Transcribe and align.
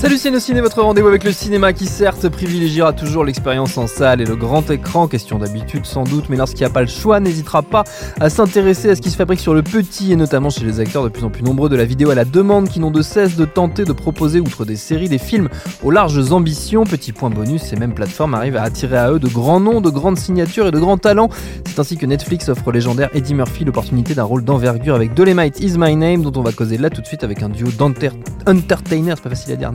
Salut 0.00 0.16
Ciné, 0.16 0.62
votre 0.62 0.80
rendez-vous 0.80 1.08
avec 1.08 1.24
le 1.24 1.30
cinéma 1.30 1.74
qui 1.74 1.84
certes 1.84 2.26
privilégiera 2.30 2.94
toujours 2.94 3.22
l'expérience 3.22 3.76
en 3.76 3.86
salle 3.86 4.22
et 4.22 4.24
le 4.24 4.34
grand 4.34 4.70
écran, 4.70 5.08
question 5.08 5.38
d'habitude 5.38 5.84
sans 5.84 6.04
doute, 6.04 6.30
mais 6.30 6.38
lorsqu'il 6.38 6.60
n'y 6.60 6.70
a 6.70 6.70
pas 6.70 6.80
le 6.80 6.86
choix, 6.86 7.20
n'hésitera 7.20 7.60
pas 7.60 7.84
à 8.18 8.30
s'intéresser 8.30 8.88
à 8.88 8.96
ce 8.96 9.02
qui 9.02 9.10
se 9.10 9.16
fabrique 9.16 9.40
sur 9.40 9.52
le 9.52 9.62
petit 9.62 10.12
et 10.12 10.16
notamment 10.16 10.48
chez 10.48 10.64
les 10.64 10.80
acteurs 10.80 11.04
de 11.04 11.10
plus 11.10 11.22
en 11.22 11.28
plus 11.28 11.42
nombreux 11.42 11.68
de 11.68 11.76
la 11.76 11.84
vidéo 11.84 12.08
à 12.08 12.14
la 12.14 12.24
demande 12.24 12.70
qui 12.70 12.80
n'ont 12.80 12.90
de 12.90 13.02
cesse 13.02 13.36
de 13.36 13.44
tenter 13.44 13.84
de 13.84 13.92
proposer, 13.92 14.40
outre 14.40 14.64
des 14.64 14.76
séries, 14.76 15.10
des 15.10 15.18
films 15.18 15.50
aux 15.82 15.90
larges 15.90 16.32
ambitions. 16.32 16.84
Petit 16.84 17.12
point 17.12 17.28
bonus, 17.28 17.60
ces 17.60 17.76
mêmes 17.76 17.92
plateformes 17.92 18.32
arrivent 18.32 18.56
à 18.56 18.62
attirer 18.62 18.96
à 18.96 19.12
eux 19.12 19.18
de 19.18 19.28
grands 19.28 19.60
noms, 19.60 19.82
de 19.82 19.90
grandes 19.90 20.18
signatures 20.18 20.66
et 20.66 20.70
de 20.70 20.78
grands 20.78 20.96
talents. 20.96 21.28
C'est 21.66 21.78
ainsi 21.78 21.98
que 21.98 22.06
Netflix 22.06 22.48
offre 22.48 22.66
au 22.68 22.70
légendaire 22.70 23.10
Eddie 23.12 23.34
Murphy 23.34 23.66
l'opportunité 23.66 24.14
d'un 24.14 24.24
rôle 24.24 24.44
d'envergure 24.44 24.94
avec 24.94 25.12
Dolemite 25.12 25.60
Is 25.60 25.76
My 25.76 25.94
Name, 25.94 26.22
dont 26.22 26.40
on 26.40 26.42
va 26.42 26.52
causer 26.52 26.78
là 26.78 26.88
tout 26.88 27.02
de 27.02 27.06
suite 27.06 27.22
avec 27.22 27.42
un 27.42 27.50
duo 27.50 27.68
d'entertainers, 27.76 29.16
c'est 29.16 29.22
pas 29.22 29.28
facile 29.28 29.52
à 29.52 29.56
dire, 29.56 29.70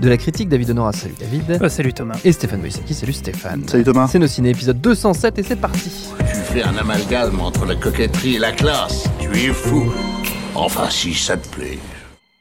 de 0.00 0.08
la 0.08 0.16
critique, 0.16 0.48
David 0.48 0.70
Honora. 0.70 0.92
Salut 0.92 1.14
David. 1.18 1.68
salut 1.68 1.92
Thomas. 1.92 2.18
Et 2.24 2.32
Stéphane 2.32 2.60
Boissaki. 2.60 2.94
Salut 2.94 3.12
Stéphane. 3.12 3.66
Salut 3.68 3.84
Thomas. 3.84 4.08
C'est 4.10 4.18
nos 4.18 4.26
ciné 4.26 4.50
épisode 4.50 4.80
207 4.80 5.38
et 5.38 5.42
c'est 5.42 5.56
parti. 5.56 5.90
Tu 6.18 6.24
fais 6.52 6.62
un 6.62 6.76
amalgame 6.76 7.40
entre 7.40 7.64
la 7.66 7.74
coquetterie 7.74 8.36
et 8.36 8.38
la 8.38 8.52
classe. 8.52 9.04
Tu 9.20 9.28
es 9.28 9.52
fou. 9.52 9.92
Enfin, 10.54 10.88
si 10.90 11.14
ça 11.14 11.36
te 11.36 11.48
plaît. 11.48 11.78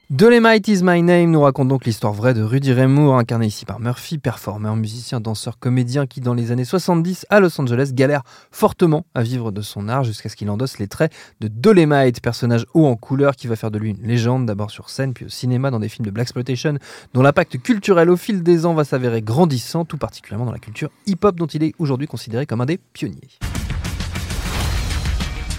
Dolemite 0.09 0.69
is 0.69 0.83
my 0.83 1.03
name 1.03 1.31
nous 1.31 1.41
raconte 1.41 1.67
donc 1.67 1.83
l'histoire 1.83 2.13
vraie 2.13 2.33
de 2.33 2.41
Rudy 2.41 2.71
Ray 2.71 2.87
Moore, 2.87 3.17
incarné 3.17 3.47
ici 3.47 3.65
par 3.65 3.81
Murphy, 3.81 4.17
performeur, 4.17 4.77
musicien, 4.77 5.19
danseur, 5.19 5.59
comédien 5.59 6.07
qui, 6.07 6.21
dans 6.21 6.33
les 6.33 6.53
années 6.53 6.63
70 6.63 7.25
à 7.29 7.41
Los 7.41 7.59
Angeles, 7.59 7.91
galère 7.93 8.21
fortement 8.49 9.05
à 9.15 9.21
vivre 9.21 9.51
de 9.51 9.61
son 9.61 9.89
art 9.89 10.05
jusqu'à 10.05 10.29
ce 10.29 10.37
qu'il 10.37 10.49
endosse 10.49 10.79
les 10.79 10.87
traits 10.87 11.11
de 11.41 11.49
Dolemite, 11.49 12.21
personnage 12.21 12.65
haut 12.73 12.85
en 12.85 12.95
couleur 12.95 13.35
qui 13.35 13.47
va 13.47 13.57
faire 13.57 13.69
de 13.69 13.79
lui 13.79 13.89
une 13.89 14.01
légende, 14.01 14.45
d'abord 14.45 14.71
sur 14.71 14.89
scène 14.89 15.13
puis 15.13 15.25
au 15.25 15.29
cinéma 15.29 15.71
dans 15.71 15.79
des 15.81 15.89
films 15.89 16.05
de 16.05 16.11
Black 16.11 16.27
Exploitation, 16.27 16.77
dont 17.13 17.21
l'impact 17.21 17.61
culturel 17.61 18.09
au 18.09 18.15
fil 18.15 18.43
des 18.43 18.65
ans 18.65 18.75
va 18.75 18.85
s'avérer 18.85 19.21
grandissant, 19.21 19.83
tout 19.83 19.97
particulièrement 19.97 20.45
dans 20.45 20.53
la 20.53 20.59
culture 20.59 20.89
hip-hop 21.05 21.35
dont 21.35 21.47
il 21.47 21.63
est 21.63 21.73
aujourd'hui 21.79 22.07
considéré 22.07 22.45
comme 22.45 22.61
un 22.61 22.65
des 22.65 22.79
pionniers. 22.93 23.27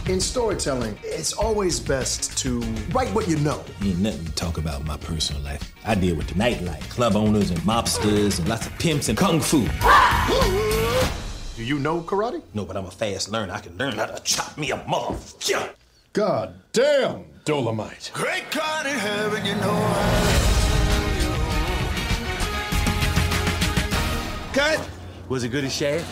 In 0.08 0.20
storytelling, 0.20 0.98
it's 1.02 1.34
always 1.34 1.78
best 1.78 2.38
to 2.38 2.60
write 2.92 3.12
what 3.14 3.28
you 3.28 3.36
know. 3.40 3.62
Ain't 3.82 3.98
nothing 3.98 4.24
to 4.24 4.32
talk 4.32 4.56
about 4.56 4.82
my 4.86 4.96
personal 4.96 5.42
life. 5.42 5.70
I 5.84 5.94
deal 5.94 6.16
with 6.16 6.28
the 6.28 6.34
nightlife, 6.34 6.88
club 6.88 7.14
owners 7.14 7.50
and 7.50 7.60
mobsters 7.60 8.38
and 8.38 8.48
lots 8.48 8.66
of 8.66 8.72
pimps 8.78 9.10
and 9.10 9.18
kung 9.18 9.38
fu. 9.38 9.66
Do 11.56 11.62
you 11.62 11.78
know 11.78 12.00
karate? 12.00 12.40
No, 12.54 12.64
but 12.64 12.78
I'm 12.78 12.86
a 12.86 12.90
fast 12.90 13.28
learner. 13.28 13.52
I 13.52 13.58
can 13.60 13.76
learn 13.76 13.98
how 13.98 14.06
to 14.06 14.18
chop 14.22 14.56
me 14.56 14.70
a 14.70 14.78
motherfucker. 14.78 15.74
God 16.14 16.54
damn, 16.72 17.26
Dolomite. 17.44 18.10
Great 18.14 18.50
God 18.50 18.86
in 18.86 18.96
heaven, 18.96 19.44
you 19.44 19.56
know 19.56 19.76
Cut! 24.54 24.88
Was 25.28 25.44
it 25.44 25.50
good 25.50 25.64
as 25.64 25.74
Shad? 25.74 26.02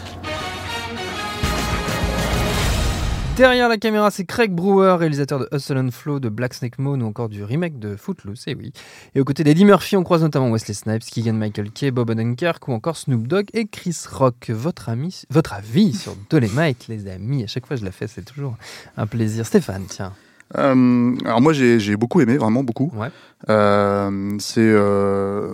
Derrière 3.36 3.68
la 3.68 3.76
caméra, 3.76 4.10
c'est 4.10 4.24
Craig 4.24 4.50
Brewer, 4.50 4.96
réalisateur 4.98 5.38
de 5.38 5.46
Hustle 5.52 5.76
and 5.76 5.90
Flow, 5.90 6.20
de 6.20 6.30
Black 6.30 6.54
Snake 6.54 6.78
Moon 6.78 6.98
ou 7.02 7.04
encore 7.04 7.28
du 7.28 7.44
remake 7.44 7.78
de 7.78 7.94
Footloose, 7.94 8.44
et 8.46 8.54
oui. 8.54 8.72
Et 9.14 9.20
aux 9.20 9.24
côtés 9.24 9.44
d'Eddie 9.44 9.66
Murphy, 9.66 9.94
on 9.94 10.04
croise 10.04 10.22
notamment 10.22 10.50
Wesley 10.50 10.72
Snipes, 10.72 11.04
Keegan 11.04 11.34
Michael 11.34 11.70
Kay, 11.70 11.90
Bob 11.90 12.08
Odenkirk 12.08 12.66
ou 12.66 12.72
encore 12.72 12.96
Snoop 12.96 13.26
Dogg 13.26 13.48
et 13.52 13.66
Chris 13.66 13.94
Rock. 14.10 14.48
Votre, 14.48 14.88
ami, 14.88 15.20
votre 15.28 15.52
avis 15.52 15.92
sur 15.92 16.16
Dolemite, 16.30 16.88
les 16.88 17.08
amis 17.08 17.44
À 17.44 17.46
chaque 17.46 17.66
fois 17.66 17.76
je 17.76 17.84
la 17.84 17.92
fais, 17.92 18.06
c'est 18.06 18.24
toujours 18.24 18.56
un 18.96 19.06
plaisir. 19.06 19.44
Stéphane, 19.44 19.84
tiens. 19.86 20.14
Euh, 20.56 21.14
alors 21.26 21.42
moi 21.42 21.52
j'ai 21.52 21.96
beaucoup 21.96 22.22
aimé, 22.22 22.38
vraiment 22.38 22.64
beaucoup. 22.64 22.90
Ouais. 22.94 23.08
Euh, 23.50 24.36
c'est 24.38 24.60
euh, 24.60 25.52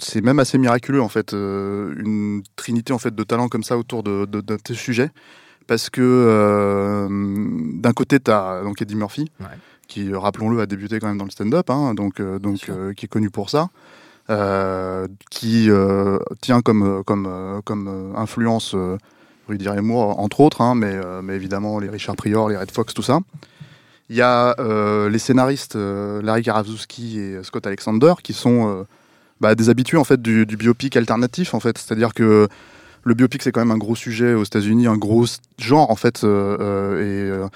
c'est 0.00 0.20
même 0.20 0.38
assez 0.38 0.56
miraculeux 0.56 1.02
en 1.02 1.08
fait, 1.08 1.32
une 1.32 2.42
trinité 2.54 2.92
en 2.92 2.98
fait 2.98 3.12
de 3.12 3.24
talents 3.24 3.48
comme 3.48 3.64
ça 3.64 3.76
autour 3.76 4.04
de, 4.04 4.24
de, 4.26 4.40
de 4.40 4.56
tes 4.56 4.74
sujets, 4.74 5.10
parce 5.68 5.88
que 5.90 6.00
euh, 6.02 7.06
d'un 7.74 7.92
côté 7.92 8.18
tu 8.18 8.30
as 8.32 8.62
donc 8.64 8.82
Eddie 8.82 8.96
Murphy, 8.96 9.30
Ouais. 9.40 9.46
qui 9.86 10.12
rappelons-le 10.12 10.60
a 10.60 10.66
débuté 10.66 10.98
quand 10.98 11.06
même 11.06 11.18
dans 11.18 11.24
le 11.24 11.30
stand-up, 11.30 11.70
hein, 11.70 11.94
donc 11.94 12.18
euh, 12.20 12.38
donc 12.40 12.68
euh, 12.68 12.92
qui 12.94 13.06
est 13.06 13.08
connu 13.08 13.30
pour 13.30 13.48
ça, 13.50 13.68
euh, 14.30 15.06
qui 15.30 15.70
euh, 15.70 16.18
tient 16.40 16.60
comme 16.60 17.04
comme 17.04 17.26
euh, 17.28 17.60
comme 17.64 17.86
euh, 17.88 18.12
influence 18.16 18.72
euh, 18.74 18.98
Rudy 19.48 19.66
Moore 19.80 20.18
entre 20.18 20.40
autres, 20.40 20.60
hein, 20.60 20.74
mais 20.74 20.92
euh, 20.92 21.22
mais 21.22 21.34
évidemment 21.36 21.78
les 21.78 21.88
Richard 21.88 22.16
Pryor, 22.16 22.48
les 22.48 22.56
Red 22.56 22.70
Fox, 22.70 22.92
tout 22.92 23.02
ça. 23.02 23.20
Il 24.10 24.16
y 24.16 24.22
a 24.22 24.54
euh, 24.58 25.10
les 25.10 25.18
scénaristes 25.18 25.76
euh, 25.76 26.22
Larry 26.22 26.42
Karaszewski 26.42 27.18
et 27.20 27.42
Scott 27.42 27.66
Alexander 27.66 28.14
qui 28.22 28.32
sont 28.32 28.66
euh, 28.68 28.84
bah, 29.40 29.54
des 29.54 29.68
habitués 29.68 29.98
en 29.98 30.04
fait 30.04 30.20
du, 30.22 30.46
du 30.46 30.56
biopic 30.56 30.96
alternatif 30.96 31.52
en 31.54 31.60
fait, 31.60 31.76
c'est-à-dire 31.76 32.14
que 32.14 32.48
le 33.04 33.14
biopic 33.14 33.42
c'est 33.42 33.52
quand 33.52 33.60
même 33.60 33.70
un 33.70 33.78
gros 33.78 33.94
sujet 33.96 34.34
aux 34.34 34.44
États-Unis, 34.44 34.86
un 34.86 34.96
gros 34.96 35.24
genre 35.58 35.90
en 35.90 35.96
fait, 35.96 36.24
euh, 36.24 36.56
euh, 36.60 37.00
et 37.00 37.30
euh, 37.30 37.48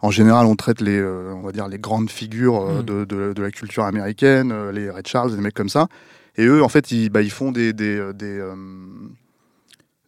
en 0.00 0.10
général 0.10 0.46
on 0.46 0.56
traite 0.56 0.80
les, 0.80 1.02
on 1.02 1.42
va 1.42 1.52
dire 1.52 1.68
les 1.68 1.78
grandes 1.78 2.10
figures 2.10 2.60
Mm. 2.60 2.82
de, 2.84 3.04
de- 3.04 3.32
de 3.32 3.42
la 3.42 3.50
culture 3.50 3.84
américaine, 3.84 4.52
les 4.70 4.90
Red 4.90 5.06
Charles, 5.06 5.34
des 5.34 5.40
mecs 5.40 5.54
comme 5.54 5.68
ça, 5.68 5.86
et 6.36 6.44
eux 6.46 6.62
en 6.62 6.68
fait 6.68 6.90
ils, 6.90 7.08
bah, 7.10 7.22
ils 7.22 7.30
font 7.30 7.52
des 7.52 7.72
des, 7.72 8.12
des, 8.14 8.40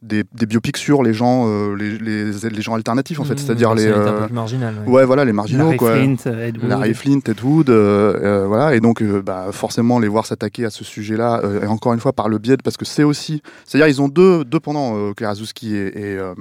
des, 0.00 0.22
des 0.32 0.46
biopics 0.46 0.76
sur 0.76 1.02
les 1.02 1.12
gens, 1.12 1.46
euh, 1.48 1.74
les, 1.74 1.98
les, 1.98 2.32
les 2.50 2.62
gens 2.62 2.74
alternatifs 2.74 3.18
en 3.18 3.24
fait, 3.24 3.34
Mmh, 3.34 3.38
c'est-à-dire 3.38 3.74
les, 3.74 3.84
personnalité 3.86 4.10
un 4.20 4.22
euh, 4.22 4.28
peu 4.28 4.34
marginale, 4.34 4.74
ouais. 4.86 4.92
ouais 4.92 5.04
voilà 5.04 5.24
les 5.24 5.32
marginaux 5.32 5.64
Larry 5.64 5.76
quoi. 5.76 5.92
Flint, 5.96 6.16
Ed 6.38 6.58
Wood. 6.58 6.68
Larry 6.68 6.94
Flint, 6.94 7.20
Ed 7.26 7.40
Wood, 7.42 7.68
euh, 7.70 8.14
euh, 8.22 8.46
voilà, 8.46 8.74
et 8.76 8.80
donc 8.80 9.02
euh, 9.02 9.20
bah, 9.22 9.48
forcément 9.50 9.98
les 9.98 10.06
voir 10.08 10.24
s'attaquer 10.26 10.64
à 10.64 10.70
ce 10.70 10.84
sujet-là, 10.84 11.40
euh, 11.42 11.62
et 11.62 11.66
encore 11.66 11.94
une 11.94 12.00
fois 12.00 12.12
par 12.12 12.28
le 12.28 12.38
biais, 12.38 12.56
de- 12.56 12.62
parce 12.62 12.76
que 12.76 12.84
c'est 12.84 13.02
aussi, 13.02 13.42
c'est-à-dire 13.64 13.88
ils 13.88 14.00
ont 14.00 14.08
deux, 14.08 14.44
deux 14.44 14.60
pendant 14.60 14.96
euh, 14.96 15.12
Karaszewski 15.14 15.74
et, 15.74 15.86
et, 15.88 16.16
euh, 16.16 16.32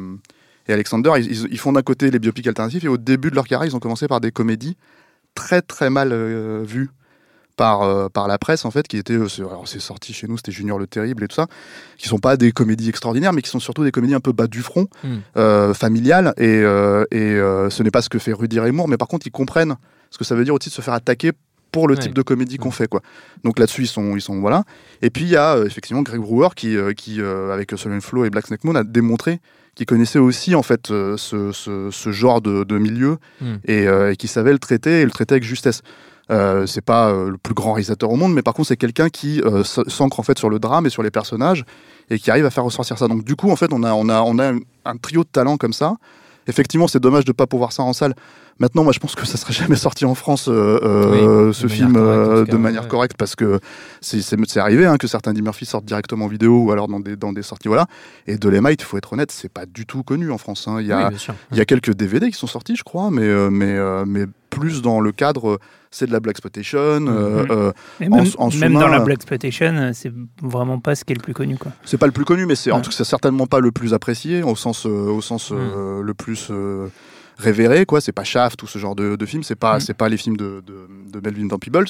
et 0.67 0.73
Alexander, 0.73 1.11
ils, 1.17 1.25
ils- 1.25 1.47
ils 1.51 1.57
font 1.59 1.73
d'un 1.73 1.81
côté 1.81 2.11
les 2.11 2.19
biopics 2.19 2.45
alternatifs, 2.45 2.83
et 2.83 2.87
au 2.89 2.97
début 2.97 3.31
de 3.31 3.35
leur 3.35 3.47
carrière, 3.47 3.67
ils 3.67 3.75
ont 3.75 3.79
commencé 3.79 4.07
par 4.07 4.21
des 4.21 4.31
comédies 4.31 4.77
très 5.33 5.61
très 5.63 5.89
mal 5.89 6.09
euh, 6.11 6.63
vues 6.63 6.89
par, 7.57 7.81
euh, 7.81 8.07
par 8.07 8.27
la 8.29 8.37
presse 8.37 8.63
en 8.63 8.71
fait, 8.71 8.87
qui 8.87 8.95
étaient, 8.97 9.13
euh, 9.17 9.27
c'est- 9.27 9.41
alors 9.41 9.67
c'est 9.67 9.79
sorti 9.81 10.13
chez 10.13 10.27
nous, 10.27 10.37
c'était 10.37 10.53
Junior 10.53 10.79
le 10.79 10.87
Terrible 10.87 11.23
et 11.25 11.27
tout 11.27 11.35
ça, 11.35 11.47
qui 11.97 12.07
sont 12.07 12.19
pas 12.19 12.37
des 12.37 12.51
comédies 12.53 12.87
extraordinaires, 12.87 13.33
mais 13.33 13.41
qui 13.41 13.49
sont 13.49 13.59
surtout 13.59 13.83
des 13.83 13.91
comédies 13.91 14.13
un 14.13 14.19
peu 14.21 14.31
bas 14.31 14.47
du 14.47 14.61
front, 14.61 14.87
Mm. 15.03 15.07
euh, 15.35 15.73
familiales, 15.73 16.33
et, 16.37 16.45
euh, 16.63 17.03
et 17.11 17.35
ce 17.69 17.83
n'est 17.83 17.91
pas 17.91 18.01
ce 18.01 18.09
que 18.09 18.19
fait 18.19 18.31
Rudy 18.31 18.59
Ray 18.59 18.71
Moore, 18.71 18.87
mais 18.87 18.97
par 18.97 19.07
contre 19.09 19.27
ils 19.27 19.31
comprennent 19.31 19.75
ce 20.11 20.17
que 20.17 20.23
ça 20.23 20.35
veut 20.35 20.45
dire 20.45 20.53
aussi 20.53 20.69
de 20.69 20.73
se 20.73 20.81
faire 20.81 20.93
attaquer 20.93 21.31
pour 21.71 21.87
le 21.89 21.95
Ouais. 21.95 21.99
type 21.99 22.13
de 22.13 22.21
comédie 22.21 22.57
qu'on 22.57 22.69
Mm. 22.69 22.73
fait 22.73 22.87
quoi. 22.87 23.01
Donc 23.43 23.59
là-dessus 23.59 23.81
ils 23.83 23.87
sont 23.87 24.15
ils 24.15 24.21
sont 24.21 24.39
voilà. 24.39 24.63
Et 25.01 25.09
puis 25.09 25.23
il 25.25 25.29
y 25.31 25.35
a 25.35 25.55
euh, 25.57 25.65
effectivement 25.65 26.01
Greg 26.03 26.21
Brewer 26.21 26.49
qui 26.55 26.77
euh, 26.77 26.93
qui 26.93 27.19
euh, 27.21 27.51
avec 27.53 27.71
Solon 27.75 27.99
Flow 28.01 28.23
et 28.23 28.29
Black 28.29 28.47
Snake 28.47 28.63
Moon 28.63 28.75
a 28.75 28.83
démontré 28.85 29.41
qu'il 29.75 29.85
connaissait 29.85 30.17
aussi 30.19 30.55
en 30.55 30.63
fait 30.63 30.87
ce, 30.87 31.15
ce, 31.17 31.89
ce 31.91 32.11
genre 32.11 32.41
de, 32.41 32.63
de 32.63 32.77
milieu 32.77 33.17
Mm. 33.41 33.55
et, 33.65 33.83
et 34.11 34.15
qui 34.15 34.27
savait 34.27 34.53
le 34.53 34.59
traiter 34.59 35.01
et 35.01 35.05
le 35.05 35.11
traiter 35.11 35.33
avec 35.33 35.43
justesse. 35.43 35.81
Euh, 36.29 36.65
c'est 36.65 36.81
pas 36.81 37.09
euh, 37.09 37.29
le 37.31 37.37
plus 37.37 37.53
grand 37.53 37.73
réalisateur 37.73 38.11
au 38.11 38.17
monde, 38.17 38.33
mais 38.33 38.41
par 38.41 38.53
contre 38.53 38.67
c'est 38.67 38.77
quelqu'un 38.77 39.09
qui 39.09 39.41
euh, 39.41 39.63
s'ancre 39.63 40.19
en 40.19 40.23
fait 40.23 40.37
sur 40.37 40.49
le 40.49 40.59
drame 40.59 40.85
et 40.85 40.89
sur 40.89 41.01
les 41.01 41.11
personnages 41.11 41.63
et 42.09 42.19
qui 42.19 42.29
arrive 42.29 42.45
à 42.45 42.49
faire 42.49 42.65
ressortir 42.65 42.97
ça. 42.97 43.07
Donc 43.07 43.23
du 43.23 43.35
coup 43.35 43.49
en 43.49 43.55
fait 43.55 43.71
on 43.71 43.83
a 43.83 43.93
on 43.93 44.09
a 44.09 44.21
on 44.21 44.37
a 44.39 44.51
un, 44.85 44.97
trio 44.97 45.23
de 45.23 45.29
talents 45.29 45.57
comme 45.57 45.73
ça. 45.73 45.95
Effectivement 46.47 46.87
c'est 46.87 46.99
dommage 46.99 47.23
de 47.23 47.31
pas 47.31 47.47
pouvoir 47.47 47.71
ça 47.71 47.83
en 47.83 47.93
salle 47.93 48.13
Maintenant, 48.59 48.83
moi, 48.83 48.91
je 48.93 48.99
pense 48.99 49.13
que 49.15 49.25
ça 49.25 49.37
serait 49.37 49.53
jamais 49.53 49.75
sorti 49.75 50.05
en 50.05 50.15
France 50.15 50.47
euh, 50.47 50.79
euh, 50.83 51.47
Oui, 51.49 51.53
ce 51.53 51.63
de 51.63 51.67
film 51.67 51.91
manière 51.91 52.03
correcte, 52.03 52.29
en 52.29 52.35
euh, 52.35 52.45
de 52.45 52.57
manière 52.57 52.81
ouais. 52.83 52.87
correcte 52.87 53.17
parce 53.17 53.35
que 53.35 53.59
c'est 54.01 54.57
arrivé 54.57 54.85
hein, 54.85 54.97
que 54.97 55.07
certains 55.07 55.31
Eddie 55.31 55.41
Murphy 55.43 55.65
sortent 55.65 55.85
directement 55.85 56.25
en 56.25 56.27
vidéo 56.27 56.63
ou 56.63 56.71
alors 56.71 56.87
dans 56.87 56.99
des 56.99 57.15
dans 57.15 57.33
des 57.33 57.43
sorties 57.43 57.67
voilà. 57.67 57.85
Et 58.25 58.37
Dolemite, 58.37 58.81
il 58.81 58.85
faut 58.85 58.97
être 58.97 59.13
honnête, 59.13 59.31
c'est 59.31 59.51
pas 59.51 59.65
du 59.65 59.85
tout 59.85 60.03
connu 60.03 60.31
en 60.31 60.37
France. 60.37 60.67
hein. 60.67 60.77
Il 60.81 60.87
y 60.87 60.91
a 60.91 61.03
Oui, 61.03 61.09
bien 61.09 61.17
sûr. 61.17 61.35
il 61.51 61.57
y 61.57 61.61
a 61.61 61.65
quelques 61.65 61.93
DVD 61.93 62.29
qui 62.31 62.37
sont 62.37 62.47
sortis, 62.47 62.75
je 62.75 62.83
crois, 62.83 63.11
mais 63.11 63.27
mais 63.51 63.77
mais 64.05 64.25
plus 64.49 64.81
dans 64.81 65.01
le 65.01 65.11
cadre, 65.11 65.59
c'est 65.91 66.07
de 66.07 66.11
la 66.11 66.19
black 66.19 66.33
exploitation. 66.37 66.79
euh, 66.79 67.43
Mhm. 67.43 67.47
euh, 67.51 67.69
en- 67.69 67.73
même, 67.99 68.13
en 68.13 68.17
même 68.17 68.51
sous-main, 68.51 68.69
dans 68.79 68.87
la 68.87 68.99
Black 69.01 69.17
Exploitation, 69.17 69.91
c'est 69.93 70.11
vraiment 70.41 70.79
pas 70.79 70.95
ce 70.95 71.03
qui 71.03 71.13
est 71.13 71.15
le 71.15 71.21
plus 71.21 71.33
connu. 71.33 71.57
C'est 71.85 71.97
pas 71.97 72.05
le 72.07 72.11
plus 72.11 72.25
connu, 72.25 72.45
mais 72.45 72.55
c'est 72.55 72.71
en 72.71 72.81
tout 72.81 72.89
cas 72.89 73.03
certainement 73.03 73.45
pas 73.45 73.59
le 73.59 73.71
plus 73.71 73.93
apprécié 73.93 74.41
au 74.43 74.55
sens 74.55 74.85
au 74.85 75.21
sens 75.21 75.51
euh, 75.51 76.01
le 76.01 76.13
plus 76.15 76.47
euh, 76.49 76.87
révéré 77.37 77.85
quoi. 77.85 78.01
C'est 78.01 78.11
pas 78.11 78.23
Shaft 78.23 78.61
ou 78.63 78.67
ce 78.67 78.79
genre 78.79 78.95
de, 78.95 79.15
de 79.15 79.25
film. 79.25 79.43
C'est 79.43 79.55
pas 79.55 79.77
Mm. 79.77 79.79
c'est 79.81 79.93
pas 79.93 80.09
les 80.09 80.17
films 80.17 80.37
de, 80.37 80.63
de, 80.65 80.87
de 81.11 81.19
Melvin 81.19 81.47
Van 81.47 81.57
Peebles. 81.59 81.87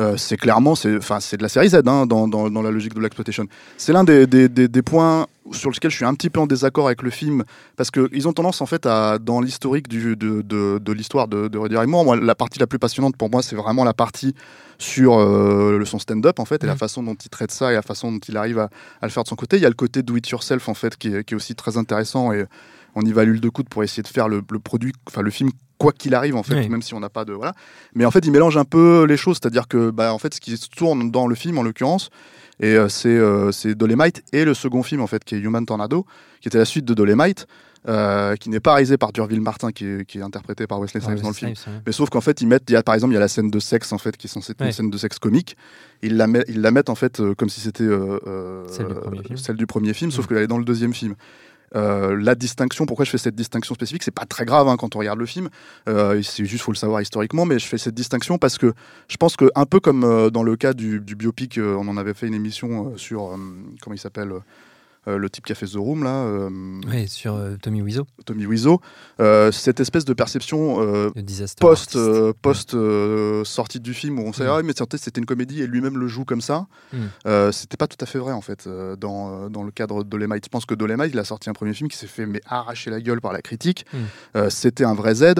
Euh, 0.00 0.16
c'est 0.16 0.36
clairement 0.36 0.74
c'est 0.74 0.96
enfin 0.96 1.20
c'est 1.20 1.36
de 1.36 1.42
la 1.44 1.48
série 1.48 1.68
Z 1.68 1.76
hein, 1.86 2.04
dans, 2.06 2.26
dans, 2.26 2.50
dans 2.50 2.62
la 2.62 2.72
logique 2.72 2.94
de 2.94 3.00
l'exploitation. 3.00 3.46
C'est 3.76 3.92
l'un 3.92 4.02
des, 4.02 4.26
des, 4.26 4.48
des, 4.48 4.66
des 4.66 4.82
points 4.82 5.28
sur 5.52 5.70
lesquels 5.70 5.92
je 5.92 5.96
suis 5.96 6.04
un 6.04 6.14
petit 6.14 6.30
peu 6.30 6.40
en 6.40 6.48
désaccord 6.48 6.86
avec 6.86 7.00
le 7.02 7.10
film 7.10 7.44
parce 7.76 7.92
que 7.92 8.08
ils 8.12 8.26
ont 8.26 8.32
tendance 8.32 8.60
en 8.60 8.66
fait 8.66 8.86
à 8.86 9.18
dans 9.20 9.40
l'historique 9.40 9.86
du 9.86 10.16
de, 10.16 10.42
de, 10.42 10.80
de 10.82 10.92
l'histoire 10.92 11.28
de, 11.28 11.46
de 11.46 11.58
Rudyard 11.58 11.86
Moore, 11.86 12.04
moi 12.04 12.16
la 12.16 12.34
partie 12.34 12.58
la 12.58 12.66
plus 12.66 12.80
passionnante 12.80 13.16
pour 13.16 13.30
moi 13.30 13.40
c'est 13.40 13.54
vraiment 13.54 13.84
la 13.84 13.94
partie 13.94 14.34
sur 14.78 15.16
euh, 15.16 15.78
le 15.78 15.84
son 15.84 16.00
stand-up 16.00 16.40
en 16.40 16.44
fait 16.44 16.64
et 16.64 16.66
la 16.66 16.74
Mm. 16.74 16.78
façon 16.78 17.02
dont 17.04 17.14
il 17.14 17.28
traite 17.28 17.52
ça 17.52 17.70
et 17.70 17.74
la 17.76 17.82
façon 17.82 18.10
dont 18.10 18.18
il 18.28 18.36
arrive 18.36 18.58
à, 18.58 18.70
à 19.00 19.06
le 19.06 19.10
faire 19.10 19.22
de 19.22 19.28
son 19.28 19.36
côté. 19.36 19.58
Il 19.58 19.62
y 19.62 19.66
a 19.66 19.68
le 19.68 19.76
côté 19.76 20.02
do 20.02 20.16
it 20.16 20.28
yourself 20.28 20.68
en 20.68 20.74
fait 20.74 20.96
qui 20.96 21.14
est, 21.14 21.22
qui 21.22 21.34
est 21.34 21.36
aussi 21.36 21.54
très 21.54 21.76
intéressant 21.76 22.32
et 22.32 22.46
on 22.94 23.02
y 23.02 23.12
va 23.12 23.22
à 23.22 23.24
l'huile 23.24 23.40
de 23.40 23.48
coude 23.48 23.68
pour 23.68 23.82
essayer 23.82 24.02
de 24.02 24.08
faire 24.08 24.28
le, 24.28 24.42
le 24.50 24.58
produit, 24.58 24.92
enfin 25.08 25.22
le 25.22 25.30
film 25.30 25.50
quoi 25.78 25.92
qu'il 25.92 26.14
arrive 26.14 26.36
en 26.36 26.42
fait, 26.42 26.54
Oui. 26.54 26.68
même 26.68 26.82
si 26.82 26.94
on 26.94 27.00
n'a 27.00 27.08
pas 27.10 27.24
de 27.24 27.32
voilà. 27.32 27.52
Mais 27.94 28.04
en 28.04 28.10
fait, 28.10 28.24
il 28.24 28.30
mélange 28.32 28.56
un 28.56 28.64
peu 28.64 29.04
les 29.08 29.16
choses, 29.16 29.38
c'est-à-dire 29.42 29.66
que 29.68 29.90
bah 29.90 30.14
en 30.14 30.18
fait, 30.18 30.32
ce 30.34 30.40
qui 30.40 30.56
se 30.56 30.68
tourne 30.68 31.10
dans 31.10 31.26
le 31.26 31.34
film 31.34 31.58
en 31.58 31.62
l'occurrence, 31.62 32.10
et 32.60 32.74
euh, 32.76 32.88
c'est 32.88 33.08
euh, 33.08 33.50
c'est 33.52 33.74
Dolemite 33.74 34.22
et 34.32 34.44
le 34.44 34.54
second 34.54 34.82
film 34.84 35.00
en 35.00 35.06
fait 35.08 35.24
qui 35.24 35.34
est 35.34 35.38
Human 35.38 35.66
Tornado, 35.66 36.06
qui 36.40 36.48
était 36.48 36.58
la 36.58 36.64
suite 36.64 36.84
de 36.84 36.94
Dolemite, 36.94 37.46
euh, 37.88 38.36
qui 38.36 38.48
n'est 38.48 38.60
pas 38.60 38.74
réalisé 38.74 38.96
par 38.96 39.12
Durville 39.12 39.40
Martin, 39.42 39.72
qui 39.72 39.84
est, 39.84 40.04
qui 40.06 40.18
est 40.18 40.22
interprété 40.22 40.66
par 40.68 40.78
Wesley 40.80 41.00
Snipes 41.02 41.16
Ouais, 41.16 41.22
dans 41.22 41.28
le 41.28 41.34
film. 41.34 41.54
Snipes, 41.56 41.74
ouais. 41.74 41.82
Mais 41.86 41.92
sauf 41.92 42.08
qu'en 42.08 42.20
fait, 42.22 42.40
ils 42.40 42.46
mettent, 42.46 42.64
il 42.68 42.72
y 42.72 42.76
a, 42.76 42.82
par 42.84 42.94
exemple, 42.94 43.12
il 43.12 43.16
y 43.16 43.18
a 43.18 43.20
la 43.20 43.28
scène 43.28 43.50
de 43.50 43.58
sexe 43.58 43.92
en 43.92 43.98
fait 43.98 44.16
qui 44.16 44.28
est 44.28 44.30
censée 44.30 44.52
être 44.52 44.60
Ouais. 44.60 44.68
une 44.68 44.72
scène 44.72 44.88
de 44.90 44.96
sexe 44.96 45.18
comique. 45.18 45.56
Ils 46.02 46.16
la, 46.16 46.26
met- 46.28 46.44
ils 46.48 46.60
la 46.62 46.70
mettent 46.70 46.88
en 46.88 46.94
fait 46.94 47.20
euh, 47.20 47.34
comme 47.34 47.48
si 47.50 47.60
c'était 47.60 47.82
euh, 47.84 48.64
Celle 48.68 48.86
du 48.86 48.94
premier 48.94 49.22
film. 49.24 49.36
celle 49.36 49.56
du 49.56 49.66
premier 49.66 49.92
film, 49.92 50.10
sauf 50.12 50.24
Mm. 50.24 50.28
qu'elle 50.28 50.38
est 50.38 50.46
dans 50.46 50.58
le 50.58 50.64
deuxième 50.64 50.94
film. 50.94 51.14
Euh, 51.74 52.16
la 52.20 52.34
distinction, 52.34 52.86
pourquoi 52.86 53.04
je 53.04 53.10
fais 53.10 53.18
cette 53.18 53.34
distinction 53.34 53.74
spécifique, 53.74 54.02
c'est 54.02 54.10
pas 54.10 54.26
très 54.26 54.44
grave 54.44 54.68
hein, 54.68 54.76
quand 54.76 54.96
on 54.96 54.98
regarde 55.00 55.18
le 55.18 55.26
film. 55.26 55.48
Euh, 55.88 56.22
c'est 56.22 56.44
juste 56.44 56.64
faut 56.64 56.72
le 56.72 56.76
savoir 56.76 57.00
historiquement, 57.00 57.44
mais 57.44 57.58
je 57.58 57.66
fais 57.66 57.78
cette 57.78 57.94
distinction 57.94 58.38
parce 58.38 58.58
que 58.58 58.72
je 59.08 59.16
pense 59.16 59.36
que 59.36 59.50
un 59.54 59.66
peu 59.66 59.80
comme 59.80 60.04
euh, 60.04 60.30
dans 60.30 60.42
le 60.42 60.56
cas 60.56 60.72
du, 60.72 61.00
du 61.00 61.16
biopic, 61.16 61.58
euh, 61.58 61.76
on 61.78 61.88
en 61.88 61.96
avait 61.96 62.14
fait 62.14 62.26
une 62.26 62.34
émission 62.34 62.96
sur 62.96 63.36
comment 63.80 63.94
il 63.94 63.98
s'appelle. 63.98 64.32
Euh, 65.08 65.18
le 65.18 65.30
type 65.30 65.44
qui 65.44 65.52
a 65.52 65.54
fait 65.54 65.66
The 65.66 65.76
Room, 65.76 66.04
là, 66.04 66.24
euh, 66.24 66.50
Ouais, 66.88 67.06
sur 67.06 67.34
euh, 67.34 67.56
Tommy 67.60 67.82
Wiseau, 67.82 68.06
Tommy 68.24 68.46
Wiseau, 68.46 68.80
cette 69.52 69.80
espèce 69.80 70.04
de 70.04 70.12
perception 70.14 71.10
post, 71.60 71.98
post 72.42 72.76
sortie 73.44 73.80
du 73.80 73.94
film 73.94 74.18
où 74.18 74.22
on 74.22 74.32
sait 74.32 74.44
Mm. 74.44 74.48
ah 74.50 74.62
mais 74.62 74.72
c'était 74.76 74.98
c'était 74.98 75.20
une 75.20 75.26
comédie 75.26 75.62
et 75.62 75.66
lui-même 75.66 75.96
le 75.98 76.06
joue 76.08 76.24
comme 76.24 76.40
ça. 76.40 76.66
Mm. 76.92 76.96
Euh, 77.26 77.52
c'était 77.52 77.76
pas 77.76 77.86
tout 77.86 77.96
à 78.00 78.06
fait 78.06 78.18
vrai 78.18 78.32
en 78.32 78.40
fait 78.40 78.68
dans, 78.98 79.48
dans 79.48 79.62
le 79.62 79.70
cadre 79.70 80.04
de 80.04 80.08
Dolemite 80.08 80.44
je 80.44 80.48
pense 80.50 80.66
que 80.66 80.74
Dolemite 80.74 81.10
il 81.12 81.18
a 81.18 81.24
sorti 81.24 81.48
un 81.50 81.54
premier 81.54 81.72
film 81.72 81.88
qui 81.88 81.96
s'est 81.96 82.06
fait 82.06 82.26
mais 82.26 82.40
arracher 82.46 82.90
la 82.90 83.00
gueule 83.00 83.20
par 83.20 83.32
la 83.32 83.42
critique. 83.42 83.86
Mm. 83.92 84.48
C'était 84.50 84.84
un 84.84 84.94
vrai 84.94 85.14
Z 85.14 85.34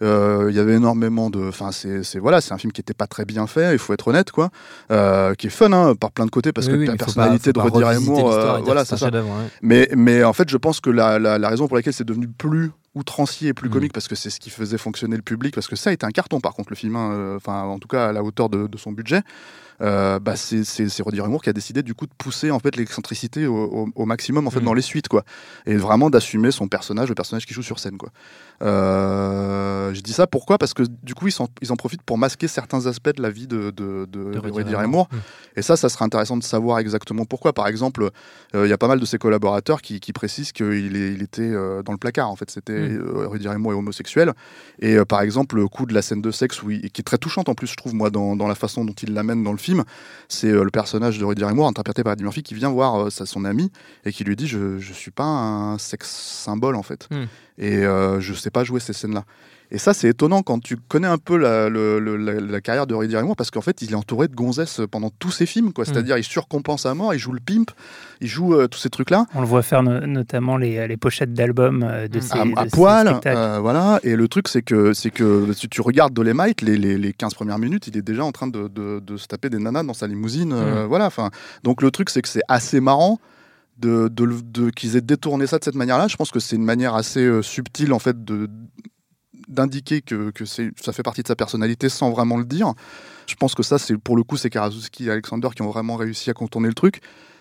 il 0.00 0.54
y 0.54 0.58
avait 0.60 0.74
énormément 0.74 1.28
de 1.30 1.48
enfin 1.48 1.70
c'est 1.72 2.18
voilà 2.18 2.40
c'est 2.40 2.52
un 2.54 2.58
film 2.58 2.72
qui 2.72 2.80
était 2.80 2.94
pas 2.94 3.06
très 3.06 3.24
bien 3.24 3.46
fait 3.46 3.72
il 3.74 3.78
faut 3.78 3.92
être 3.92 4.08
honnête 4.08 4.30
quoi 4.30 4.50
Euh, 4.90 5.34
qui 5.34 5.48
est 5.48 5.50
fun 5.50 5.72
hein, 5.72 5.94
par 5.96 6.12
plein 6.12 6.24
de 6.26 6.30
côtés 6.30 6.52
parce 6.52 6.66
Oui, 6.68 6.72
que 6.74 6.78
oui, 6.78 6.86
la 6.86 6.96
personnalité 6.96 7.52
pas- 7.52 7.64
de 7.68 7.84
revisiter 7.84 8.10
Moore 8.10 8.32
euh, 8.32 8.58
voilà 8.64 8.84
c'est 8.84 8.96
ça 8.96 9.10
ouais. 9.10 9.22
mais, 9.62 9.88
mais 9.96 10.22
en 10.24 10.32
fait, 10.32 10.48
je 10.48 10.56
pense 10.56 10.80
que 10.80 10.90
la, 10.90 11.18
la- 11.18 11.38
la 11.38 11.48
raison 11.48 11.66
pour 11.66 11.76
laquelle 11.76 11.92
c'est 11.92 12.04
devenu 12.06 12.28
plus 12.28 12.70
outrancier 12.94 13.48
et 13.48 13.54
plus 13.54 13.68
Mm. 13.68 13.72
comique, 13.72 13.92
parce 13.92 14.08
que 14.08 14.14
c'est 14.16 14.30
ce 14.30 14.40
qui 14.40 14.50
faisait 14.50 14.78
fonctionner 14.78 15.14
le 15.16 15.22
public, 15.22 15.54
parce 15.54 15.68
que 15.68 15.76
ça 15.76 15.90
a 15.90 15.92
été 15.92 16.04
un 16.06 16.10
carton 16.10 16.40
par 16.40 16.54
contre, 16.54 16.70
le 16.70 16.76
film, 16.76 16.96
hein, 16.96 17.10
euh, 17.12 17.36
enfin, 17.36 17.62
en 17.62 17.78
tout 17.78 17.86
cas 17.88 18.08
à 18.08 18.12
la 18.12 18.22
hauteur 18.24 18.48
de, 18.48 18.66
de 18.66 18.78
son 18.78 18.92
budget, 18.92 19.20
euh, 19.80 20.18
bah, 20.18 20.36
c'est 20.36 20.64
c'est- 20.64 20.88
c'est 20.88 21.02
Moore 21.04 21.42
qui 21.42 21.50
a 21.50 21.52
décidé 21.52 21.82
du 21.82 21.94
coup 21.94 22.06
de 22.06 22.12
pousser 22.16 22.50
en 22.50 22.58
fait 22.58 22.76
l'excentricité 22.76 23.46
au, 23.46 23.54
au- 23.56 23.88
au 23.94 24.04
maximum 24.06 24.46
en 24.46 24.50
fait 24.50 24.60
Mm. 24.60 24.64
dans 24.64 24.74
les 24.74 24.82
suites, 24.82 25.08
quoi, 25.08 25.24
et 25.66 25.76
vraiment 25.76 26.10
d'assumer 26.10 26.50
son 26.50 26.68
personnage, 26.68 27.08
le 27.08 27.14
personnage 27.14 27.46
qui 27.46 27.54
joue 27.54 27.62
sur 27.62 27.78
scène, 27.78 27.96
quoi. 27.98 28.10
Euh, 28.62 29.94
je 29.94 30.00
dis 30.00 30.12
ça 30.12 30.26
pourquoi? 30.26 30.58
Parce 30.58 30.74
que 30.74 30.82
du 31.02 31.14
coup, 31.14 31.28
ils, 31.28 31.72
en 31.72 31.76
profitent 31.76 32.02
pour 32.02 32.18
masquer 32.18 32.48
certains 32.48 32.86
aspects 32.86 33.14
de 33.16 33.22
la 33.22 33.30
vie 33.30 33.46
de, 33.46 33.70
de, 33.70 34.06
de, 34.10 34.38
Moore. 34.88 34.88
Moore. 34.88 35.08
Et 35.56 35.62
ça, 35.62 35.76
ça 35.76 35.88
serait 35.88 36.04
intéressant 36.04 36.36
de 36.36 36.42
savoir 36.42 36.78
exactement 36.78 37.24
pourquoi. 37.24 37.52
Par 37.52 37.66
exemple, 37.68 38.10
euh, 38.54 38.66
il 38.66 38.70
y 38.70 38.72
a 38.72 38.78
pas 38.78 38.88
mal 38.88 39.00
de 39.00 39.04
ses 39.06 39.18
collaborateurs 39.18 39.82
qui, 39.82 40.00
qui 40.00 40.12
précisent 40.12 40.52
qu'il 40.52 40.96
est- 40.96 41.12
il 41.14 41.22
était 41.22 41.50
dans 41.84 41.92
le 41.92 41.98
placard. 41.98 42.30
En 42.30 42.36
fait, 42.36 42.50
c'était 42.50 42.72
Mm. 42.88 43.02
euh, 43.16 43.28
Rudyard 43.28 43.58
Moore 43.58 43.72
est 43.72 43.76
homosexuel. 43.76 44.32
Et 44.80 44.96
par 45.04 45.20
exemple, 45.22 45.56
le 45.56 45.68
coup 45.68 45.86
de 45.86 45.94
la 45.94 46.02
scène 46.02 46.22
de 46.22 46.30
sexe, 46.30 46.62
où 46.62 46.70
il- 46.70 46.90
qui 46.90 47.00
est 47.00 47.04
très 47.04 47.18
touchante 47.18 47.48
en 47.48 47.54
plus, 47.54 47.66
je 47.68 47.76
trouve 47.76 47.94
moi, 47.94 48.10
dans, 48.10 48.36
dans 48.36 48.48
la 48.48 48.54
façon 48.54 48.84
dont 48.84 48.92
il 49.02 49.14
l'amène 49.14 49.42
dans 49.42 49.52
le 49.52 49.58
film, 49.58 49.67
c'est 50.28 50.48
euh, 50.48 50.62
le 50.62 50.70
personnage 50.70 51.18
de 51.18 51.24
Rudyard 51.24 51.54
Moore 51.54 51.68
interprété 51.68 52.02
par 52.02 52.12
Eddie 52.12 52.24
Murphy 52.24 52.42
qui 52.42 52.54
vient 52.54 52.70
voir 52.70 53.06
euh, 53.06 53.10
son 53.10 53.44
ami 53.44 53.70
et 54.04 54.12
qui 54.12 54.24
lui 54.24 54.36
dit 54.36 54.46
je 54.46 54.78
je 54.78 54.92
suis 54.92 55.10
pas 55.10 55.24
un 55.24 55.78
sexe 55.78 56.10
symbole 56.10 56.76
en 56.76 56.82
fait. 56.82 57.08
Mm. 57.10 57.24
Et 57.58 57.76
euh, 57.84 58.20
je 58.20 58.34
sais 58.34 58.50
pas 58.50 58.64
jouer 58.64 58.80
ces 58.80 58.92
scènes-là. 58.92 59.24
Et 59.70 59.76
ça, 59.76 59.92
c'est 59.92 60.08
étonnant 60.08 60.42
quand 60.42 60.60
tu 60.60 60.76
connais 60.76 61.06
un 61.08 61.18
peu 61.18 61.36
la, 61.36 61.68
le- 61.68 61.98
le- 62.00 62.16
la- 62.16 62.40
la 62.40 62.60
carrière 62.62 62.86
de 62.86 62.94
Rudyard 62.94 63.22
Moore, 63.24 63.36
parce 63.36 63.50
qu'en 63.50 63.60
fait, 63.60 63.82
il 63.82 63.92
est 63.92 63.94
entouré 63.94 64.26
de 64.26 64.34
gonzesses 64.34 64.80
pendant 64.90 65.10
tous 65.18 65.30
ses 65.30 65.44
films. 65.44 65.74
quoi. 65.74 65.84
C'est-à-dire, 65.84 66.16
il 66.16 66.24
surcompense 66.24 66.86
à 66.86 66.94
mort, 66.94 67.12
il 67.12 67.18
joue 67.18 67.32
le 67.32 67.40
pimp, 67.40 67.70
il 68.22 68.28
joue 68.28 68.54
euh, 68.54 68.66
tous 68.66 68.78
ces 68.78 68.88
trucs-là. 68.88 69.26
On 69.34 69.40
le 69.42 69.46
voit 69.46 69.60
faire 69.62 69.82
no- 69.82 70.06
notamment 70.06 70.56
les, 70.56 70.88
les 70.88 70.96
pochettes 70.96 71.34
d'albums 71.34 71.82
euh, 71.86 72.08
de 72.08 72.18
Mm. 72.18 72.22
ses, 72.22 72.38
à, 72.38 72.44
de 72.46 72.52
à 72.56 72.64
ses 72.64 72.70
poil, 72.70 73.20
euh, 73.26 73.58
voilà. 73.60 74.00
Et 74.04 74.16
le 74.16 74.26
truc, 74.26 74.48
c'est 74.48 74.62
que, 74.62 74.94
c'est 74.94 75.10
que 75.10 75.52
si 75.52 75.68
tu 75.68 75.82
regardes 75.82 76.14
Dolemite, 76.14 76.62
les, 76.62 76.78
les, 76.78 76.96
les 76.96 77.12
15 77.12 77.34
premières 77.34 77.58
minutes, 77.58 77.88
il 77.88 77.96
est 77.98 78.02
déjà 78.02 78.24
en 78.24 78.32
train 78.32 78.46
de, 78.46 78.68
de- 78.68 79.00
de 79.00 79.16
se 79.18 79.26
taper 79.26 79.50
des 79.50 79.58
nanas 79.58 79.82
dans 79.82 79.92
sa 79.94 80.06
limousine. 80.06 80.52
euh, 80.54 80.86
voilà. 80.86 81.04
Enfin, 81.06 81.30
donc 81.62 81.82
le 81.82 81.90
truc, 81.90 82.08
c'est 82.08 82.22
que 82.22 82.28
c'est 82.28 82.42
assez 82.48 82.80
marrant. 82.80 83.18
De, 83.80 84.08
de, 84.08 84.70
qu'ils 84.70 84.96
aient 84.96 85.00
détourné 85.00 85.46
ça 85.46 85.58
de 85.60 85.62
cette 85.64 85.76
manière-là, 85.76 86.08
je 86.08 86.16
pense 86.16 86.32
que 86.32 86.40
c'est 86.40 86.56
une 86.56 86.64
manière 86.64 86.96
assez 86.96 87.20
euh, 87.20 87.42
subtile 87.42 87.92
en 87.92 88.00
fait 88.00 88.24
de 88.24 88.50
d'indiquer 89.48 90.02
que, 90.02 90.30
que 90.30 90.44
ça 90.44 90.92
fait 90.92 91.02
partie 91.02 91.22
de 91.22 91.28
sa 91.28 91.36
personnalité 91.36 91.88
sans 91.88 92.10
vraiment 92.10 92.36
le 92.36 92.44
dire. 92.44 92.72
Je 93.26 93.34
pense 93.34 93.54
que 93.54 93.62
ça, 93.62 93.78
c'est 93.78 93.96
pour 93.98 94.16
le 94.16 94.22
coup, 94.22 94.36
c'est 94.36 94.50
Karaszewski 94.50 95.06
et 95.06 95.10
Alexander 95.10 95.48
qui 95.54 95.62
ont 95.62 95.70
vraiment 95.70 95.96
réussi 95.96 96.30
à 96.30 96.34
contourner 96.34 96.68
le 96.68 96.74
truc. 96.74 97.00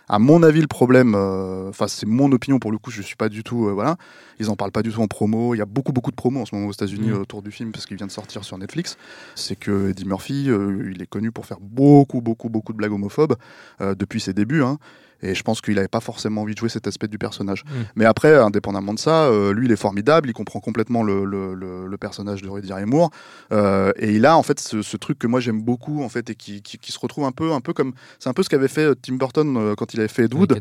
À 0.09 0.19
mon 0.19 0.41
avis, 0.41 0.61
le 0.61 0.67
problème, 0.67 1.15
euh, 1.15 1.67
enfin, 1.67 1.89
c'est 1.89 2.05
mon 2.05 2.31
opinion 2.31 2.59
pour 2.59 2.71
le 2.71 2.77
coup, 2.77 2.91
je 2.91 3.01
suis 3.01 3.17
pas 3.17 3.27
du 3.27 3.43
tout, 3.43 3.67
euh, 3.67 3.73
voilà. 3.73 3.97
Ils 4.39 4.49
en 4.49 4.55
parlent 4.55 4.71
pas 4.71 4.81
du 4.81 4.89
tout 4.89 5.01
en 5.01 5.07
promo. 5.07 5.53
Il 5.53 5.57
y 5.57 5.61
a 5.61 5.65
beaucoup, 5.65 5.91
beaucoup 5.91 6.11
de 6.11 6.15
promos 6.15 6.39
en 6.39 6.45
ce 6.45 6.55
moment 6.55 6.67
aux 6.67 6.71
États-Unis 6.71 7.09
Mm. 7.09 7.15
autour 7.21 7.41
du 7.41 7.51
film 7.51 7.73
parce 7.73 7.85
qu'il 7.85 7.97
vient 7.97 8.07
de 8.07 8.11
sortir 8.11 8.45
sur 8.45 8.57
Netflix. 8.57 8.95
C'est 9.35 9.57
que 9.57 9.89
Eddie 9.89 10.05
Murphy, 10.05 10.45
euh, 10.49 10.91
il 10.95 11.01
est 11.01 11.07
connu 11.07 11.33
pour 11.33 11.45
faire 11.45 11.57
beaucoup, 11.59 12.21
beaucoup, 12.21 12.47
beaucoup 12.47 12.71
de 12.71 12.77
blagues 12.77 12.93
homophobes 12.93 13.35
depuis 13.81 14.21
ses 14.21 14.31
débuts. 14.33 14.63
hein. 14.63 14.77
Et 15.21 15.33
je 15.35 15.43
pense 15.43 15.61
qu'il 15.61 15.75
n'avait 15.75 15.87
pas 15.87 15.99
forcément 15.99 16.41
envie 16.41 16.53
de 16.53 16.59
jouer 16.59 16.69
cet 16.69 16.87
aspect 16.87 17.07
du 17.07 17.17
personnage. 17.17 17.63
Mm. 17.65 17.69
Mais 17.95 18.05
après, 18.05 18.35
indépendamment 18.35 18.93
de 18.93 18.99
ça, 18.99 19.25
euh, 19.25 19.51
lui, 19.53 19.65
il 19.67 19.71
est 19.71 19.75
formidable. 19.75 20.29
Il 20.29 20.33
comprend 20.33 20.59
complètement 20.59 21.03
le, 21.03 21.25
le- 21.25 21.53
le- 21.53 21.87
le 21.87 21.97
personnage 21.97 22.41
de 22.41 22.49
Rudy 22.49 22.71
Moore. 22.85 23.09
Euh, 23.51 23.91
et 23.97 24.13
il 24.13 24.25
a 24.25 24.37
en 24.37 24.43
fait 24.43 24.59
ce, 24.59 24.81
ce 24.81 24.97
truc 24.97 25.17
que 25.19 25.27
moi 25.27 25.39
j'aime 25.39 25.61
beaucoup 25.61 26.03
en 26.03 26.09
fait 26.09 26.29
et 26.29 26.35
qui, 26.35 26.61
qui- 26.61 26.77
qui 26.77 26.91
se 26.91 26.99
retrouve 26.99 27.25
un 27.25 27.31
peu, 27.31 27.51
un 27.53 27.61
peu 27.61 27.73
comme 27.73 27.93
c'est 28.19 28.29
un 28.29 28.33
peu 28.33 28.43
ce 28.43 28.49
qu'avait 28.49 28.67
fait 28.67 28.81
euh, 28.85 28.95
Tim 29.01 29.15
Burton 29.15 29.55
euh, 29.57 29.75
quand 29.75 29.93
il 29.93 29.99
avait 29.99 30.07
fait 30.09 30.23
Ed 30.25 30.33
Wood. 30.33 30.51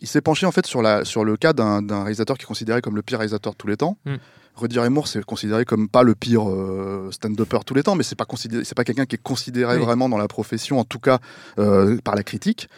Il 0.00 0.06
s'est 0.08 0.20
penché 0.20 0.46
en 0.46 0.52
fait 0.52 0.66
sur, 0.66 0.80
la, 0.82 1.04
sur 1.04 1.24
le 1.24 1.36
cas 1.36 1.52
d'un 1.52 1.82
d'un 1.82 2.00
réalisateur 2.02 2.38
qui 2.38 2.44
est 2.44 2.46
considéré 2.46 2.80
comme 2.80 2.94
le 2.96 3.02
pire 3.02 3.18
réalisateur 3.18 3.52
de 3.52 3.56
tous 3.58 3.66
les 3.66 3.76
temps. 3.76 3.98
Mm. 4.06 4.14
Rudy 4.54 4.78
Ray 4.80 4.90
Moore, 4.90 5.06
c'est 5.06 5.24
considéré 5.24 5.64
comme 5.64 5.88
pas 5.88 6.02
le 6.02 6.16
pire 6.16 6.48
euh, 6.50 7.10
stand-upper 7.12 7.58
de 7.60 7.64
tous 7.64 7.74
les 7.74 7.84
temps, 7.84 7.94
mais 7.94 8.02
c'est 8.02 8.16
pas 8.16 8.24
considéré, 8.24 8.64
c'est 8.64 8.74
pas 8.76 8.82
quelqu'un 8.82 9.06
qui 9.06 9.14
est 9.14 9.22
considéré 9.22 9.76
Oui. 9.76 9.82
vraiment 9.84 10.08
dans 10.08 10.18
la 10.18 10.26
profession, 10.26 10.80
en 10.80 10.84
tout 10.84 10.98
cas 10.98 11.20
euh, 11.60 11.96
par 12.02 12.16
la 12.16 12.24
critique. 12.24 12.68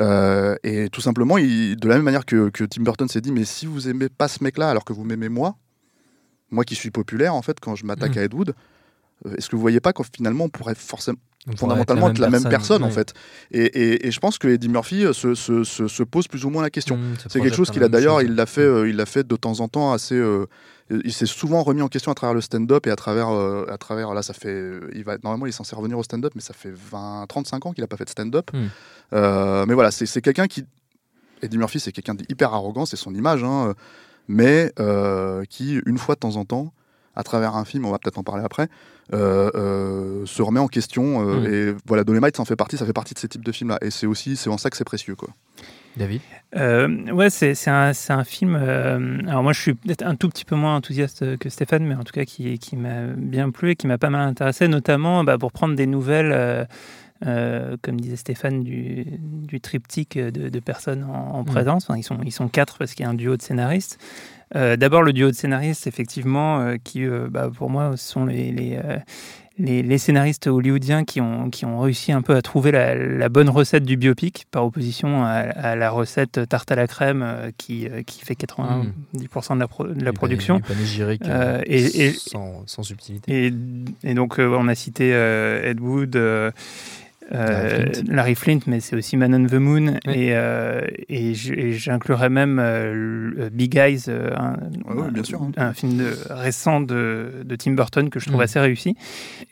Euh, 0.00 0.56
et 0.64 0.88
tout 0.90 1.00
simplement, 1.02 1.36
il- 1.38 1.76
de 1.76 1.88
la 1.88 1.96
même 1.96 2.04
manière 2.04 2.24
que, 2.24 2.48
que 2.50 2.64
Tim 2.64 2.82
Burton 2.82 3.06
s'est 3.08 3.20
dit, 3.20 3.32
mais 3.32 3.44
si 3.44 3.66
vous 3.66 3.88
aimez 3.88 4.08
pas 4.08 4.28
ce 4.28 4.42
mec-là 4.42 4.70
alors 4.70 4.84
que 4.84 4.92
vous 4.94 5.04
m'aimez 5.04 5.28
moi, 5.28 5.56
moi 6.50 6.64
qui 6.64 6.74
suis 6.74 6.90
populaire 6.90 7.34
en 7.34 7.42
fait, 7.42 7.58
quand 7.60 7.74
je 7.76 7.84
m'attaque 7.84 8.16
Mm. 8.16 8.18
à 8.18 8.22
Ed 8.22 8.34
Wood, 8.34 8.54
est-ce 9.36 9.48
que 9.48 9.56
vous 9.56 9.62
voyez 9.62 9.80
pas 9.80 9.92
qu'en 9.92 10.04
finalement 10.04 10.44
on 10.44 10.48
pourrait 10.48 10.74
forcément 10.74 11.18
On 11.48 11.56
fondamentalement 11.56 12.10
être 12.10 12.18
la 12.18 12.28
même 12.30 12.42
personne 12.50 12.82
en 12.82 12.90
fait. 12.90 13.14
Et, 13.52 13.64
et- 13.64 14.06
et 14.06 14.10
je 14.10 14.20
pense 14.20 14.36
que 14.38 14.48
Eddie 14.48 14.68
Murphy 14.68 15.04
euh, 15.04 15.12
se, 15.12 15.34
se- 15.34 15.64
se- 15.64 15.88
se 15.88 16.02
pose 16.02 16.26
plus 16.28 16.44
ou 16.44 16.50
moins 16.50 16.62
la 16.62 16.70
question. 16.70 16.96
Mm, 16.96 17.16
se 17.18 17.28
C'est 17.28 17.40
quelque 17.40 17.56
chose 17.56 17.70
qu'il 17.70 17.82
a 17.82 17.88
d'ailleurs, 17.88 18.20
il 18.22 18.34
l'a 18.34 18.46
fait, 18.46 18.60
euh, 18.62 18.88
il 18.88 18.96
l'a 18.96 19.06
fait 19.06 19.26
de 19.26 19.36
temps 19.36 19.60
en 19.60 19.68
temps 19.68 19.92
assez. 19.92 20.16
euh, 20.16 20.46
il 20.90 21.12
s'est 21.12 21.26
souvent 21.26 21.62
remis 21.64 21.82
en 21.82 21.88
question 21.88 22.12
à 22.12 22.14
travers 22.14 22.34
le 22.34 22.40
stand-up 22.40 22.86
et 22.86 22.90
à 22.90 22.96
travers, 22.96 23.30
euh, 23.30 23.64
à 23.70 23.76
travers 23.78 24.14
là, 24.14 24.22
ça 24.22 24.34
fait, 24.34 24.48
euh, 24.50 24.88
il 24.94 25.02
va 25.02 25.16
normalement 25.24 25.46
il 25.46 25.48
est 25.48 25.52
censé 25.52 25.74
revenir 25.74 25.98
au 25.98 26.02
stand-up, 26.04 26.32
mais 26.36 26.40
ça 26.40 26.54
fait 26.54 26.70
20, 26.72 27.26
35 27.28 27.66
ans 27.66 27.72
qu'il 27.72 27.82
a 27.82 27.88
pas 27.88 27.96
fait 27.96 28.04
de 28.04 28.10
stand-up. 28.10 28.50
Mm. 28.52 28.58
Euh, 29.14 29.64
mais 29.66 29.74
voilà, 29.74 29.90
c'est 29.90 30.20
quelqu'un 30.20 30.46
qui, 30.46 30.64
Eddie 31.42 31.58
Murphy, 31.58 31.80
c'est 31.80 31.92
quelqu'un 31.92 32.14
d'hyper 32.14 32.52
arrogant, 32.54 32.86
c'est 32.86 32.96
son 32.96 33.14
image. 33.14 33.42
hein. 33.44 33.74
mais 34.28 34.72
euh, 34.80 35.44
qui, 35.48 35.80
une 35.86 35.98
fois 35.98 36.14
de 36.16 36.20
temps 36.20 36.36
en 36.36 36.44
temps, 36.44 36.72
à 37.16 37.22
travers 37.22 37.56
un 37.56 37.64
film, 37.64 37.84
on 37.86 37.90
va 37.90 37.98
peut-être 37.98 38.18
en 38.18 38.22
parler 38.22 38.44
après, 38.44 38.68
euh, 39.12 39.50
euh, 39.54 40.26
se 40.26 40.42
remet 40.42 40.60
en 40.60 40.68
question. 40.68 41.26
euh, 41.28 41.40
Mm. 41.40 41.74
Et 41.74 41.76
voilà, 41.86 42.04
Dolomite, 42.04 42.36
ça 42.36 42.42
en 42.42 42.44
fait 42.46 42.56
partie, 42.56 42.76
ça 42.76 42.86
fait 42.86 42.92
partie 42.92 43.14
de 43.14 43.18
ces 43.18 43.28
types 43.28 43.44
de 43.44 43.52
films-là. 43.52 43.78
Et 43.82 43.90
c'est 43.90 44.06
aussi, 44.06 44.36
c'est 44.36 44.50
en 44.50 44.58
ça 44.58 44.70
que 44.70 44.76
c'est 44.76 44.84
précieux, 44.84 45.14
quoi. 45.16 45.30
David? 45.96 46.20
Euh, 46.56 47.10
ouais, 47.10 47.30
c'est 47.30 47.54
c'est 47.54 47.70
un, 47.70 47.94
c'est 47.94 48.12
un 48.12 48.24
film. 48.24 48.54
euh, 48.60 49.18
alors, 49.26 49.42
moi, 49.42 49.52
je 49.54 49.60
suis 49.60 49.74
peut-être 49.74 50.02
un 50.04 50.14
tout 50.14 50.28
petit 50.28 50.44
peu 50.44 50.54
moins 50.54 50.76
enthousiaste 50.76 51.38
que 51.38 51.48
Stéphane, 51.48 51.84
mais 51.86 51.94
en 51.94 52.04
tout 52.04 52.12
cas, 52.12 52.24
qui, 52.26 52.58
qui 52.58 52.76
m'a 52.76 53.06
bien 53.16 53.50
plu 53.50 53.70
et 53.70 53.76
qui 53.76 53.86
m'a 53.86 53.96
pas 53.96 54.10
mal 54.10 54.28
intéressé, 54.28 54.68
notamment 54.68 55.24
bah, 55.24 55.38
pour 55.38 55.52
prendre 55.52 55.74
des 55.74 55.86
nouvelles. 55.86 56.32
euh, 56.32 56.64
euh, 57.26 57.78
comme 57.80 57.98
disait 57.98 58.16
Stéphane, 58.16 58.62
du, 58.62 59.06
du 59.22 59.58
triptyque 59.58 60.18
de, 60.18 60.50
de 60.50 60.60
personnes 60.60 61.02
en, 61.04 61.36
en 61.36 61.42
Mm. 61.44 61.46
présence. 61.46 61.84
Enfin, 61.88 61.96
ils, 61.98 62.02
sont, 62.02 62.18
ils 62.22 62.30
sont 62.30 62.48
quatre 62.48 62.76
parce 62.76 62.92
qu'il 62.92 63.04
y 63.04 63.06
a 63.06 63.10
un 63.10 63.14
duo 63.14 63.38
de 63.38 63.42
scénaristes. 63.42 63.98
Euh, 64.54 64.76
D'abord, 64.76 65.02
le 65.02 65.12
duo 65.12 65.28
de 65.28 65.34
scénaristes, 65.34 65.86
effectivement, 65.86 66.60
euh, 66.60 66.76
qui, 66.82 67.04
euh, 67.04 67.26
bah, 67.30 67.50
pour 67.52 67.68
moi, 67.68 67.96
sont 67.96 68.24
les, 68.26 68.52
les, 68.52 68.78
les, 69.58 69.82
les 69.82 69.98
scénaristes 69.98 70.46
hollywoodiens 70.46 71.04
qui 71.04 71.20
ont, 71.20 71.50
qui 71.50 71.64
ont 71.64 71.80
réussi 71.80 72.12
un 72.12 72.22
peu 72.22 72.36
à 72.36 72.42
trouver 72.42 72.70
la, 72.70 72.94
la 72.94 73.28
bonne 73.28 73.48
recette 73.48 73.84
du 73.84 73.96
biopic, 73.96 74.44
par 74.52 74.64
opposition 74.64 75.24
à, 75.24 75.30
à 75.30 75.74
la 75.76 75.90
recette 75.90 76.48
tarte 76.48 76.70
à 76.70 76.76
la 76.76 76.86
crème 76.86 77.26
qui, 77.58 77.88
qui 78.06 78.20
fait 78.24 78.34
90% 78.34 79.54
de 79.54 79.60
la, 79.60 79.66
pro- 79.68 79.86
de 79.88 80.04
la 80.04 80.12
production. 80.12 80.60
Euh, 81.26 81.62
et- 81.66 82.06
et- 82.06 82.12
sans, 82.12 82.62
sans 82.66 82.82
subtilité. 82.84 83.52
Et, 84.04 84.14
donc, 84.14 84.36
on 84.38 84.68
a 84.68 84.74
cité 84.76 85.08
Ed 85.10 85.80
Wood, 85.80 86.16
euh, 87.34 87.86
Larry 88.08 88.34
Flint. 88.34 88.60
Mais 88.66 88.80
c'est 88.80 88.96
aussi 88.96 89.16
Man 89.16 89.34
on 89.34 89.46
the 89.46 89.54
Moon. 89.54 89.98
Oui. 90.06 90.12
Et, 90.14 90.28
euh, 90.36 90.80
et 91.08 91.34
j'inclurais 91.34 92.28
même 92.30 92.58
euh, 92.62 93.48
Big 93.52 93.76
Eyes, 93.76 94.04
un, 94.08 94.56
Ouais, 94.86 95.02
ouais, 95.02 95.10
bien 95.10 95.22
sûr, 95.24 95.42
hein. 95.42 95.50
un 95.56 95.72
film 95.72 95.96
de- 95.96 96.16
récent 96.30 96.80
de, 96.80 97.30
de 97.44 97.56
Tim 97.56 97.72
Burton 97.72 98.10
que 98.10 98.20
je 98.20 98.26
trouve 98.26 98.40
Mm. 98.40 98.44
assez 98.44 98.60
réussi. 98.60 98.96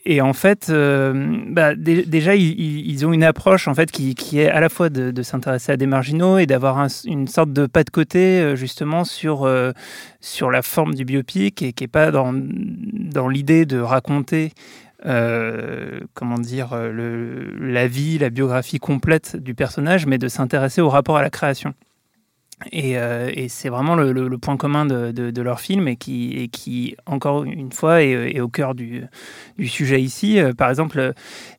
Et 0.07 0.21
en 0.21 0.33
fait, 0.33 0.71
bah, 0.71 1.75
dé- 1.75 2.04
déjà, 2.04 2.35
ils, 2.37 3.04
ont 3.07 3.12
une 3.12 3.25
approche 3.25 3.69
en 3.69 3.75
fait 3.75 3.90
qui, 3.90 4.14
qui 4.14 4.38
est 4.40 4.49
à 4.49 4.61
la 4.61 4.69
fois 4.69 4.88
de, 4.90 5.11
de 5.11 5.23
s'intéresser 5.23 5.73
à 5.73 5.76
des 5.76 5.87
marginaux 5.87 6.38
et 6.38 6.47
d'avoir 6.47 6.78
un- 6.78 6.87
une 7.07 7.26
sorte 7.28 7.52
de 7.52 7.66
pas 7.66 7.85
de 7.85 7.90
côté 7.90 8.54
justement 8.57 9.04
sur 9.04 9.49
sur 10.21 10.50
la 10.50 10.62
forme 10.62 10.95
du 10.95 11.04
biopic 11.04 11.61
et 11.62 11.73
qui 11.73 11.85
est 11.85 11.88
pas 11.88 12.11
dans 12.11 12.33
dans 12.35 13.28
l'idée 13.28 13.66
de 13.66 13.78
raconter 13.78 14.52
euh, 15.07 16.01
comment 16.15 16.39
dire 16.39 16.73
euh, 16.73 16.91
le, 16.91 17.51
la 17.59 17.87
vie, 17.87 18.19
la 18.19 18.31
biographie 18.31 18.79
complète 18.79 19.37
du 19.37 19.55
personnage, 19.55 20.07
mais 20.07 20.19
de 20.19 20.29
s'intéresser 20.29 20.81
au 20.81 20.89
rapport 20.89 21.17
à 21.17 21.23
la 21.23 21.31
création. 21.31 21.75
Et, 22.71 22.97
euh, 22.97 23.31
et 23.35 23.49
c'est 23.49 23.69
vraiment 23.69 23.97
le, 23.97 24.13
le- 24.13 24.29
le 24.29 24.39
point 24.39 24.57
commun 24.57 24.87
de, 24.87 25.11
de- 25.11 25.31
de 25.33 25.43
leur 25.43 25.61
film 25.61 25.89
et 25.89 25.97
qui, 25.97 26.33
et 26.39 26.49
qui, 26.49 26.97
encore 27.05 27.43
une 27.45 27.73
fois, 27.73 28.01
est, 28.03 28.37
est 28.37 28.41
au 28.41 28.49
cœur 28.49 28.75
du, 28.77 29.03
du 29.59 29.67
sujet 29.69 30.01
ici. 30.01 30.39
Euh, 30.39 30.53
par 30.53 30.71
exemple, 30.71 30.99
euh, 31.01 31.13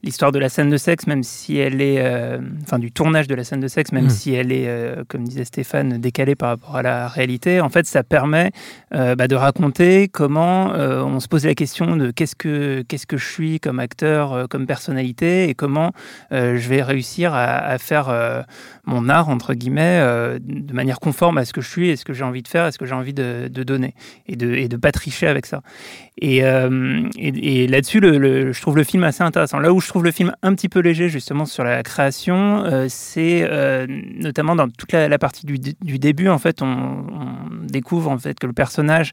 l'histoire 0.03 0.31
de 0.31 0.39
la 0.39 0.47
scène 0.47 0.69
de 0.69 0.77
sexe, 0.77 1.05
même 1.05 1.21
si 1.21 1.57
elle 1.57 1.81
est, 1.81 1.97
euh, 1.99 2.39
enfin, 2.63 2.79
du 2.79 2.91
tournage 2.93 3.27
de 3.27 3.35
la 3.35 3.43
scène 3.43 3.59
de 3.59 3.67
sexe, 3.67 3.91
même 3.91 4.05
Mm. 4.05 4.09
si 4.09 4.33
elle 4.33 4.51
est, 4.53 4.95
comme 5.09 5.25
disait 5.25 5.43
Stéphane, 5.45 5.97
décalée 5.99 6.35
par 6.35 6.49
rapport 6.49 6.75
à 6.77 6.81
la 6.81 7.07
réalité, 7.09 7.59
en 7.59 7.69
fait, 7.69 7.85
ça 7.85 8.03
permet 8.03 8.51
bah, 8.91 9.15
de 9.27 9.35
raconter 9.35 10.07
comment 10.07 10.67
on 10.71 11.19
se 11.19 11.27
pose 11.27 11.45
la 11.45 11.55
question 11.55 11.97
de 11.97 12.11
qu'est-ce 12.11 12.35
que 12.35 12.83
qu'est-ce 12.87 13.05
que 13.05 13.17
je 13.17 13.25
suis 13.25 13.59
comme 13.59 13.79
acteur, 13.79 14.47
comme 14.49 14.65
personnalité, 14.65 15.49
et 15.49 15.53
comment 15.55 15.91
je 16.31 16.69
vais 16.69 16.81
réussir 16.81 17.33
à, 17.33 17.57
à 17.57 17.77
faire 17.77 18.45
mon 18.85 19.09
art 19.09 19.29
entre 19.29 19.53
guillemets 19.53 19.99
de 20.39 20.73
manière 20.73 20.94
conforme 20.99 21.37
à 21.37 21.45
ce 21.45 21.53
que 21.53 21.61
je 21.61 21.69
suis 21.69 21.89
et 21.89 21.95
ce 21.95 22.05
que 22.05 22.13
j'ai 22.13 22.23
envie 22.23 22.43
de 22.43 22.47
faire 22.47 22.67
et 22.67 22.71
ce 22.71 22.77
que 22.77 22.85
j'ai 22.85 22.95
envie 22.95 23.13
de, 23.13 23.47
donner 23.47 23.93
et 24.27 24.35
de 24.35 24.67
de 24.67 24.77
pas 24.77 24.91
tricher 24.91 25.27
avec 25.27 25.45
ça. 25.45 25.61
Et, 26.21 26.45
euh, 26.45 27.09
et, 27.17 27.63
et 27.63 27.67
là-dessus, 27.67 27.99
le, 27.99 28.17
le- 28.17 28.53
je 28.53 28.61
trouve 28.61 28.77
le 28.77 28.85
film 28.85 29.03
assez 29.03 29.21
intéressant. 29.21 29.59
Là 29.59 29.73
où 29.73 29.81
je 29.81 29.87
trouve 29.89 30.03
le 30.05 30.11
film 30.11 30.31
un 30.43 30.55
petit 30.55 30.69
peu 30.69 30.79
léger, 30.79 31.09
justement, 31.09 31.45
sur 31.45 31.63
la 31.65 31.83
création, 31.83 32.63
euh, 32.63 32.85
c'est 32.87 33.41
euh, 33.43 33.85
notamment 33.87 34.55
dans 34.55 34.69
toute 34.69 34.93
la, 34.93 35.09
la 35.09 35.17
partie 35.19 35.45
du, 35.45 35.59
du 35.59 35.99
début. 35.99 36.29
En 36.29 36.37
fait, 36.39 36.61
on, 36.61 36.67
on 36.67 37.65
découvre 37.67 38.09
en 38.11 38.17
fait 38.17 38.39
que 38.39 38.47
le 38.47 38.53
personnage, 38.53 39.11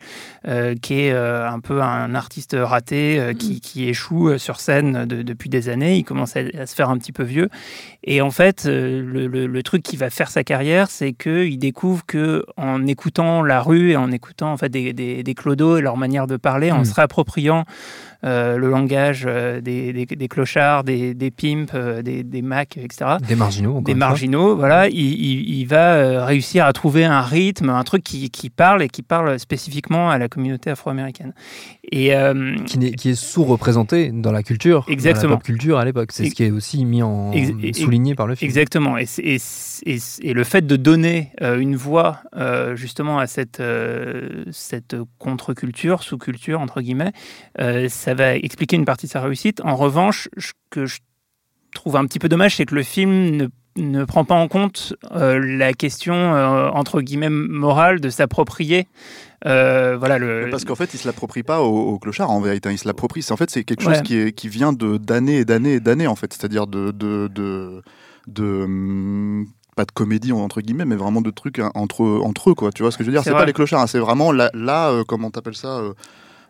qui 0.80 0.94
est 1.00 1.10
un 1.12 1.58
peu 1.60 1.82
un 1.82 2.14
artiste 2.14 2.56
raté, 2.58 3.18
euh, 3.18 3.32
qui, 3.34 3.60
qui 3.60 3.88
échoue 3.88 4.38
sur 4.38 4.60
scène 4.60 5.04
de- 5.04 5.22
depuis 5.22 5.48
des 5.50 5.68
années, 5.68 5.96
il 5.96 6.04
commence 6.04 6.36
à, 6.36 6.40
à 6.58 6.66
se 6.66 6.74
faire 6.74 6.88
un 6.90 6.98
petit 6.98 7.12
peu 7.12 7.24
vieux. 7.24 7.48
Et 8.04 8.20
en 8.20 8.30
fait, 8.30 8.64
le, 8.66 9.62
truc 9.62 9.82
qui 9.82 9.96
va 9.96 10.10
faire 10.10 10.30
sa 10.30 10.44
carrière, 10.44 10.88
c'est 10.90 11.12
qu'il 11.12 11.58
découvre 11.58 12.04
que 12.06 12.44
en 12.56 12.86
écoutant 12.86 13.42
la 13.42 13.60
rue 13.60 13.90
et 13.90 13.96
en 13.96 14.10
écoutant 14.10 14.52
en 14.52 14.56
fait 14.56 14.68
des, 14.68 14.92
des, 14.92 15.22
des 15.22 15.34
clodos 15.34 15.78
et 15.78 15.80
leur 15.80 15.96
manière 15.96 16.26
de 16.26 16.36
parler, 16.36 16.70
en 16.70 16.80
Mm. 16.82 16.91
Se 16.92 16.96
réappropriant 16.96 17.64
euh, 18.24 18.56
le 18.56 18.68
langage 18.70 19.24
euh, 19.26 19.60
des, 19.60 19.92
des, 19.92 20.06
des 20.06 20.28
clochards, 20.28 20.84
des, 20.84 21.14
des 21.14 21.30
pimps, 21.30 21.72
euh, 21.74 22.02
des, 22.02 22.22
des 22.22 22.42
macs, 22.42 22.76
etc. 22.76 23.12
Des 23.26 23.34
marginaux. 23.34 23.80
Des 23.80 23.94
marginaux, 23.94 24.56
voilà, 24.56 24.88
il, 24.88 24.96
il- 24.96 25.58
il 25.60 25.64
va 25.66 26.24
réussir 26.24 26.64
à 26.64 26.72
trouver 26.72 27.04
un 27.04 27.20
rythme, 27.20 27.70
un 27.70 27.82
truc 27.84 28.02
qui, 28.04 28.30
qui 28.30 28.48
parle 28.50 28.82
et 28.82 28.88
qui 28.88 29.02
parle 29.02 29.38
spécifiquement 29.38 30.10
à 30.10 30.18
la 30.18 30.28
communauté 30.28 30.70
afro-américaine. 30.70 31.34
Et 31.90 32.14
euh, 32.14 32.56
Qui, 32.66 33.10
est 33.10 33.14
sous-représenté 33.14 34.10
dans 34.12 34.32
la 34.32 34.42
culture, 34.42 34.84
dans 34.86 34.92
Exactement. 34.92 35.30
la 35.32 35.36
pop 35.36 35.44
culture 35.44 35.78
à 35.78 35.84
l'époque. 35.84 36.10
C'est 36.12 36.28
ce 36.30 36.34
qui 36.34 36.44
est 36.44 36.50
aussi 36.50 36.84
mis 36.84 37.02
en 37.02 37.32
Ex- 37.32 37.78
souligné 37.80 38.14
par 38.14 38.26
le 38.26 38.34
film. 38.34 38.48
Exactement. 38.48 38.96
Et, 38.98 39.06
et 39.24 39.38
et 40.22 40.32
le 40.32 40.44
fait 40.44 40.64
de 40.66 40.76
donner 40.76 41.32
une 41.40 41.74
voix 41.76 42.18
justement 42.74 43.18
à 43.18 43.26
cette, 43.26 43.60
cette 44.50 44.96
contre-culture, 45.18 46.02
sous-culture, 46.02 46.60
entre 46.60 46.80
guillemets, 46.80 47.12
euh, 47.60 47.86
ça 48.12 48.24
va 48.24 48.36
expliquer 48.36 48.76
une 48.76 48.84
partie 48.84 49.06
de 49.06 49.10
sa 49.10 49.20
réussite. 49.20 49.60
En 49.64 49.74
revanche, 49.76 50.28
ce 50.36 50.52
que 50.70 50.84
je 50.86 50.98
trouve 51.74 51.96
un 51.96 52.04
petit 52.04 52.18
peu 52.18 52.28
dommage, 52.28 52.56
c'est 52.56 52.66
que 52.66 52.74
le 52.74 52.82
film 52.82 53.30
ne 53.36 53.46
ne 53.78 54.04
prend 54.04 54.26
pas 54.26 54.34
en 54.34 54.48
compte 54.48 54.92
euh, 55.12 55.38
la 55.38 55.72
question 55.72 56.12
euh, 56.14 56.68
entre 56.74 57.00
guillemets 57.00 57.30
morale 57.30 58.00
de 58.00 58.10
s'approprier 58.10 58.86
euh, 59.46 59.96
voilà 59.98 60.18
le 60.18 60.48
Parce 60.50 60.66
qu'en 60.66 60.74
fait, 60.74 60.92
il 60.92 60.98
se 60.98 61.06
l'approprie 61.08 61.42
pas 61.42 61.62
au, 61.62 61.74
au 61.94 61.98
clochard 61.98 62.30
en 62.30 62.42
vérité. 62.42 62.68
hein. 62.68 62.72
Il 62.72 62.78
se 62.78 62.86
l'approprie. 62.86 63.24
En 63.30 63.36
fait 63.38 63.48
c'est 63.50 63.64
quelque 63.64 63.82
chose 63.82 63.96
Ouais. 63.96 64.02
qui, 64.02 64.16
est, 64.18 64.32
qui 64.32 64.48
vient 64.50 64.74
de 64.74 64.98
d'années 64.98 65.38
et 65.38 65.44
d'années 65.46 65.72
et 65.76 65.80
d'années 65.80 66.06
en 66.06 66.16
fait. 66.16 66.34
C'est-à-dire 66.34 66.66
de 66.66 66.90
de 66.90 67.28
de, 67.28 67.82
de, 68.26 68.44
hum, 68.64 69.46
pas 69.74 69.86
de 69.86 69.90
comédie 69.92 70.32
entre 70.32 70.60
guillemets, 70.60 70.84
mais 70.84 70.96
vraiment 70.96 71.22
de 71.22 71.30
trucs 71.30 71.58
hein, 71.58 71.70
entre 71.74 72.04
entre 72.04 72.50
eux 72.50 72.54
quoi. 72.54 72.72
Tu 72.72 72.82
vois 72.82 72.92
ce 72.92 72.98
que 72.98 73.04
je 73.04 73.08
veux 73.08 73.14
dire? 73.14 73.24
C'est 73.24 73.32
pas 73.32 73.46
les 73.46 73.54
clochards. 73.54 73.80
hein. 73.80 73.86
C'est 73.86 73.98
vraiment 74.00 74.32
là 74.32 74.50
là 74.52 74.90
euh, 74.90 75.02
comment 75.08 75.30
t'appelles 75.30 75.56
ça 75.56 75.78
euh, 75.78 75.94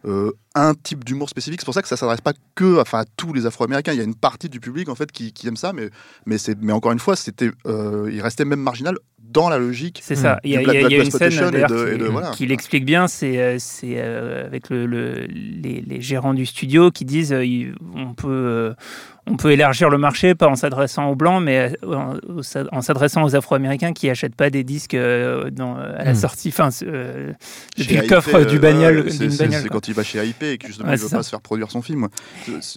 euh, 0.05 0.33
un 0.55 0.75
type 0.75 1.05
d'humour 1.05 1.29
spécifique. 1.29 1.61
C'est 1.61 1.65
pour 1.65 1.75
ça 1.75 1.83
que 1.83 1.89
ça 1.89 1.97
s'adresse 1.97 2.21
pas 2.21 2.33
que 2.55 2.81
enfin, 2.81 3.01
à 3.01 3.05
tous 3.17 3.33
les 3.33 3.47
Afro-Américains. 3.47 3.93
Il 3.93 3.99
y 3.99 4.01
a 4.01 4.05
une 4.05 4.15
partie 4.15 4.49
du 4.49 4.61
public 4.61 4.89
en 4.89 4.95
fait 4.95 5.11
qui, 5.13 5.33
qui 5.33 5.47
aime 5.49 5.57
ça, 5.57 5.73
mais 5.73 5.91
mais 6.27 6.39
c'est 6.39 6.61
mais 6.61 6.73
encore 6.73 6.93
une 6.93 6.99
fois, 6.99 7.17
c'était 7.17 7.51
euh, 7.67 8.11
il 8.13 8.21
restait 8.21 8.45
même 8.45 8.61
marginal 8.61 8.97
dans 9.23 9.49
la 9.49 9.57
logique. 9.59 10.01
C'est 10.03 10.15
ça. 10.17 10.39
Il 10.45 10.51
y 10.51 10.57
a, 10.57 10.61
y 10.61 10.65
Black 10.65 10.77
y 10.91 10.95
a 10.95 11.03
une 11.05 11.11
scène 11.11 11.33
et 11.33 11.61
et 11.61 11.65
de- 11.67 11.97
qui, 11.97 12.11
voilà. 12.11 12.31
qui 12.33 12.47
l'explique 12.47 12.85
bien. 12.85 13.09
C'est 13.09 13.41
euh, 13.41 13.57
c'est, 13.59 13.99
avec 14.01 14.69
le, 14.69 14.85
le- 14.87 15.27
les, 15.27 15.81
les 15.81 16.01
gérants 16.03 16.35
du 16.35 16.45
studio 16.45 16.91
qui 16.91 17.05
disent 17.07 17.33
on 17.95 18.13
peut 18.13 18.75
on 19.29 19.37
peut 19.37 19.53
élargir 19.53 19.89
le 19.89 19.99
marché 19.99 20.35
pas 20.35 20.49
en 20.49 20.57
s'adressant 20.57 21.09
aux 21.09 21.15
blancs, 21.15 21.43
mais 21.43 21.73
euh, 21.85 21.95
en, 21.95 22.15
en 22.73 22.81
s'adressant 22.83 23.23
aux 23.23 23.37
Afro-Américains 23.37 23.93
qui 23.93 24.11
achètent 24.11 24.35
pas 24.35 24.51
des 24.51 24.65
disques 24.65 24.95
euh, 24.95 25.49
dans, 25.51 25.77
à 25.77 26.05
la 26.05 26.13
Mm. 26.13 26.17
sortie, 26.17 26.49
enfin 26.49 26.71
euh, 26.83 27.33
depuis 27.79 27.85
Chez 27.91 27.97
le 27.99 28.03
AIP, 28.05 28.09
coffre 28.09 28.35
euh, 28.35 28.45
du 28.45 28.59
bagnole. 28.59 29.11
c'est- 29.13 29.69
quand 29.71 29.87
il 29.89 29.95
va 29.95 30.03
chez 30.03 30.19
AIP 30.19 30.43
et 30.43 30.59
que 30.59 30.67
justement 30.67 30.89
Ouais, 30.89 30.95
il 30.97 30.99
c'est 30.99 31.05
veut 31.05 31.09
ça. 31.11 31.17
pas 31.19 31.23
se 31.23 31.31
faire 31.31 31.41
produire 31.41 31.71
son 31.71 31.83
film. 31.83 32.09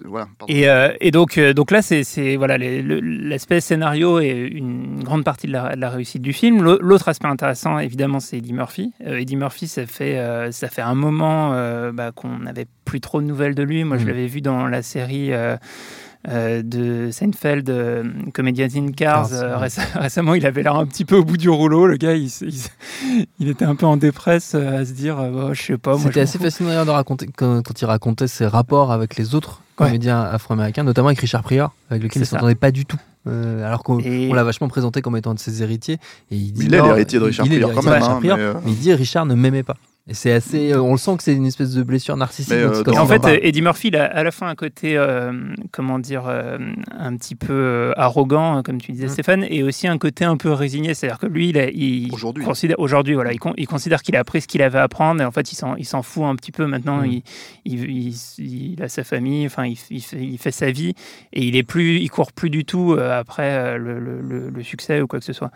Voilà. 0.06 0.28
Et, 0.48 0.70
euh, 0.70 0.90
et 1.02 1.12
donc, 1.12 1.38
euh, 1.38 1.54
donc 1.54 1.72
là, 1.72 1.82
c'est 1.82 2.36
voilà 2.38 2.58
l'aspect 2.60 3.60
scénario 3.60 4.20
est 4.20 4.48
une 4.48 5.04
grande 5.04 5.24
partie 5.24 5.48
de 5.48 5.52
la, 5.54 5.76
de 5.76 5.82
la 5.82 5.90
réussite 5.90 6.22
du 6.22 6.32
film. 6.34 6.62
L'au- 6.62 6.80
L'autre 6.80 7.10
aspect 7.10 7.28
intéressant, 7.28 7.80
évidemment, 7.80 8.20
c'est 8.20 8.38
Eddie 8.38 8.54
Murphy. 8.54 8.94
Euh, 9.06 9.18
Eddie 9.18 9.36
Murphy, 9.36 9.68
ça 9.68 9.86
fait 9.88 10.20
euh, 10.20 10.52
ça 10.52 10.68
fait 10.70 10.82
un 10.84 10.96
moment 10.96 11.52
euh, 11.54 11.92
bah, 11.92 12.12
qu'on 12.16 12.38
n'avait 12.40 12.68
plus 12.86 13.02
trop 13.02 13.20
de 13.20 13.26
nouvelles 13.26 13.56
de 13.56 13.64
lui. 13.64 13.84
Moi, 13.84 13.98
je 13.98 14.04
Mhm. 14.04 14.10
l'avais 14.10 14.28
vu 14.28 14.42
dans 14.42 14.68
la 14.68 14.82
série. 14.84 15.32
Euh, 16.28 16.62
de 16.64 17.10
Seinfeld, 17.12 17.70
euh, 17.70 18.04
Comedians 18.34 18.68
in 18.76 18.92
Cars. 18.92 19.30
Cars, 19.30 19.34
Euh, 19.34 19.58
réce- 19.58 19.80
récemment, 19.96 20.34
il 20.34 20.46
avait 20.46 20.64
l'air 20.64 20.76
un 20.76 20.86
petit 20.86 21.06
peu 21.06 21.16
au 21.18 21.24
bout 21.24 21.38
du 21.38 21.50
rouleau. 21.50 21.86
Le 21.88 21.98
gars, 21.98 22.14
il, 22.16 22.30
était 23.50 23.66
un 23.66 23.76
peu 23.76 23.86
en 23.86 23.98
dépresse 23.98 24.54
euh, 24.56 24.80
à 24.82 24.86
se 24.86 24.94
dire, 24.94 25.16
Bah, 25.18 25.50
je 25.54 25.62
sais 25.62 25.78
pas. 25.78 25.98
C'était 25.98 26.22
assez 26.22 26.38
fascinant 26.40 26.86
de 26.86 26.90
raconter 26.90 27.28
quand, 27.36 27.62
quand 27.66 27.82
il 27.82 27.86
racontait 27.86 28.28
ses 28.28 28.46
rapports 28.48 28.92
avec 28.92 29.16
les 29.18 29.36
autres 29.36 29.62
Ouais. 29.78 29.88
comédiens 29.88 30.22
afro-américains, 30.22 30.84
notamment 30.84 31.10
avec 31.10 31.20
Richard 31.20 31.44
Pryor, 31.44 31.74
avec 31.90 32.02
lequel 32.04 32.22
il 32.22 32.26
s'entendait 32.26 32.56
pas 32.56 32.72
du 32.72 32.86
tout. 32.86 32.96
Euh, 33.28 33.66
alors 33.68 33.84
qu'on 33.84 34.00
Et- 34.00 34.30
l'a 34.30 34.44
vachement 34.46 34.70
présenté 34.70 35.02
comme 35.02 35.18
étant 35.18 35.32
un 35.32 35.34
de 35.34 35.40
ses 35.40 35.62
héritiers. 35.64 35.96
Et 36.32 36.36
il, 36.38 36.54
dit, 36.54 36.66
Il 36.68 36.74
est 36.74 36.82
l'héritier 36.82 37.20
de 37.20 37.26
Richard 37.26 37.46
Pryor 37.46 37.74
quand 37.74 37.84
même, 37.84 38.02
hein, 38.02 38.20
euh, 38.24 38.54
mais 38.64 38.72
il 38.72 38.78
dit 38.78 38.94
Richard 38.94 39.26
ne 39.26 39.36
m'aimait 39.36 39.64
pas. 39.64 39.76
Et 40.08 40.14
c'est 40.14 40.32
assez. 40.32 40.72
euh, 40.72 40.82
on 40.84 40.92
le 40.92 40.98
sent 41.00 41.18
que 41.18 41.24
c'est 41.24 41.34
une 41.34 41.48
espèce 41.48 41.74
de 41.74 41.82
blessure 41.82 42.16
narcissique. 42.16 42.54
Euh, 42.54 42.84
en 42.96 43.08
fait, 43.08 43.26
Eddie 43.44 43.64
Murphy, 43.64 43.88
il 43.88 43.96
a 43.96 44.06
à 44.06 44.22
la 44.22 44.30
fois 44.30 44.48
un 44.48 44.54
côté, 44.54 44.96
euh, 44.98 45.32
comment 45.72 45.98
dire, 45.98 46.26
euh, 46.28 46.60
un 46.96 47.16
petit 47.18 47.34
peu 47.34 47.92
arrogant, 47.98 48.62
comme 48.62 48.80
tu 48.80 48.92
disais, 48.92 49.08
Mm. 49.08 49.10
Stéphane, 49.10 49.46
et 49.50 49.64
aussi 49.64 49.88
un 49.88 49.98
côté 49.98 50.24
un 50.24 50.38
peu 50.38 50.52
résigné. 50.52 50.94
C'est-à-dire 50.94 51.18
que 51.18 51.26
lui, 51.26 51.50
il, 51.50 51.58
a- 51.58 51.72
il 51.72 52.14
Aujourd'hui. 52.14 52.44
considère 52.46 52.78
aujourd'hui, 52.80 53.16
voilà, 53.16 53.34
il, 53.34 53.40
con- 53.40 53.56
il 53.58 53.66
considère 53.68 54.04
qu'il 54.04 54.16
a 54.16 54.20
appris 54.20 54.42
ce 54.42 54.48
qu'il 54.48 54.62
avait 54.62 54.78
à 54.78 54.84
apprendre, 54.84 55.24
et 55.24 55.26
en 55.26 55.32
fait, 55.32 55.52
il 55.52 55.56
s'en, 55.56 55.76
il 55.76 55.86
s'en 55.86 56.04
fout 56.04 56.26
un 56.26 56.36
petit 56.36 56.52
peu 56.52 56.68
maintenant. 56.68 57.02
Mm. 57.02 57.06
Il, 57.06 57.24
il, 57.66 57.84
il- 57.90 58.74
il 58.76 58.84
a 58.84 58.90
sa 58.90 59.04
famille, 59.04 59.48
enfin, 59.48 59.66
il, 59.66 59.76
il 59.90 60.02
fait, 60.04 60.22
il 60.24 60.38
fait 60.38 60.52
sa 60.52 60.70
vie, 60.70 60.94
et 61.34 61.44
il 61.44 61.56
est 61.56 61.64
plus, 61.64 61.98
il 61.98 62.12
court 62.12 62.32
plus 62.32 62.52
du 62.52 62.64
tout 62.64 62.96
après 63.00 63.76
le, 63.80 64.00
le- 64.00 64.22
le- 64.22 64.50
le 64.52 64.64
succès 64.64 65.02
ou 65.02 65.08
quoi 65.08 65.18
que 65.18 65.26
ce 65.26 65.34
soit. 65.34 65.50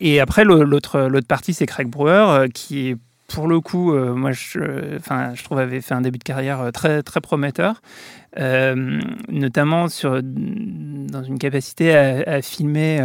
Et 0.00 0.18
après, 0.18 0.44
l'autre, 0.44 1.02
l'autre 1.02 1.26
partie, 1.28 1.54
c'est 1.54 1.66
Craig 1.66 1.86
Brewer, 1.88 2.48
qui 2.52 2.88
est 2.88 2.96
pour 3.28 3.48
le 3.48 3.60
coup, 3.60 3.92
euh, 3.92 4.14
moi, 4.14 4.32
je, 4.32 4.96
enfin, 4.96 5.34
je 5.34 5.42
trouve 5.42 5.58
avait 5.58 5.80
fait 5.80 5.94
un 5.94 6.00
début 6.00 6.18
de 6.18 6.24
carrière 6.24 6.60
euh, 6.60 6.70
très 6.70 7.02
très 7.02 7.20
prometteur, 7.20 7.82
euh, 8.38 9.00
notamment 9.28 9.88
sur 9.88 10.20
dans 10.22 11.22
une 11.22 11.38
capacité 11.38 11.94
à, 11.94 12.42
filmer. 12.42 13.00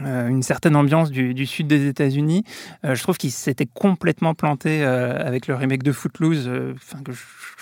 une 0.00 0.42
certaine 0.42 0.76
ambiance 0.76 1.10
du, 1.10 1.46
sud 1.46 1.66
des 1.66 1.86
États-Unis. 1.86 2.44
Je 2.84 3.02
trouve 3.02 3.16
qu'il 3.16 3.32
s'était 3.32 3.66
complètement 3.66 4.34
planté 4.34 4.82
avec 4.84 5.46
le 5.46 5.54
remake 5.54 5.82
de 5.82 5.92
Footloose, 5.92 6.44
que 7.04 7.12
je, 7.12 7.18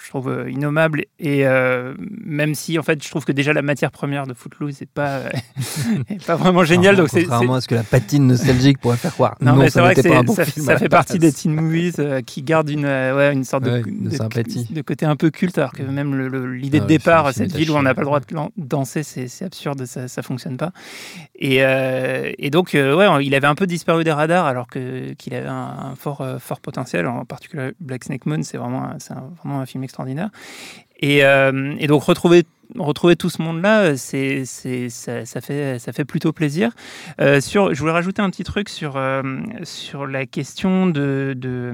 je 0.06 0.10
trouve 0.10 0.28
euh, 0.28 0.48
innommable. 0.48 1.02
Et 1.18 1.44
euh, 1.48 1.94
même 1.98 2.54
si, 2.54 2.78
en 2.78 2.84
fait, 2.84 3.02
je 3.02 3.10
trouve 3.10 3.24
que 3.24 3.32
déjà 3.32 3.52
la 3.52 3.62
matière 3.62 3.90
première 3.90 4.24
de 4.28 4.34
Footloose 4.34 4.80
n'est 4.80 4.86
pas, 4.86 5.22
est 6.08 6.24
pas 6.24 6.36
vraiment 6.36 6.62
géniale. 6.62 6.94
donc 6.94 7.08
c'est- 7.08 7.22
Contrairement 7.22 7.54
à 7.54 7.60
ce 7.60 7.66
que 7.66 7.74
la 7.74 7.82
patine 7.82 8.28
nostalgique 8.28 8.78
pourrait 8.78 8.96
faire 8.96 9.12
croire. 9.12 9.34
non, 9.40 9.56
mais 9.56 9.68
c'est 9.68 9.80
vrai 9.80 9.96
que 9.96 10.22
bon 10.24 10.32
ça, 10.34 10.78
fait 10.78 10.88
partie 10.88 11.18
des 11.18 11.32
teen 11.32 11.52
movies 11.54 11.94
euh, 11.98 12.20
qui 12.22 12.42
gardent 12.42 12.70
une, 12.70 12.84
euh, 12.84 13.16
ouais, 13.16 13.32
une 13.32 13.42
sorte 13.42 13.64
de, 13.64 13.70
Ouais, 13.70 13.82
de 13.84 14.10
sympathie. 14.10 14.68
de 14.72 14.80
côté 14.82 15.06
un 15.06 15.16
peu 15.16 15.30
culte, 15.30 15.58
alors 15.58 15.72
que 15.72 15.82
même 15.82 16.14
l'idée 16.54 16.78
Ah 16.78 16.82
de 16.82 16.86
départ, 16.86 17.32
cette 17.34 17.54
ville 17.56 17.72
où 17.72 17.74
on 17.74 17.82
n'a 17.82 17.94
pas 17.94 18.02
le 18.02 18.06
droit 18.06 18.20
de 18.20 18.26
danser, 18.56 19.02
c'est 19.02 19.44
absurde, 19.44 19.84
ça, 19.86 20.22
fonctionne 20.22 20.56
pas. 20.56 20.70
Et, 21.34 21.64
euh, 21.64 22.30
et 22.38 22.50
donc, 22.50 22.74
euh, 22.76 22.94
ouais, 22.94 23.24
il 23.26 23.34
avait 23.34 23.46
un 23.48 23.54
peu 23.56 23.66
disparu 23.66 24.04
des 24.04 24.12
radars, 24.12 24.46
alors 24.46 24.68
que 24.68 25.12
qu'il 25.14 25.34
avait 25.34 25.48
un, 25.48 25.54
un 25.90 25.94
fort, 25.96 26.20
euh, 26.20 26.38
fort 26.38 26.60
potentiel. 26.60 27.06
En 27.06 27.24
particulier, 27.24 27.72
Black 27.80 28.04
Snake 28.04 28.24
Moon, 28.26 28.42
c'est 28.42 28.56
vraiment, 28.56 28.84
un- 28.84 28.96
vraiment 29.42 29.60
un 29.60 29.66
film 29.66 29.82
extraordinaire. 29.82 29.95
Et, 31.00 31.24
euh, 31.24 31.74
et 31.78 31.86
donc 31.86 32.02
retrouver 32.04 32.44
retrouver 32.76 33.14
tout 33.14 33.30
ce 33.30 33.40
monde-là, 33.42 33.96
c'est, 33.96 34.44
c'est, 34.44 34.88
ça, 34.88 35.24
ça 35.24 35.40
fait, 35.40 35.78
ça 35.78 35.92
fait 35.92 36.04
plutôt 36.04 36.32
plaisir. 36.32 36.72
Euh, 37.20 37.40
sur, 37.40 37.72
je 37.72 37.78
voulais 37.78 37.92
rajouter 37.92 38.22
un 38.22 38.28
petit 38.28 38.42
truc 38.42 38.68
sur, 38.68 38.96
euh, 38.96 39.22
sur 39.62 40.04
la 40.06 40.26
question 40.26 40.88
de, 40.88 41.32
de, 41.36 41.72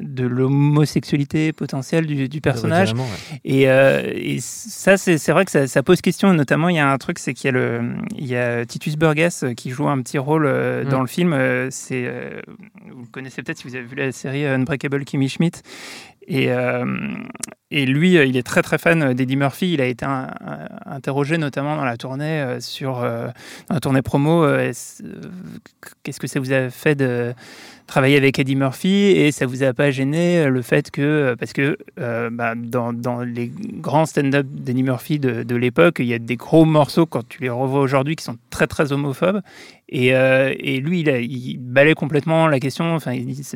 de 0.00 0.26
l'homosexualité 0.26 1.52
potentielle 1.54 2.06
du, 2.06 2.28
du 2.28 2.40
personnage. 2.42 2.88
Vraiment, 2.90 3.04
ouais. 3.04 3.40
Et, 3.44 3.68
euh, 3.70 4.02
et 4.14 4.38
ça, 4.40 4.98
c'est 4.98 5.16
c'est 5.16 5.32
vrai 5.32 5.46
que 5.46 5.50
ça, 5.50 5.66
ça 5.66 5.82
pose 5.82 6.02
question. 6.02 6.34
Notamment, 6.34 6.68
il 6.68 6.76
y 6.76 6.80
a 6.80 6.90
un 6.90 6.98
truc, 6.98 7.18
c'est 7.18 7.32
qu'il 7.32 7.46
y 7.46 7.48
a, 7.48 7.52
le, 7.52 7.94
il 8.14 8.26
y 8.26 8.36
a 8.36 8.66
Titus 8.66 8.96
Burgess 8.96 9.46
qui 9.56 9.70
joue 9.70 9.88
un 9.88 10.02
petit 10.02 10.18
rôle 10.18 10.44
euh, 10.46 10.84
dans 10.84 10.98
Mm. 10.98 11.02
le 11.02 11.06
film. 11.08 11.32
Euh, 11.32 11.68
c'est, 11.70 12.04
euh, 12.06 12.42
vous 12.92 13.02
le 13.02 13.08
connaissez 13.10 13.42
peut-être 13.42 13.58
si 13.58 13.66
vous 13.66 13.76
avez 13.76 13.86
vu 13.86 13.96
la 13.96 14.12
série 14.12 14.44
Unbreakable 14.46 15.04
Kimmy 15.06 15.30
Schmidt. 15.30 15.62
Et, 16.26 16.50
euh, 16.50 16.84
et 17.82 17.86
lui, 17.86 18.16
euh, 18.16 18.24
il 18.24 18.36
est 18.36 18.42
très 18.42 18.62
très 18.62 18.78
fan 18.78 19.14
d'Eddie 19.14 19.36
Murphy. 19.36 19.72
Il 19.74 19.80
a 19.80 19.86
été 19.86 20.04
un- 20.04 20.30
un- 20.46 20.68
interrogé 20.96 21.38
notamment 21.38 21.76
dans 21.76 21.84
la 21.84 21.96
tournée 21.96 22.40
euh, 22.40 22.60
sur 22.60 23.02
euh, 23.02 23.28
dans 23.68 23.74
la 23.74 23.80
tournée 23.80 24.02
promo. 24.02 24.46
est-ce- 24.48 25.02
Qu'est-ce 26.02 26.20
que 26.20 26.26
ça 26.26 26.40
vous 26.40 26.52
a 26.52 26.70
fait 26.70 26.94
de 26.94 27.34
travailler 27.86 28.16
avec 28.16 28.38
Eddie 28.38 28.56
Murphy? 28.56 28.88
Et 29.06 29.32
ça 29.32 29.46
vous 29.46 29.62
a 29.62 29.72
pas 29.72 29.90
gêné 29.90 30.46
le 30.48 30.62
fait 30.62 30.90
que 30.90 31.34
parce 31.38 31.52
que 31.52 31.76
euh, 32.00 32.30
bah, 32.32 32.54
dans, 32.56 32.92
dans 32.92 33.20
les 33.20 33.50
grands 33.80 34.06
stand-up 34.06 34.46
d'Eddie 34.48 34.82
Murphy 34.82 35.18
de, 35.18 35.42
de 35.42 35.56
l'époque, 35.56 35.96
il 35.98 36.06
y 36.06 36.14
a 36.14 36.18
des 36.18 36.36
gros 36.36 36.64
morceaux 36.64 37.06
quand 37.06 37.26
tu 37.28 37.42
les 37.42 37.50
revois 37.50 37.80
aujourd'hui 37.80 38.16
qui 38.16 38.24
sont 38.24 38.36
très 38.50 38.66
très 38.66 38.92
homophobes. 38.92 39.40
Et, 39.90 40.14
euh, 40.14 40.52
et 40.58 40.80
lui, 40.80 41.00
il, 41.00 41.10
a- 41.10 41.20
il 41.20 41.58
balaye 41.58 41.94
complètement 41.94 42.48
la 42.48 42.58
question. 42.58 42.94
Enfin, 42.94 43.12
il 43.12 43.26
dit 43.26 43.46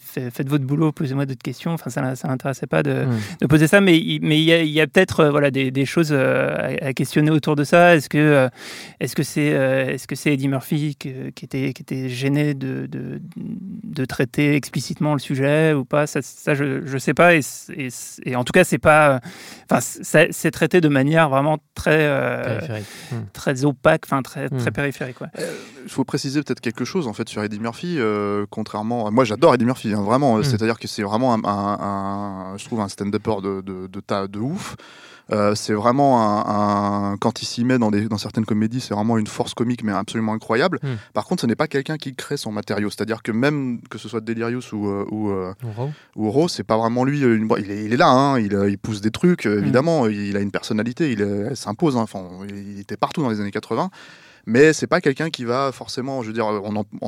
faites 0.00 0.48
votre 0.48 0.64
boulot, 0.64 0.92
posez-moi 0.92 1.26
d'autres 1.26 1.42
questions. 1.42 1.72
Enfin, 1.72 1.90
ça, 1.90 2.14
ça 2.14 2.28
l'intéressait 2.28 2.68
pas 2.68 2.82
de, 2.84 2.92
Mm. 3.04 3.18
de 3.40 3.46
poser 3.48 3.61
ça, 3.66 3.80
mais 3.80 3.98
il, 3.98 4.20
mais 4.22 4.40
y 4.42 4.52
a, 4.52 4.62
il 4.62 4.70
y 4.70 4.80
a 4.80 4.86
peut-être 4.86 5.20
euh, 5.20 5.30
voilà 5.30 5.50
des, 5.50 5.70
des 5.70 5.84
choses 5.86 6.10
euh, 6.12 6.54
à, 6.80 6.86
à 6.88 6.92
questionner 6.92 7.30
autour 7.30 7.56
de 7.56 7.64
ça. 7.64 7.94
Est-ce 7.96 8.08
que 8.08 8.18
euh, 8.18 8.48
est-ce 9.00 9.14
que 9.16 9.22
c'est 9.22 9.46
est-ce 9.46 10.06
que 10.06 10.14
c'est 10.14 10.32
Eddie 10.32 10.48
Murphy 10.48 10.96
qui 10.96 11.08
était 11.44 11.72
qui 11.72 11.82
était 11.82 12.08
gêné 12.08 12.54
de, 12.54 12.86
de, 12.86 13.20
de 13.36 14.04
traiter 14.04 14.54
explicitement 14.54 15.12
le 15.14 15.18
sujet 15.20 15.72
ou 15.72 15.84
pas? 15.84 16.06
Ça, 16.06 16.20
ça 16.22 16.54
je 16.54 16.84
je 16.86 16.98
sais 16.98 17.14
pas. 17.14 17.34
Et, 17.34 18.36
en 18.36 18.44
tout 18.44 18.52
cas, 18.52 18.64
c'est 18.64 18.78
pas. 18.78 19.20
Enfin, 19.70 19.80
c'est 19.80 20.50
traité 20.50 20.80
de 20.80 20.88
manière 20.88 21.28
vraiment 21.28 21.58
très 21.74 22.06
euh, 22.06 22.42
Périphérique. 22.44 22.86
Mm. 23.12 23.16
très 23.32 23.64
opaque, 23.64 24.02
enfin 24.06 24.22
très 24.22 24.48
très 24.48 24.70
Mm. 24.70 24.74
périphérique. 24.74 25.20
Ouais. 25.20 25.28
Il 25.84 25.90
faut 25.90 26.04
préciser 26.04 26.42
peut-être 26.42 26.60
quelque 26.60 26.84
chose 26.84 27.08
en 27.08 27.12
fait 27.12 27.28
sur 27.28 27.42
Eddie 27.42 27.58
Murphy, 27.60 27.96
euh, 27.98 28.46
contrairement. 28.50 29.06
à- 29.06 29.10
Moi, 29.10 29.24
j'adore 29.24 29.54
Eddie 29.54 29.64
Murphy, 29.64 29.92
hein, 29.94 30.02
vraiment. 30.02 30.38
Mm. 30.38 30.44
C'est-à-dire 30.44 30.78
que 30.78 30.86
c'est 30.88 31.02
vraiment 31.02 31.34
un, 31.34 31.42
un- 31.44 32.52
un- 32.54 32.56
je 32.56 32.64
trouve 32.64 32.80
un 32.80 32.88
stand-upper 32.88 33.36
de 33.42 33.51
de, 33.60 33.86
de, 33.86 34.00
ta- 34.00 34.26
de 34.28 34.38
ouf. 34.38 34.76
Euh, 35.30 35.54
c'est 35.54 35.72
vraiment 35.72 36.20
un, 36.20 37.12
un- 37.12 37.16
quand 37.16 37.40
il 37.42 37.46
s'y 37.46 37.64
met 37.64 37.78
dans, 37.78 37.90
des, 37.90 38.06
dans 38.08 38.18
certaines 38.18 38.44
comédies, 38.44 38.80
c'est 38.80 38.92
vraiment 38.92 39.16
une 39.18 39.26
force 39.28 39.54
comique 39.54 39.82
mais 39.84 39.92
absolument 39.92 40.32
incroyable. 40.32 40.78
Mm. 40.82 40.88
Par 41.14 41.24
contre, 41.26 41.42
ce 41.42 41.46
n'est 41.46 41.54
pas 41.54 41.68
quelqu'un 41.68 41.96
qui 41.96 42.14
crée 42.14 42.36
son 42.36 42.50
matériau. 42.52 42.90
C'est-à-dire 42.90 43.22
que 43.22 43.30
même 43.32 43.80
que 43.88 43.98
ce 43.98 44.08
soit 44.08 44.20
Delirious 44.20 44.74
ou 44.74 44.88
euh, 44.88 45.06
ou, 45.10 45.30
euh, 45.30 45.52
ou 46.16 46.30
Rose, 46.30 46.52
c'est 46.52 46.64
pas 46.64 46.76
vraiment 46.76 47.04
lui. 47.04 47.22
euh, 47.24 47.36
une- 47.36 47.48
il, 47.58 47.70
est, 47.70 47.84
il 47.84 47.92
est 47.92 47.96
là, 47.96 48.08
hein, 48.10 48.38
il, 48.40 48.54
euh, 48.54 48.68
il 48.68 48.78
pousse 48.78 49.00
des 49.00 49.10
trucs, 49.12 49.46
euh, 49.46 49.58
évidemment. 49.60 50.06
Il 50.06 50.36
a 50.36 50.40
une 50.40 50.50
personnalité, 50.50 51.12
il, 51.12 51.50
s'impose. 51.56 51.96
hein, 51.96 52.06
il 52.48 52.80
était 52.80 52.96
partout 52.96 53.22
dans 53.22 53.30
les 53.30 53.40
années 53.40 53.50
80. 53.52 53.90
Mais 54.46 54.72
c'est 54.72 54.86
pas 54.88 55.00
quelqu'un 55.00 55.30
qui 55.30 55.44
va 55.44 55.70
forcément, 55.72 56.22
je 56.22 56.28
veux 56.28 56.32
dire, 56.32 56.46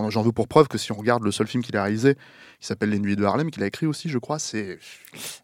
j'en 0.09 0.23
veux 0.23 0.33
pour 0.33 0.47
preuve 0.47 0.69
que 0.69 0.79
si 0.79 0.93
on 0.93 0.97
regarde 0.97 1.25
le 1.25 1.33
seul 1.33 1.47
film 1.49 1.63
qu'il 1.63 1.77
a 1.77 1.83
réalisé, 1.83 2.15
qui 2.61 2.67
s'appelle 2.67 2.91
Les 2.91 3.01
Nuits 3.01 3.17
de 3.17 3.25
Harlem, 3.25 3.51
qu'il 3.51 3.63
a 3.63 3.67
écrit 3.67 3.87
aussi, 3.87 4.09
je 4.09 4.19
crois, 4.19 4.39
c'est 4.39 4.79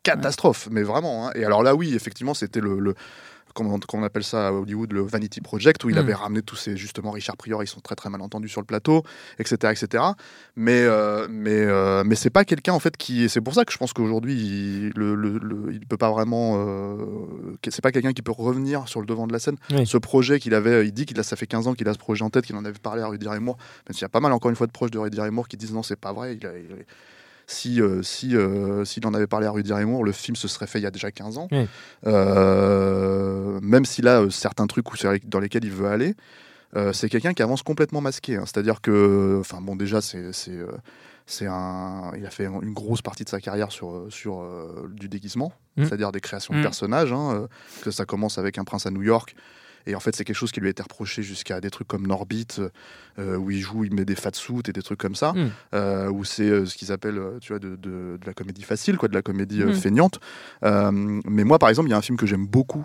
catastrophe, 0.03 0.68
mais 0.70 0.83
vraiment. 0.83 1.29
hein. 1.29 1.33
Et 1.35 1.44
alors 1.44 1.62
là, 1.62 1.74
oui, 1.74 1.94
effectivement, 1.94 2.35
c'était 2.35 2.61
le, 2.61 2.79
le- 2.79 2.94
comment, 3.54 3.78
comment 3.88 4.02
on 4.02 4.06
appelle 4.06 4.24
ça 4.24 4.48
à 4.48 4.52
Hollywood, 4.52 4.92
le 4.92 5.00
Vanity 5.02 5.40
Project, 5.40 5.84
où 5.84 5.90
il 5.90 5.96
Mm. 5.96 5.98
avait 5.98 6.14
ramené 6.14 6.42
tous 6.42 6.56
ces, 6.56 6.76
justement, 6.76 7.10
Richard 7.10 7.36
Prior, 7.36 7.62
ils 7.62 7.66
sont 7.66 7.80
très 7.80 7.94
très 7.94 8.08
mal 8.10 8.20
entendus 8.22 8.48
sur 8.48 8.60
le 8.60 8.66
plateau, 8.66 9.02
etc., 9.38 9.72
etc. 9.72 10.04
Mais 10.56 10.82
euh, 10.84 11.26
mais 11.30 11.50
euh, 11.64 12.02
mais 12.04 12.14
c'est 12.14 12.30
pas 12.30 12.44
quelqu'un 12.44 12.72
en 12.72 12.78
fait 12.80 12.96
qui, 12.96 13.28
c'est 13.28 13.40
pour 13.40 13.54
ça 13.54 13.64
que 13.64 13.72
je 13.72 13.78
pense 13.78 13.92
qu'aujourd'hui, 13.92 14.34
il, 14.34 14.92
le, 14.96 15.14
le- 15.14 15.38
le- 15.38 15.72
il 15.72 15.86
peut 15.86 15.96
pas 15.96 16.10
vraiment, 16.10 16.54
euh, 16.56 16.96
c'est 17.68 17.82
pas 17.82 17.92
quelqu'un 17.92 18.12
qui 18.12 18.22
peut 18.22 18.32
revenir 18.32 18.88
sur 18.88 19.00
le 19.00 19.06
devant 19.06 19.26
de 19.26 19.32
la 19.32 19.38
scène. 19.38 19.56
Oui. 19.70 19.86
Ce 19.86 19.96
projet 19.98 20.38
qu'il 20.40 20.54
avait, 20.54 20.86
il 20.86 20.92
dit 20.92 21.06
qu'il 21.06 21.18
a, 21.20 21.22
ça 21.22 21.36
fait 21.36 21.46
15 21.46 21.66
ans 21.66 21.74
qu'il 21.74 21.88
a 21.88 21.92
ce 21.92 21.98
projet 21.98 22.24
en 22.24 22.30
tête, 22.30 22.44
qu'il 22.46 22.56
en 22.56 22.64
avait 22.64 22.78
parlé 22.78 23.02
à 23.02 23.06
Rudy 23.08 23.26
Moore, 23.26 23.56
même 23.88 23.92
s'il 23.92 24.02
y 24.02 24.04
a 24.04 24.08
pas 24.08 24.20
mal 24.20 24.32
encore 24.32 24.50
une 24.50 24.56
fois 24.56 24.66
de 24.66 24.72
proches 24.72 24.90
de 24.90 24.98
Rudy 24.98 25.18
Moore 25.30 25.48
qui 25.48 25.56
disent 25.56 25.72
non, 25.72 25.82
c'est 25.82 25.96
pas 26.00 26.12
vrai. 26.12 26.36
Il 26.40 26.46
a- 26.46 26.56
il 26.58 26.72
a- 26.72 26.76
si 27.50 27.80
euh, 27.82 28.02
si 28.02 28.36
euh, 28.36 28.84
s'il 28.84 29.04
en 29.06 29.14
avait 29.14 29.26
parlé 29.26 29.46
à 29.46 29.50
Rudy 29.50 29.72
Moore, 29.72 30.04
le 30.04 30.12
film 30.12 30.36
se 30.36 30.46
serait 30.48 30.66
fait 30.66 30.78
il 30.78 30.82
y 30.82 30.86
a 30.86 30.90
déjà 30.90 31.10
15 31.10 31.36
ans. 31.38 31.48
Oui. 31.50 31.66
Euh, 32.06 33.58
même 33.62 33.84
s'il 33.84 34.08
a 34.08 34.28
certains 34.30 34.66
trucs 34.66 34.90
où 34.92 34.96
dans 35.24 35.40
lesquels 35.40 35.64
il 35.64 35.72
veut 35.72 35.88
aller, 35.88 36.14
c'est 36.92 37.08
quelqu'un 37.08 37.34
qui 37.34 37.42
avance 37.42 37.62
complètement 37.62 38.00
masqué. 38.00 38.36
hein. 38.36 38.44
C'est-à-dire 38.46 38.80
que, 38.80 39.38
enfin 39.40 39.60
bon, 39.60 39.76
déjà 39.76 40.00
c'est 40.00 40.30
c'est 41.26 41.46
un, 41.46 42.10
il 42.16 42.26
a 42.26 42.30
fait 42.30 42.46
une 42.46 42.72
grosse 42.72 43.02
partie 43.02 43.22
de 43.24 43.28
sa 43.28 43.40
carrière 43.40 43.70
sur 43.70 44.06
sur 44.10 44.40
euh, 44.40 44.88
du 44.92 45.08
déguisement, 45.08 45.52
Mm. 45.76 45.84
c'est-à-dire 45.84 46.10
des 46.12 46.20
créations 46.20 46.52
Mm. 46.54 46.58
de 46.58 46.62
personnages. 46.62 47.12
hein, 47.12 47.32
euh, 47.34 47.46
que 47.82 47.90
ça 47.92 48.04
commence 48.04 48.38
avec 48.38 48.58
un 48.58 48.64
prince 48.64 48.86
à 48.86 48.90
New 48.90 49.02
York. 49.02 49.34
Et 49.86 49.94
en 49.94 50.00
fait, 50.00 50.14
c'est 50.14 50.24
quelque 50.24 50.36
chose 50.36 50.52
qui 50.52 50.60
lui 50.60 50.68
a 50.68 50.70
été 50.70 50.82
reproché 50.82 51.22
jusqu'à 51.22 51.60
des 51.60 51.70
trucs 51.70 51.88
comme 51.88 52.06
Norbit, 52.06 52.46
euh, 53.18 53.36
où 53.36 53.50
il 53.50 53.60
joue, 53.60 53.84
il 53.84 53.94
met 53.94 54.04
des 54.04 54.14
fat 54.14 54.30
suits 54.34 54.62
et 54.68 54.72
des 54.72 54.82
trucs 54.82 54.98
comme 55.00 55.14
ça, 55.14 55.32
Mm. 55.32 55.50
euh, 55.74 56.08
où 56.10 56.24
c'est 56.24 56.48
euh, 56.48 56.66
ce 56.66 56.76
qu'ils 56.76 56.92
appellent, 56.92 57.20
tu 57.40 57.52
vois, 57.52 57.58
de, 57.58 57.70
de- 57.76 58.18
de 58.20 58.26
la 58.26 58.34
comédie 58.34 58.62
facile, 58.62 58.96
quoi, 58.98 59.08
de 59.08 59.14
la 59.14 59.22
comédie 59.22 59.62
euh, 59.62 59.70
Mm. 59.70 59.74
feignante. 59.74 60.20
Mais 60.62 61.44
moi, 61.44 61.58
par 61.58 61.68
exemple, 61.68 61.88
il 61.88 61.92
y 61.92 61.94
a 61.94 61.98
un 61.98 62.02
film 62.02 62.16
que 62.18 62.26
j'aime 62.26 62.46
beaucoup 62.46 62.84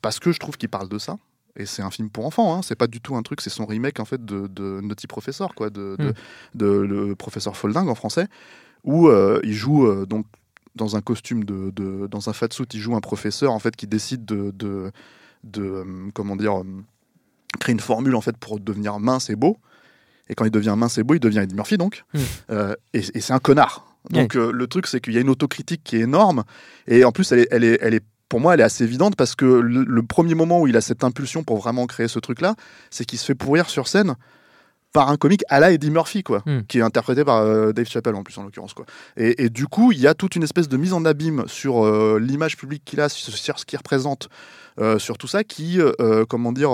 parce 0.00 0.18
que 0.18 0.32
je 0.32 0.38
trouve 0.38 0.56
qu'il 0.56 0.68
parle 0.68 0.88
de 0.88 0.98
ça. 0.98 1.16
Et 1.56 1.66
c'est 1.66 1.82
un 1.82 1.90
film 1.90 2.10
pour 2.10 2.26
enfants, 2.26 2.52
hein. 2.56 2.62
c'est 2.62 2.74
pas 2.74 2.88
du 2.88 3.00
tout 3.00 3.14
un 3.14 3.22
truc, 3.22 3.40
c'est 3.40 3.48
son 3.50 3.64
remake 3.64 4.00
en 4.00 4.04
fait 4.04 4.24
de, 4.24 4.48
de 4.48 4.80
Naughty 4.82 5.06
Professor, 5.06 5.54
quoi, 5.54 5.70
de, 5.70 5.94
de, 6.00 6.08
Mm. 6.08 6.12
de 6.56 6.66
le 6.66 7.14
professeur 7.14 7.56
Folding 7.56 7.86
en 7.88 7.94
français, 7.94 8.26
où 8.82 9.06
euh, 9.08 9.38
il 9.44 9.52
joue 9.52 9.86
euh, 9.86 10.04
donc 10.04 10.26
dans 10.74 10.96
un 10.96 11.00
costume 11.00 11.44
de, 11.44 11.70
de- 11.70 12.08
dans 12.08 12.28
un 12.28 12.32
fat 12.32 12.48
suit, 12.50 12.64
il 12.74 12.80
joue 12.80 12.96
un 12.96 13.00
professeur 13.00 13.52
en 13.52 13.60
fait 13.60 13.76
qui 13.76 13.86
décide 13.86 14.24
de, 14.24 14.50
de, 15.44 15.62
euh, 15.62 15.84
comment 16.12 16.36
dire, 16.36 16.60
euh, 16.60 16.64
créer 17.60 17.72
une 17.72 17.80
formule 17.80 18.14
en 18.14 18.20
fait 18.20 18.36
pour 18.36 18.58
devenir 18.58 18.98
mince 18.98 19.30
et 19.30 19.36
beau. 19.36 19.58
Et 20.28 20.34
quand 20.34 20.44
il 20.44 20.50
devient 20.50 20.74
mince 20.76 20.98
et 20.98 21.02
beau, 21.02 21.14
il 21.14 21.20
devient 21.20 21.40
Eddie 21.40 21.54
Murphy 21.54 21.76
donc. 21.76 22.04
Mm. 22.14 22.18
Euh, 22.50 22.74
et 22.92 23.02
et 23.14 23.20
c'est 23.20 23.32
un 23.32 23.38
connard. 23.38 23.86
Donc 24.10 24.36
euh, 24.36 24.52
le 24.52 24.66
truc 24.66 24.86
c'est 24.86 25.00
qu'il 25.00 25.14
y 25.14 25.18
a 25.18 25.20
une 25.20 25.30
autocritique 25.30 25.82
qui 25.82 25.96
est 25.96 26.00
énorme 26.00 26.44
et 26.86 27.04
en 27.04 27.12
plus 27.12 27.32
elle 27.32 27.38
est, 27.38 27.48
elle 27.50 27.64
est, 27.64 27.78
elle 27.80 27.94
est 27.94 28.04
pour 28.28 28.38
moi 28.38 28.52
elle 28.52 28.60
est 28.60 28.64
assez 28.64 28.84
évidente 28.84 29.16
parce 29.16 29.34
que 29.34 29.46
le, 29.46 29.82
le 29.82 30.02
premier 30.02 30.34
moment 30.34 30.60
où 30.60 30.66
il 30.66 30.76
a 30.76 30.82
cette 30.82 31.04
impulsion 31.04 31.42
pour 31.42 31.56
vraiment 31.56 31.86
créer 31.86 32.06
ce 32.08 32.18
truc 32.18 32.42
là, 32.42 32.54
c'est 32.90 33.06
qu'il 33.06 33.18
se 33.18 33.24
fait 33.24 33.34
pourrir 33.34 33.70
sur 33.70 33.88
scène 33.88 34.16
par 34.94 35.10
un 35.10 35.16
comique 35.18 35.42
à 35.50 35.60
la 35.60 35.72
Eddie 35.72 35.90
Murphy, 35.90 36.22
quoi, 36.22 36.42
Hmm. 36.46 36.60
qui 36.68 36.78
est 36.78 36.82
interprété 36.82 37.24
par 37.24 37.38
euh, 37.38 37.72
Dave 37.72 37.86
Chappelle 37.86 38.14
en 38.14 38.22
plus 38.22 38.38
en 38.38 38.44
l'occurrence, 38.44 38.72
quoi. 38.74 38.86
Et, 39.18 39.44
et 39.44 39.50
du 39.50 39.66
coup, 39.66 39.92
il 39.92 39.98
y 39.98 40.06
a 40.06 40.14
toute 40.14 40.36
une 40.36 40.44
espèce 40.44 40.68
de 40.68 40.76
mise 40.76 40.92
en 40.94 41.04
abîme 41.04 41.44
sur 41.48 41.84
euh, 41.84 42.18
l'image 42.18 42.56
publique 42.56 42.82
qu'il 42.84 43.00
a, 43.00 43.08
sur, 43.08 43.58
ce 43.58 43.64
qu'il 43.66 43.76
représente, 43.76 44.28
euh, 44.80 44.98
sur 45.00 45.18
tout 45.18 45.26
ça, 45.26 45.42
qui, 45.44 45.78
comment 46.28 46.52
dire, 46.52 46.70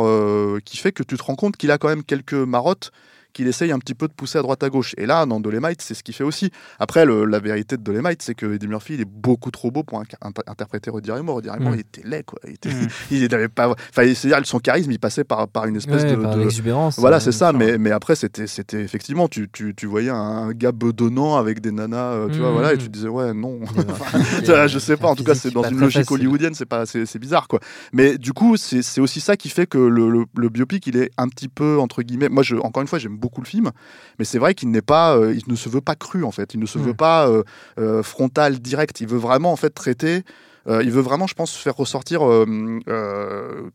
qui 0.65 0.77
fait 0.77 0.93
que 0.93 1.03
tu 1.03 1.17
te 1.17 1.23
rends 1.23 1.35
compte 1.35 1.57
qu'il 1.57 1.71
a 1.71 1.79
quand 1.79 1.89
même 1.89 2.05
quelques 2.05 2.35
marottes 2.35 2.93
qu'il 3.33 3.47
essaye 3.47 3.73
un 3.73 3.79
petit 3.79 3.95
peu 3.95 4.09
de 4.09 4.13
pousser 4.13 4.39
à 4.39 4.43
droite 4.43 4.63
à 4.63 4.69
gauche. 4.71 4.95
Et 4.99 5.07
là, 5.07 5.27
dans 5.27 5.41
Dolemite, 5.41 5.83
c'est 5.83 5.95
ce 5.95 6.03
qu'il 6.03 6.15
fait 6.15 6.25
aussi. 6.25 6.51
Après, 6.79 7.05
le- 7.05 7.25
la 7.25 7.39
vérité 7.39 7.77
de 7.77 7.83
Dolemite, 7.83 8.23
c'est 8.23 8.35
que 8.35 8.55
Eddie 8.55 8.69
Murphy, 8.69 8.95
il 8.95 9.01
est 9.01 9.09
beaucoup 9.09 9.51
trop 9.51 9.71
beau 9.71 9.83
pour 9.83 10.01
inter- 10.01 10.17
interpréter 10.47 10.91
Roddy 10.91 11.11
Raymore. 11.11 11.37
Roddy 11.37 11.51
Raymore, 11.51 11.73
Mm. 11.73 11.75
il 11.77 11.81
était 11.81 12.03
laid, 12.05 12.23
quoi. 12.25 12.39
Il, 12.47 12.53
était, 12.55 12.69
Mm. 12.71 12.89
il 13.11 13.49
pas. 13.51 13.69
Enfin, 13.69 14.15
c'est-à-dire, 14.15 14.47
son 14.47 14.59
charisme, 14.59 14.91
il 14.93 14.99
passait 14.99 15.25
par, 15.25 15.49
par 15.49 15.67
une 15.67 15.77
espèce 15.77 16.03
Ouais, 16.03 16.17
de. 16.17 16.23
par 16.23 16.35
de- 16.37 16.41
l'exubérance. 16.41 16.99
voilà, 16.99 17.17
euh, 17.17 17.21
c'est 17.21 17.33
ça, 17.33 17.53
mais, 17.53 17.79
mais 17.79 17.91
après, 17.91 18.15
c'était, 18.17 18.45
effectivement, 18.75 19.29
tu, 19.29 19.49
tu, 19.53 19.75
tu 19.75 19.87
voyais 19.87 20.11
un 20.11 20.53
gars 20.53 20.73
bedonnant 20.73 21.37
avec 21.37 21.61
des 21.61 21.73
nanas, 21.73 22.13
euh, 22.13 22.29
tu 22.29 22.39
vois, 22.39 22.49
Mhm. 22.49 22.53
voilà, 22.55 22.73
et 22.75 22.79
tu 22.79 22.87
te 22.87 22.91
disais, 22.93 23.09
ouais, 23.09 23.33
non. 23.35 23.61
Enfin, 23.91 24.67
je 24.67 24.79
sais 24.79 24.97
pas, 24.97 25.09
en 25.09 25.15
tout 25.15 25.25
cas, 25.25 25.35
c'est 25.35 25.51
dans 25.53 25.63
une 25.65 25.79
logique 25.79 26.01
facile. 26.05 26.15
hollywoodienne, 26.15 26.55
c'est, 26.55 26.67
pas, 26.67 26.87
c'est, 26.87 27.19
bizarre, 27.19 27.49
quoi. 27.49 27.61
Mais 27.93 28.19
du 28.19 28.33
coup, 28.33 28.57
c'est, 28.57 28.83
c'est 28.83 29.01
aussi 29.01 29.21
ça 29.21 29.37
qui 29.37 29.49
fait 29.49 29.67
que 29.67 29.79
le, 29.79 30.11
le, 30.11 30.25
le 30.37 30.49
biopic, 30.49 30.87
il 30.87 30.97
est 30.97 31.11
un 31.19 31.29
petit 31.29 31.49
peu, 31.49 31.79
entre 31.79 32.03
guillemets, 32.03 32.29
moi, 32.29 32.43
je, 32.43 32.57
encore 32.57 32.81
une 32.83 32.89
fois, 32.89 32.99
j'aime 32.99 33.17
beaucoup 33.21 33.41
le 33.41 33.47
film, 33.47 33.71
mais 34.19 34.25
c'est 34.25 34.39
vrai 34.39 34.55
qu'il 34.55 34.71
n'est 34.71 34.83
pas, 34.83 35.17
euh, 35.17 35.35
il 35.35 35.51
ne 35.51 35.57
se 35.57 35.69
veut 35.69 35.81
pas 35.81 35.95
cru, 35.95 36.25
en 36.25 36.33
fait. 36.33 36.55
Il 36.55 36.61
ne 36.61 36.67
se 36.67 36.79
veut 36.79 36.95
pas 36.95 37.29
euh, 37.29 37.43
euh, 37.79 38.03
frontal, 38.03 38.59
direct. 38.59 39.01
Il 39.01 39.07
veut 39.07 39.19
vraiment, 39.19 39.53
en 39.53 39.57
fait, 39.57 39.71
traiter, 39.71 40.25
il 40.67 40.91
veut 40.91 41.01
vraiment, 41.01 41.27
je 41.27 41.35
pense, 41.35 41.57
faire 41.57 41.75
ressortir 41.75 42.21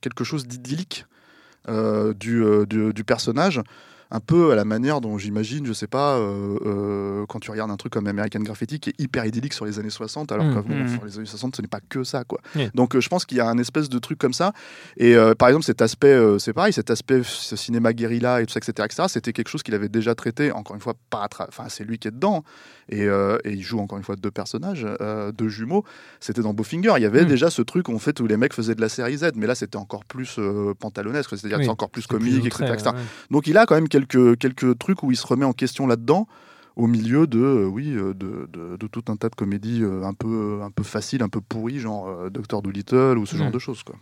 quelque 0.01 0.23
chose 0.23 0.47
d'idyllique 0.47 1.05
du, 1.67 2.43
du, 2.69 2.93
du 2.93 3.03
personnage, 3.03 3.62
un 4.12 4.20
peu 4.20 4.52
à 4.52 4.56
la 4.56 4.65
manière 4.65 5.02
dont 5.02 5.18
j'imagine, 5.18 5.65
je 5.65 5.74
sais 5.74 5.88
pas, 5.88 6.18
euh, 6.18 6.58
euh, 6.65 7.26
quand 7.28 7.39
tu 7.39 7.50
regardes 7.52 7.72
un 7.72 7.76
truc 7.76 7.91
comme 7.94 8.08
American 8.08 8.39
Graffiti 8.39 8.80
qui 8.80 8.89
est 8.91 9.00
hyper 9.02 9.26
idyllique 9.26 9.54
sur 9.54 9.65
les 9.65 9.80
années 9.80 9.89
60, 9.89 10.32
alors 10.32 10.46
Mm. 10.46 10.54
que 10.56 10.60
bon, 10.68 10.76
Mm. 10.84 10.88
sur 10.89 11.06
les 11.06 11.18
années 11.18 11.26
60, 11.26 11.56
ce 11.56 11.62
n'est 11.62 11.68
pas 11.68 11.80
que 11.89 12.04
ça, 12.04 12.24
quoi. 12.24 12.39
Donc 12.76 12.96
euh, 12.96 13.02
je 13.02 13.10
pense 13.10 13.26
qu'il 13.26 13.38
y 13.38 13.41
a 13.41 13.48
un 13.50 13.58
espèce 13.58 13.89
de 13.89 13.98
truc 14.00 14.18
comme 14.20 14.34
ça. 14.34 14.54
Et 14.98 15.15
par 15.39 15.50
exemple, 15.50 15.65
cet 15.65 15.82
aspect, 15.82 16.15
c'est 16.39 16.54
pareil, 16.54 16.74
cet 16.74 16.89
aspect 16.91 17.22
ce 17.24 17.56
cinéma 17.56 17.94
guérilla 17.94 18.41
et 18.41 18.46
tout 18.46 18.54
ça, 18.54 18.60
etc., 18.60 18.86
etc., 18.86 19.04
c'était 19.10 19.34
quelque 19.34 19.50
chose 19.50 19.63
qu'il 19.63 19.74
avait 19.76 19.89
déjà 19.89 20.13
traité, 20.15 20.52
encore 20.52 20.76
une 20.76 20.82
fois, 20.82 20.94
pas 21.10 21.28
enfin, 21.48 21.65
c'est 21.70 21.84
lui 21.84 21.98
qui 22.00 22.08
est 22.08 22.12
dedans. 22.12 22.44
Et, 22.89 23.02
et 23.06 23.52
il 23.52 23.62
joue 23.63 23.80
encore 23.80 23.98
une 23.98 24.04
fois 24.04 24.15
deux 24.15 24.30
personnages, 24.32 24.86
deux 25.36 25.50
jumeaux. 25.50 25.84
C'était 26.20 26.41
dans 26.41 26.54
Bowfinger. 26.54 26.94
Il 26.98 27.02
y 27.04 27.06
avait 27.06 27.24
Mm. 27.24 27.28
déjà 27.28 27.50
ce 27.50 27.62
truc 27.63 27.89
où, 27.89 27.96
en 27.96 28.00
fait, 28.00 28.20
où 28.20 28.28
les 28.28 28.38
mecs 28.38 28.54
faisaient 28.54 28.76
de 28.76 28.82
la 28.82 28.89
série 28.89 29.18
Z, 29.18 29.32
mais 29.36 29.48
là, 29.48 29.56
c'était 29.56 29.78
encore 29.78 30.06
plus 30.06 30.39
pantalonesque, 30.80 31.32
c'est-à-dire 31.32 31.58
Oui, 31.58 31.63
c'est 31.65 31.70
encore 31.72 31.89
plus 31.89 32.06
comique, 32.08 32.46
etc., 32.46 32.63
outré, 32.63 32.74
etc. 32.74 32.89
ouais. 32.94 33.02
Donc 33.32 33.48
il 33.48 33.58
a 33.58 33.65
quand 33.65 33.76
même 33.76 33.88
quelques, 33.95 34.38
quelques 34.38 34.77
trucs 34.77 35.03
où 35.03 35.12
il 35.12 35.15
se 35.15 35.25
remet 35.25 35.45
en 35.45 35.53
question 35.53 35.88
là-dedans, 35.88 36.27
au 36.75 36.88
milieu 36.88 37.27
de, 37.27 37.39
euh, 37.39 37.65
oui, 37.65 37.93
euh, 37.95 38.13
de, 38.13 38.49
de- 38.51 38.75
de 38.75 38.88
tout 38.88 39.03
un 39.08 39.15
tas 39.15 39.29
de 39.29 39.36
comédies 39.36 39.81
euh, 39.84 40.03
un 40.03 40.13
peu, 40.13 40.60
un 40.62 40.69
peu 40.71 40.84
faciles, 40.84 41.23
un 41.23 41.29
peu 41.29 41.39
pourries, 41.39 41.79
genre 41.79 42.10
euh, 42.10 42.29
Doctor 42.29 42.62
Dolittle 42.62 43.17
ou 43.17 43.25
ce 43.25 43.38
genre 43.38 43.51
de 43.51 43.60
choses. 43.60 43.84
Quoi. 43.84 43.95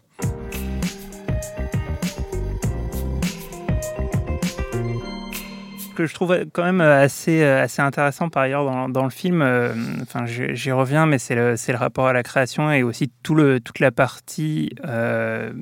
Ce 5.79 5.95
que 5.97 6.07
je 6.07 6.15
trouve 6.15 6.35
quand 6.53 6.63
même 6.63 6.81
assez, 6.81 7.43
assez 7.43 7.83
intéressant 7.83 8.27
par 8.29 8.41
ailleurs 8.43 8.65
dans, 8.65 8.89
dans 8.89 9.03
le 9.03 9.11
film, 9.11 9.43
euh, 9.43 9.73
enfin 10.01 10.25
j'y 10.25 10.71
reviens, 10.71 11.05
mais 11.05 11.19
c'est 11.19 11.35
le, 11.35 11.51
le 11.53 11.75
rapport 11.77 12.07
à 12.07 12.13
la 12.13 12.23
création 12.23 12.71
et 12.71 12.81
aussi 12.81 13.11
tout 13.21 13.35
le, 13.35 13.59
toute 13.59 13.77
la 13.77 13.91
partie 13.91 14.71
euh, 14.85 15.53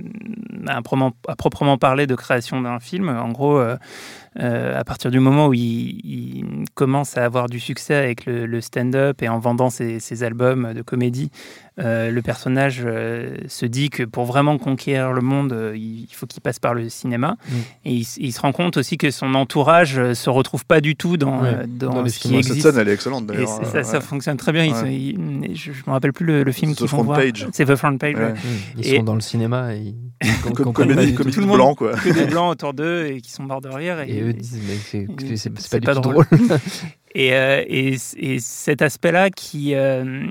à, 0.68 0.76
proprement, 0.82 1.12
à 1.28 1.36
proprement 1.36 1.78
parler 1.78 2.08
de 2.08 2.16
création 2.16 2.62
d'un 2.62 2.80
film. 2.80 3.10
En 3.10 3.28
gros, 3.34 3.58
euh, 3.58 3.76
euh, 4.40 4.80
à 4.80 4.84
partir 4.86 5.12
du 5.12 5.20
moment 5.20 5.48
où 5.48 5.54
il, 5.54 6.00
il 6.06 6.66
commence 6.74 7.18
à 7.18 7.26
avoir 7.26 7.50
du 7.50 7.60
succès 7.60 7.96
avec 7.96 8.26
le, 8.26 8.46
le 8.46 8.62
stand-up 8.62 9.22
et 9.22 9.28
en 9.28 9.40
vendant 9.40 9.70
ses, 9.70 10.00
ses 10.00 10.24
albums 10.24 10.74
de 10.74 10.82
comédie, 10.82 11.32
euh, 11.80 12.12
le 12.12 12.22
personnage 12.22 12.82
euh, 12.86 13.36
se 13.48 13.66
dit 13.66 13.90
que 13.90 14.04
pour 14.04 14.24
vraiment 14.26 14.58
conquérir 14.58 15.12
le 15.12 15.22
monde, 15.22 15.52
euh, 15.52 15.76
il 15.76 16.08
faut 16.14 16.28
qu'il 16.28 16.42
passe 16.42 16.60
par 16.60 16.74
le 16.74 16.88
cinéma. 16.90 17.36
Mm. 17.50 17.54
Et 17.86 17.94
il, 18.18 18.32
se 18.32 18.40
rend 18.42 18.52
compte 18.54 18.78
aussi 18.78 18.98
que 18.98 19.12
son 19.12 19.36
entourage 19.36 19.98
euh, 19.98 20.14
se 20.14 20.30
retrouve 20.30 20.66
pas 20.66 20.80
du 20.80 20.96
tout 20.96 21.18
dans, 21.18 21.42
Ouais, 21.42 21.50
euh, 21.50 21.66
dans, 21.68 21.94
dans 21.96 22.02
les 22.04 22.10
ce 22.10 22.20
qui. 22.20 22.42
Cette 22.44 22.62
scène, 22.62 22.78
elle 22.78 22.88
est 22.90 22.94
excellente 22.94 23.26
d'ailleurs. 23.26 23.60
euh, 23.62 23.66
ça, 23.66 23.84
ça 23.84 24.00
fonctionne 24.02 24.38
très 24.38 24.52
bien. 24.54 24.72
Ouais. 24.72 24.96
ils- 24.96 25.56
je, 25.56 25.72
je 25.74 25.84
me 25.88 25.92
rappelle 25.92 26.14
plus 26.14 26.26
le, 26.26 26.44
le 26.44 26.52
film 26.52 26.74
The 26.74 26.78
qu'ils 26.78 26.88
font 26.88 27.04
voir. 27.04 27.20
C'est 27.52 27.66
The 27.66 27.76
Front 27.76 27.98
Page. 27.98 28.16
Ouais. 28.16 28.22
ouais. 28.24 28.34
Ils 28.78 28.88
Et- 28.88 28.98
sont 28.98 29.04
dans 29.04 29.16
le 29.16 29.22
cinéma 29.22 29.74
et 29.76 29.94
Comme 30.44 30.54
comprennent 30.54 30.74
pas 30.74 30.94
comédie, 30.94 31.06
du 31.08 31.12
tout. 31.14 31.18
comédie 31.18 31.34
Tout 31.36 31.40
le 31.42 31.46
de 31.46 31.50
monde- 31.50 31.58
blanc, 31.58 31.76
quoi. 31.76 31.94
Que 31.94 32.10
des 32.14 32.26
blancs 32.32 32.52
autour 32.52 32.74
d'eux 32.74 33.08
et 33.08 33.22
qui 33.22 33.32
sont 33.32 33.44
morts 33.44 33.62
de 33.62 33.70
rire. 33.70 34.00
Et, 34.02 34.10
Et 34.18 34.22
eux 34.22 34.34
disent 34.34 34.60
mais 34.68 34.76
c'est 35.36 35.70
pas 35.70 35.80
du 35.80 35.86
tout 35.86 36.02
drôle. 36.02 36.26
drôle. 36.32 36.60
Et, 37.14 37.34
euh, 37.34 37.62
et, 37.68 37.98
et 38.16 38.40
cet 38.40 38.82
aspect-là 38.82 39.30
qui, 39.32 39.76
euh, 39.76 40.28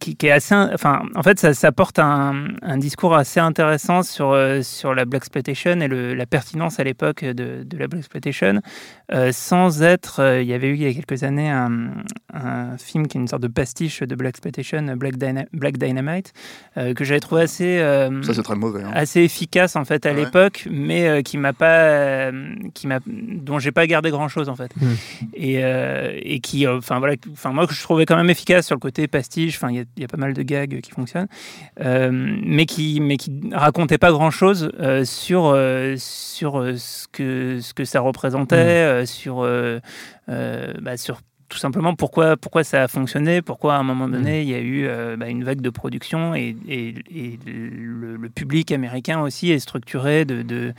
qui, 0.00 0.16
qui 0.16 0.26
est 0.26 0.30
assez. 0.32 0.54
Enfin, 0.54 1.02
en 1.14 1.22
fait, 1.22 1.38
ça, 1.38 1.54
ça 1.54 1.72
porte 1.72 1.98
un, 1.98 2.48
un 2.62 2.78
discours 2.78 3.14
assez 3.14 3.40
intéressant 3.40 4.02
sur, 4.02 4.32
euh, 4.32 4.62
sur 4.62 4.94
la 4.94 5.04
Black 5.04 5.22
Exploitation 5.22 5.80
et 5.80 5.88
le, 5.88 6.14
la 6.14 6.26
pertinence 6.26 6.78
à 6.80 6.84
l'époque 6.84 7.24
de, 7.24 7.62
de 7.64 7.78
la 7.78 7.86
Black 7.88 8.00
Exploitation, 8.00 8.60
euh, 9.12 9.30
sans 9.32 9.82
être. 9.82 10.20
euh, 10.20 10.42
il 10.42 10.48
y 10.48 10.52
avait 10.54 10.68
eu 10.68 10.74
il 10.74 10.82
y 10.82 10.86
a 10.86 10.92
quelques 10.92 11.22
années 11.22 11.50
un, 11.50 11.90
un 12.32 12.76
film 12.78 13.06
qui 13.06 13.18
est 13.18 13.20
une 13.20 13.28
sorte 13.28 13.42
de 13.42 13.48
pastiche 13.48 14.00
de 14.02 14.14
Black 14.14 14.30
Exploitation, 14.30 14.82
Black, 14.96 15.16
Dyna- 15.16 15.46
Black 15.52 15.78
Dynamite, 15.78 16.32
euh, 16.76 16.94
que 16.94 17.04
j'avais 17.04 17.20
trouvé 17.20 17.42
assez. 17.42 17.78
euh, 17.78 18.22
Ça, 18.22 18.34
c'est 18.34 18.42
très 18.42 18.56
mauvais. 18.56 18.82
hein. 18.82 18.90
assez 18.94 19.20
efficace 19.22 19.76
en 19.76 19.84
fait 19.84 20.04
à 20.06 20.10
Ouais. 20.12 20.24
l'époque, 20.24 20.66
mais 20.70 21.06
euh, 21.08 21.22
qui 21.22 21.38
m'a 21.38 21.52
pas, 21.52 21.78
euh, 21.80 22.54
qui 22.74 22.86
m'a, 22.86 22.98
dont 23.06 23.58
j'ai 23.58 23.72
pas 23.72 23.86
gardé 23.86 24.10
grand 24.10 24.28
chose 24.28 24.48
en 24.48 24.56
fait, 24.56 24.70
Mm. 24.76 24.86
et, 25.34 25.64
euh, 25.64 26.12
et 26.22 26.40
qui, 26.40 26.66
euh, 26.66 26.78
enfin 26.78 26.98
voilà, 26.98 27.14
enfin 27.32 27.52
moi 27.52 27.66
que 27.66 27.74
je 27.74 27.82
trouvais 27.82 28.04
quand 28.06 28.16
même 28.16 28.30
efficace 28.30 28.66
sur 28.66 28.74
le 28.76 28.80
côté 28.80 29.06
pastiche. 29.08 29.56
Enfin 29.56 29.68
y 29.76 30.00
y, 30.00 30.04
a 30.04 30.08
pas 30.08 30.16
mal 30.16 30.34
de 30.34 30.42
gags 30.42 30.80
qui 30.80 30.90
fonctionnent, 30.90 31.28
euh, 31.80 32.10
mais 32.12 32.66
qui, 32.66 33.00
mais 33.00 33.16
qui 33.16 33.40
racontait 33.52 33.98
pas 33.98 34.10
grand 34.10 34.30
chose 34.30 34.70
sur 35.04 35.46
euh, 35.46 35.94
sur 35.98 36.58
euh, 36.58 36.76
ce 36.76 37.06
que 37.08 37.60
ce 37.60 37.74
que 37.74 37.84
ça 37.84 38.00
représentait, 38.00 38.56
euh, 38.56 39.06
sur 39.06 39.46
bah, 40.28 40.96
sur 40.96 41.20
tout 41.48 41.58
simplement 41.58 41.94
pourquoi, 41.94 42.36
pourquoi 42.36 42.64
ça 42.64 42.82
a 42.82 42.88
fonctionné, 42.88 43.40
pourquoi 43.42 43.74
à 43.74 43.78
un 43.78 43.82
moment 43.82 44.08
donné 44.08 44.42
il 44.42 44.48
y 44.48 44.54
a 44.54 44.58
eu 44.60 44.86
euh, 44.86 45.16
bah, 45.16 45.28
une 45.28 45.44
vague 45.44 45.60
de 45.60 45.70
production 45.70 46.34
et, 46.34 46.56
et- 46.68 46.94
et 47.10 47.38
le, 47.46 48.16
le 48.16 48.28
public 48.28 48.72
américain 48.72 49.20
aussi 49.20 49.50
est 49.52 49.58
structuré 49.58 50.24
de, 50.24 50.42
de, 50.42 50.72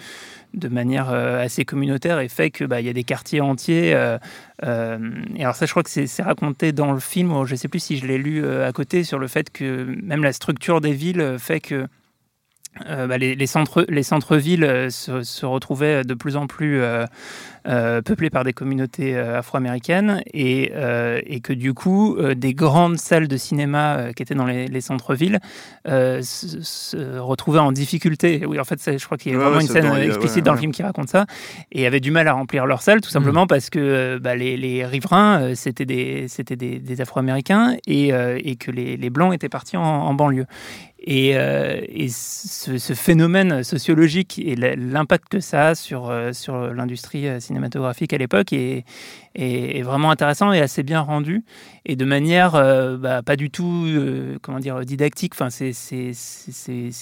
de 0.54 0.68
manière 0.68 1.10
euh, 1.12 1.44
assez 1.44 1.64
communautaire 1.66 2.20
et 2.20 2.28
fait 2.30 2.50
que 2.52 2.64
bah, 2.66 2.82
y 2.82 2.90
a 2.90 2.94
des 2.94 3.04
quartiers 3.04 3.42
entiers. 3.42 3.94
euh, 3.94 4.18
euh, 4.64 4.98
et 5.36 5.44
alors 5.44 5.56
ça, 5.56 5.66
je 5.66 5.72
crois 5.72 5.84
que 5.84 5.90
c'est 5.90 6.22
raconté 6.24 6.72
dans 6.72 6.92
le 6.92 7.00
film. 7.00 7.46
Je 7.46 7.52
ne 7.54 7.58
sais 7.58 7.68
plus 7.68 7.80
si 7.80 7.98
je 7.98 8.06
l'ai 8.08 8.18
lu 8.18 8.46
à 8.48 8.72
côté 8.72 9.04
sur 9.04 9.20
le 9.20 9.28
fait 9.28 9.50
que 9.52 9.96
même 10.04 10.24
la 10.24 10.34
structure 10.34 10.82
des 10.82 10.94
villes 10.94 11.36
fait 11.40 11.60
que 11.60 11.88
euh, 12.88 13.08
bah, 13.08 13.18
les, 13.18 13.36
les 13.36 13.48
centres, 13.48 13.86
les 13.90 14.04
centres-villes 14.04 14.64
euh, 14.64 14.90
se, 14.90 15.24
se 15.24 15.46
retrouvaient 15.46 16.04
de 16.04 16.14
plus 16.14 16.36
en 16.36 16.48
plus 16.48 16.82
euh, 16.82 17.06
euh, 17.68 18.02
peuplés 18.02 18.30
par 18.30 18.44
des 18.44 18.54
communautés 18.54 19.18
afro-américaines 19.18 20.22
et, 20.34 20.72
et 21.26 21.40
que 21.42 21.54
du 21.54 21.74
coup, 21.74 22.18
des 22.36 22.54
grandes 22.54 22.98
salles 22.98 23.28
de 23.28 23.36
cinéma 23.38 24.14
qui 24.16 24.24
étaient 24.24 24.36
dans 24.36 24.46
les, 24.46 24.68
les 24.68 24.82
centres-villes 24.82 25.40
se, 25.86 26.22
se 26.22 27.20
retrouvaient 27.20 27.60
en 27.60 27.74
difficulté. 27.74 28.46
Oui, 28.48 28.60
en 28.60 28.64
fait, 28.64 28.98
je 28.98 29.04
crois 29.06 29.18
qu'il 29.18 29.34
y 29.34 29.36
a 29.36 29.38
Ouais, 29.38 29.44
vraiment 29.44 29.58
ouais, 29.58 29.64
une 29.64 29.70
scène 29.70 29.94
explicite 30.02 30.38
ouais, 30.38 30.42
dans 30.44 30.54
le 30.54 30.60
film 30.60 30.72
qui 30.72 30.82
raconte 30.82 31.10
ça 31.10 31.26
et 31.74 31.86
avaient 31.86 32.00
du 32.00 32.12
mal 32.12 32.28
à 32.30 32.34
remplir 32.34 32.66
leurs 32.66 32.82
salles 32.82 33.02
tout 33.02 33.10
simplement 33.10 33.48
parce 33.48 33.70
que 33.70 34.18
bah, 34.18 34.36
les, 34.36 34.56
les 34.56 34.86
riverains, 34.86 35.54
c'était 35.56 35.86
des, 35.86 36.28
c'était 36.30 36.56
des, 36.56 36.80
des 36.80 37.02
afro-américains 37.02 37.76
et, 37.86 38.10
et 38.10 38.56
que 38.56 38.72
les, 38.72 38.96
les 38.96 39.10
blancs 39.10 39.34
étaient 39.34 39.50
partis 39.50 39.76
en, 39.76 39.84
en 39.84 40.14
banlieue. 40.14 40.46
Et, 41.10 41.38
euh, 41.38 41.80
et 41.88 42.10
ce, 42.10 42.78
ce 42.78 42.94
phénomène 42.94 43.64
sociologique 43.64 44.40
et 44.40 44.58
l'impact 44.58 45.30
que 45.30 45.40
ça 45.40 45.68
a 45.70 45.76
sur, 45.76 46.10
euh, 46.10 46.34
sur 46.34 46.74
l'industrie 46.74 47.30
euh, 47.30 47.40
cinématographique 47.40 48.12
à 48.12 48.18
l'époque 48.18 48.52
est, 48.52 48.84
est, 49.34 49.78
est 49.78 49.82
vraiment 49.84 50.12
intéressant 50.12 50.52
et 50.52 50.60
assez 50.60 50.84
bien 50.84 51.00
rendu. 51.00 51.44
Et 51.86 51.96
de 51.96 52.04
manière 52.04 52.52
bah, 53.00 53.22
pas 53.24 53.38
du 53.38 53.50
tout 53.50 53.86
comment 54.42 54.60
dire, 54.60 54.82
didactique. 54.82 55.32
Enfin, 55.34 55.50
c'est, 55.50 55.72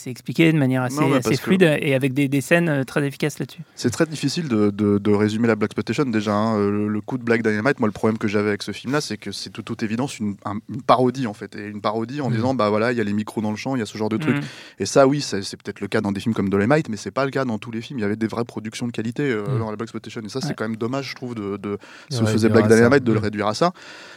expliqué 0.05 0.51
de 0.53 0.57
manière 0.59 0.83
assez, 0.83 1.01
Non, 1.01 1.19
fluide 1.21 1.63
et 1.81 1.95
avec 1.95 2.13
des, 2.13 2.27
des 2.27 2.41
scènes 2.41 2.85
très 2.85 3.03
efficaces 3.07 3.39
là-dessus. 3.39 3.61
C'est 3.75 3.89
très 3.89 4.05
difficile 4.05 4.47
de, 4.47 4.69
de- 4.69 4.99
de 4.99 5.11
résumer 5.11 5.47
la 5.47 5.55
Black 5.55 5.69
Exploitation 5.69 6.05
déjà. 6.05 6.33
hein. 6.33 6.59
Le, 6.59 6.87
le 6.87 7.01
coup 7.01 7.17
de 7.17 7.23
Black 7.23 7.41
Dynamite, 7.41 7.79
moi 7.79 7.87
le 7.87 7.93
problème 7.93 8.17
que 8.19 8.27
j'avais 8.27 8.49
avec 8.49 8.61
ce 8.61 8.71
film-là, 8.71 9.01
c'est 9.01 9.17
que 9.17 9.31
c'est 9.31 9.55
de 9.55 9.61
toute 9.63 9.81
évidence 9.81 10.19
une, 10.19 10.35
un- 10.45 10.59
une 10.69 10.81
parodie 10.83 11.25
en 11.25 11.33
fait. 11.33 11.55
Et 11.55 11.65
une 11.67 11.81
parodie 11.81 12.21
en 12.21 12.29
Mhm. 12.29 12.35
disant, 12.35 12.53
bah 12.53 12.69
voilà, 12.69 12.91
il 12.91 12.97
y 12.97 13.01
a 13.01 13.03
les 13.03 13.13
micros 13.13 13.41
dans 13.41 13.49
le 13.51 13.57
champ, 13.57 13.75
il 13.75 13.79
y 13.79 13.81
a 13.81 13.85
ce 13.87 13.94
genre 13.97 14.09
de 14.09 14.17
trucs. 14.17 14.37
Mm. 14.37 14.41
Et 14.79 14.85
ça, 14.85 15.07
oui, 15.07 15.21
c'est 15.21 15.39
peut-être 15.61 15.81
le 15.81 15.87
cas 15.87 16.01
dans 16.01 16.11
des 16.11 16.19
films 16.19 16.33
comme 16.35 16.49
Dolemite, 16.49 16.89
mais 16.89 16.97
c'est 16.97 17.11
pas 17.11 17.25
le 17.25 17.31
cas 17.31 17.45
dans 17.45 17.57
tous 17.57 17.71
les 17.71 17.81
films. 17.81 17.99
Il 17.99 18.01
y 18.01 18.05
avait 18.05 18.15
des 18.15 18.27
vraies 18.27 18.45
productions 18.45 18.87
de 18.87 18.91
qualité 18.91 19.23
euh, 19.31 19.43
Mhm. 19.47 19.59
dans 19.59 19.69
la 19.69 19.75
Black 19.77 19.87
Exploitation. 19.87 20.21
Et 20.21 20.29
ça, 20.29 20.41
c'est 20.41 20.49
Ouais. 20.49 20.53
quand 20.55 20.65
même 20.67 20.77
dommage, 20.77 21.09
je 21.09 21.15
trouve, 21.15 21.35
de, 21.35 21.57
de 21.57 21.77
que 22.09 22.25
faisait 22.25 22.49
Black. 22.49 22.67
Dynamite, 22.67 23.03
de 23.03 23.11
le 23.13 23.19
Mhm. 23.19 23.23
réduire 23.23 23.47
à 23.47 23.53
ça. 23.53 23.71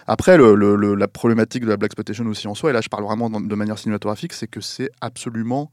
Après, 0.06 0.36
le, 0.36 0.54
le- 0.54 0.76
le- 0.76 0.94
la 0.94 1.08
problématique 1.08 1.64
de 1.64 1.68
la 1.68 1.76
Black 1.76 1.88
Exploitation 1.90 2.26
aussi 2.26 2.46
en 2.48 2.54
soi, 2.54 2.70
et 2.70 2.72
là 2.72 2.80
je 2.80 2.88
parle 2.88 3.04
vraiment 3.04 3.30
dans- 3.30 3.40
de 3.40 3.54
manière 3.54 3.78
cinématographique, 3.78 4.32
c'est 4.32 4.46
que 4.46 4.60
c'est 4.60 4.90
absolument. 5.00 5.70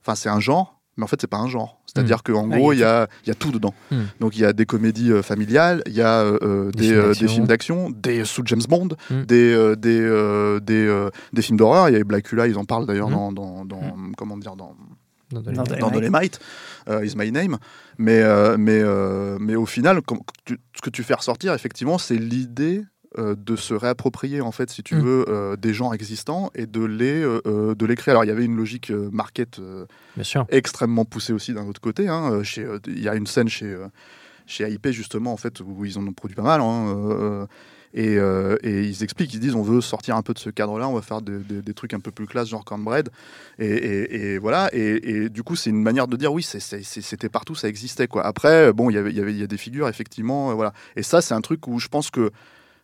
Enfin, 0.00 0.14
c'est 0.14 0.28
un 0.28 0.40
genre 0.40 0.80
mais 0.96 1.04
en 1.04 1.06
fait 1.06 1.20
c'est 1.20 1.26
pas 1.26 1.38
un 1.38 1.48
genre. 1.48 1.80
C'est-à-dire 1.86 2.18
Hmm. 2.18 2.32
qu'en 2.32 2.48
Ouais, 2.50 2.58
gros 2.58 2.72
il 2.72 2.78
y 2.80 2.84
a, 2.84 3.08
il 3.24 3.28
y 3.28 3.30
a 3.30 3.34
tout 3.34 3.50
dedans. 3.52 3.74
Hmm. 3.90 4.02
Donc 4.20 4.36
il 4.36 4.40
y 4.40 4.44
a 4.44 4.52
des 4.52 4.66
comédies 4.66 5.10
euh, 5.12 5.22
familiales, 5.22 5.82
il 5.86 5.92
y 5.94 6.02
a 6.02 6.20
euh, 6.20 6.70
Des 6.72 6.80
des, 6.80 6.86
films 6.88 6.98
euh, 6.98 7.06
d'action. 7.08 7.26
des 7.26 7.32
films 7.32 7.46
d'action, 7.46 7.90
des 7.90 8.24
sous 8.24 8.42
James 8.46 8.62
Bond, 8.68 8.88
Hmm. 9.10 9.22
des, 9.24 9.52
euh, 9.54 9.74
des, 9.76 10.00
euh, 10.00 10.60
des, 10.60 10.86
euh, 10.86 11.10
des 11.32 11.42
films 11.42 11.56
d'horreur. 11.58 11.88
Il 11.88 11.96
y 11.96 12.00
a 12.00 12.04
Blackula, 12.04 12.46
ils 12.46 12.56
en 12.58 12.64
parlent 12.64 12.86
d'ailleurs 12.86 13.08
dans, 13.08 13.32
dans, 13.32 13.64
dans- 13.64 13.96
comment 14.16 14.36
dire 14.36 14.54
dans 14.56 14.74
Dans 15.30 15.90
Dolemite, 15.90 16.40
euh, 16.88 17.04
Is 17.06 17.14
My 17.16 17.32
Name. 17.32 17.56
Mais, 17.98 18.22
mais, 18.58 18.82
mais 19.40 19.54
au 19.56 19.66
final, 19.66 20.02
comme- 20.02 20.20
tu- 20.44 20.58
ce 20.76 20.80
que 20.82 20.90
tu 20.90 21.02
fais 21.02 21.14
ressortir, 21.14 21.54
effectivement, 21.54 21.96
c'est 21.98 22.16
l'idée 22.16 22.82
euh, 23.18 23.34
de 23.36 23.56
se 23.56 23.74
réapproprier, 23.74 24.40
en 24.40 24.52
fait, 24.52 24.70
si 24.70 24.82
tu 24.82 24.94
Mm. 24.96 25.00
veux, 25.00 25.24
euh, 25.28 25.56
des 25.56 25.74
genres 25.74 25.94
existants 25.94 26.50
et 26.54 26.66
de 26.66 26.84
les, 26.84 27.22
euh, 27.22 27.74
de 27.74 27.86
les 27.86 27.94
créer. 27.96 28.12
Alors, 28.12 28.24
il 28.24 28.28
y 28.28 28.30
avait 28.30 28.44
une 28.44 28.56
logique 28.56 28.90
market 28.90 29.60
Bien 30.16 30.24
sûr. 30.24 30.46
extrêmement 30.48 31.04
poussée 31.04 31.32
aussi 31.32 31.52
d'un 31.54 31.66
autre 31.66 31.80
côté. 31.80 32.08
hein. 32.08 32.42
Il 32.86 33.00
y 33.02 33.08
a 33.08 33.14
une 33.14 33.26
scène 33.26 33.48
chez, 33.48 33.76
chez 34.46 34.64
AIP, 34.64 34.88
justement, 34.90 35.32
en 35.32 35.36
fait, 35.36 35.60
où 35.60 35.84
ils 35.84 35.98
en 35.98 36.06
ont 36.06 36.12
produit 36.12 36.36
pas 36.36 36.42
mal. 36.42 36.60
hein, 36.60 37.46
et, 37.94 38.16
euh, 38.16 38.56
et 38.62 38.84
ils 38.84 39.02
expliquent, 39.02 39.34
ils 39.34 39.38
disent 39.40 39.54
on 39.54 39.60
veut 39.62 39.82
sortir 39.82 40.16
un 40.16 40.22
peu 40.22 40.32
de 40.32 40.38
ce 40.38 40.48
cadre-là, 40.48 40.88
on 40.88 40.94
va 40.94 41.02
faire 41.02 41.20
des, 41.20 41.74
trucs 41.74 41.92
un 41.92 42.00
peu 42.00 42.10
plus 42.10 42.26
classe, 42.26 42.48
genre 42.48 42.64
cornbread. 42.64 43.10
Et, 43.58 43.66
et- 43.66 44.32
et 44.32 44.38
voilà. 44.38 44.70
Et, 44.72 45.28
du 45.28 45.42
coup, 45.42 45.56
c'est 45.56 45.68
une 45.68 45.82
manière 45.82 46.08
de 46.08 46.16
dire 46.16 46.32
oui, 46.32 46.42
c'était 46.42 47.28
partout, 47.28 47.54
ça 47.54 47.68
existait. 47.68 48.06
Quoi. 48.06 48.24
Après, 48.24 48.72
bon, 48.72 48.88
il 48.88 48.94
y 48.94 48.96
avait- 48.96 49.10
il 49.10 49.16
y 49.18 49.20
avait- 49.20 49.32
il 49.34 49.38
y 49.38 49.42
a 49.42 49.46
des 49.46 49.58
figures, 49.58 49.88
effectivement. 49.88 50.50
euh, 50.50 50.54
voilà. 50.54 50.72
Et 50.96 51.02
ça, 51.02 51.20
c'est 51.20 51.34
un 51.34 51.42
truc 51.42 51.66
où 51.68 51.78
je 51.78 51.88
pense 51.88 52.10
que 52.10 52.30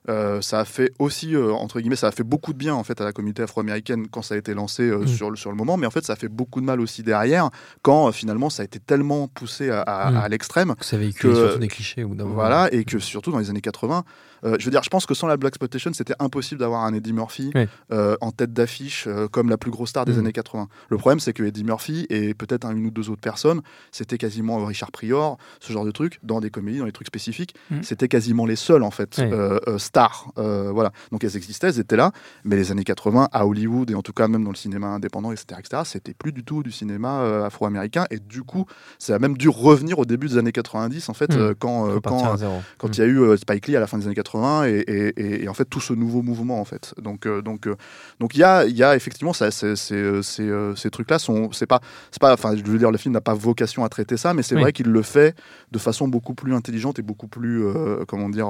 euh, 0.08 0.40
ça 0.40 0.60
a 0.60 0.64
fait 0.64 0.92
aussi, 0.98 1.34
euh, 1.34 1.52
entre 1.52 1.80
guillemets, 1.80 1.96
ça 1.96 2.06
a 2.08 2.12
fait 2.12 2.22
beaucoup 2.22 2.52
de 2.52 2.58
bien 2.58 2.74
en 2.74 2.82
fait 2.84 3.00
à 3.00 3.04
la 3.04 3.12
communauté 3.12 3.42
afro-américaine 3.42 4.06
quand 4.10 4.22
ça 4.22 4.34
a 4.34 4.38
été 4.38 4.54
lancé 4.54 4.82
euh, 4.84 5.00
Mm. 5.00 5.06
sur, 5.08 5.30
le, 5.30 5.36
sur 5.36 5.50
le 5.50 5.56
moment, 5.56 5.76
mais 5.76 5.86
en 5.86 5.90
fait 5.90 6.04
ça 6.04 6.14
a 6.14 6.16
fait 6.16 6.28
beaucoup 6.28 6.60
de 6.60 6.66
mal 6.66 6.80
aussi 6.80 7.02
derrière 7.02 7.50
quand 7.82 8.10
finalement 8.12 8.48
ça 8.48 8.62
a 8.62 8.64
été 8.64 8.78
tellement 8.80 9.28
poussé 9.28 9.70
à, 9.70 9.82
à- 9.82 10.10
Mm. 10.10 10.16
à 10.16 10.28
l'extrême 10.28 10.74
Ça 10.80 10.96
véhicule 10.96 11.30
que- 11.32 11.36
surtout 11.36 11.58
des 11.58 11.68
clichés 11.68 12.04
ou 12.04 12.14
voilà, 12.32 12.68
et 12.72 12.84
que 12.84 12.98
surtout 12.98 13.32
dans 13.32 13.38
les 13.38 13.50
années 13.50 13.60
80, 13.60 14.04
euh, 14.44 14.56
je 14.58 14.64
veux 14.64 14.70
dire, 14.70 14.82
je 14.82 14.90
pense 14.90 15.06
que 15.06 15.14
sans 15.14 15.26
la 15.26 15.36
Black 15.36 15.52
Exploitation, 15.52 15.92
c'était 15.92 16.14
impossible 16.18 16.60
d'avoir 16.60 16.84
un 16.84 16.94
Eddie 16.94 17.12
Murphy 17.12 17.50
Oui. 17.54 17.66
euh, 17.92 18.16
en 18.20 18.30
tête 18.30 18.52
d'affiche 18.52 19.06
euh, 19.06 19.28
comme 19.28 19.48
la 19.50 19.56
plus 19.58 19.70
grosse 19.70 19.90
star 19.90 20.04
des 20.04 20.12
Mhm. 20.12 20.18
années 20.20 20.32
80. 20.32 20.68
Le 20.90 20.96
problème, 20.96 21.20
c'est 21.20 21.32
que 21.32 21.42
Eddie 21.42 21.64
Murphy 21.64 22.06
et 22.10 22.34
peut-être 22.34 22.64
un- 22.64 22.74
une 22.76 22.86
ou 22.86 22.90
deux 22.90 23.10
autres 23.10 23.20
personnes, 23.20 23.60
c'était 23.92 24.18
quasiment 24.18 24.64
Richard 24.64 24.90
Prior, 24.92 25.38
ce 25.60 25.72
genre 25.72 25.84
de 25.84 25.90
trucs, 25.90 26.18
dans 26.22 26.40
des 26.40 26.50
comédies, 26.50 26.78
dans 26.78 26.84
des 26.86 26.92
trucs 26.92 27.06
spécifiques, 27.08 27.54
Mhm. 27.70 27.82
c'était 27.82 28.08
quasiment 28.08 28.46
les 28.46 28.56
seuls 28.56 28.82
en 28.82 28.90
fait, 28.90 29.16
Oui. 29.18 29.78
stars. 29.78 30.32
voilà, 30.36 30.92
donc 31.12 31.24
elles 31.24 31.36
existaient, 31.36 31.68
elles 31.68 31.78
étaient 31.80 31.96
là, 31.96 32.12
mais 32.44 32.56
les 32.56 32.70
années 32.70 32.84
80 32.84 33.28
à 33.32 33.46
Hollywood 33.46 33.90
et 33.90 33.94
en 33.94 34.02
tout 34.02 34.12
cas 34.12 34.28
même 34.28 34.44
dans 34.44 34.50
le 34.50 34.56
cinéma 34.56 34.88
indépendant, 34.88 35.32
etc., 35.32 35.58
etc., 35.58 35.82
c'était 35.84 36.14
plus 36.14 36.32
du 36.32 36.44
tout 36.44 36.62
du 36.62 36.70
cinéma 36.72 37.44
afro-américain 37.44 38.04
et 38.10 38.18
du 38.18 38.42
coup, 38.42 38.66
ça 38.98 39.14
a 39.14 39.18
même 39.18 39.36
dû 39.36 39.48
revenir 39.48 39.98
au 39.98 40.04
début 40.04 40.28
des 40.28 40.38
années 40.38 40.52
90 40.52 41.08
en 41.08 41.14
fait, 41.14 41.32
euh, 41.34 41.54
quand, 41.58 42.00
quand 42.00 42.88
Mm. 42.88 42.92
il 42.92 42.98
y 42.98 43.02
a 43.02 43.06
eu 43.06 43.36
Spike 43.36 43.66
Lee 43.66 43.76
à 43.76 43.80
la 43.80 43.86
fin 43.86 43.98
des 43.98 44.06
années 44.06 44.14
80 44.14 44.27
et, 44.36 44.78
et- 44.86 45.08
et- 45.20 45.44
et 45.44 45.48
en 45.48 45.54
fait 45.54 45.64
tout 45.64 45.80
ce 45.80 45.92
nouveau 45.92 46.22
mouvement 46.22 46.60
en 46.60 46.64
fait. 46.64 46.94
Donc 47.00 47.26
euh, 47.26 47.40
donc 47.42 47.66
euh, 47.66 47.76
donc 48.20 48.34
il 48.34 48.40
y 48.40 48.44
a 48.44 48.64
il 48.66 48.76
y 48.76 48.82
a 48.82 48.94
effectivement 48.96 49.32
ça, 49.32 49.46
euh, 49.64 49.74
ces, 50.22 50.42
euh, 50.42 50.74
ces 50.76 50.90
trucs-là 50.90 51.18
sont 51.18 51.50
c'est 51.52 51.66
pas 51.66 51.80
c'est 52.10 52.20
pas 52.20 52.32
enfin 52.34 52.54
je 52.56 52.62
veux 52.62 52.78
dire 52.78 52.90
le 52.90 52.98
film 52.98 53.14
n'a 53.14 53.20
pas 53.20 53.34
vocation 53.34 53.84
à 53.84 53.88
traiter 53.88 54.16
ça 54.16 54.34
mais 54.34 54.42
c'est 54.42 54.54
Oui. 54.56 54.60
vrai 54.62 54.72
qu'il 54.72 54.86
le 54.88 55.02
fait 55.02 55.36
de 55.72 55.78
façon 55.78 56.08
beaucoup 56.08 56.34
plus 56.34 56.54
intelligente 56.54 56.98
et 56.98 57.02
beaucoup 57.02 57.28
plus 57.28 57.62
comment 58.06 58.28
dire 58.28 58.48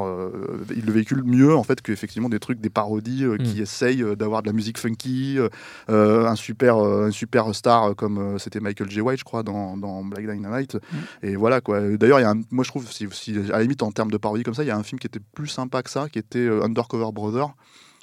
il 0.74 0.84
le 0.84 0.92
véhicule 0.92 1.22
mieux 1.24 1.54
en 1.54 1.62
fait 1.62 1.80
que 1.82 1.92
effectivement 1.92 2.28
des 2.28 2.38
trucs 2.40 2.60
des 2.60 2.70
parodies 2.70 3.24
qui 3.44 3.58
Mm. 3.58 3.62
essayent 3.62 4.04
d'avoir 4.16 4.42
de 4.42 4.48
la 4.48 4.52
musique 4.52 4.78
funky 4.78 5.38
un 5.88 6.34
super 6.36 6.76
un 6.78 7.10
super 7.10 7.54
star 7.54 7.94
comme 7.96 8.38
c'était 8.38 8.60
Michael 8.60 8.90
J 8.90 9.00
White 9.00 9.18
je 9.20 9.24
crois 9.24 9.42
dans, 9.42 9.76
dans 9.76 10.02
Black 10.04 10.26
Dynamite 10.30 10.76
et 11.22 11.36
voilà 11.36 11.60
quoi. 11.60 11.80
D'ailleurs, 11.80 12.20
il 12.20 12.22
y 12.22 12.26
a 12.26 12.30
un- 12.30 12.42
moi 12.50 12.64
je 12.64 12.68
trouve, 12.70 12.90
si, 12.90 13.06
si- 13.12 13.36
à 13.50 13.56
la 13.58 13.62
limite 13.62 13.82
en 13.82 13.90
termes 13.92 14.10
de 14.10 14.16
parodie 14.16 14.42
comme 14.42 14.54
ça, 14.54 14.62
il 14.62 14.66
y 14.68 14.70
a 14.70 14.76
un 14.76 14.82
film 14.82 14.98
qui 14.98 15.06
était 15.06 15.20
plus 15.34 15.46
sympa 15.68 15.82
que 15.82 15.90
ça, 15.90 16.08
qui 16.08 16.18
était 16.18 16.38
euh, 16.38 16.64
Undercover 16.64 17.10
Brother. 17.12 17.48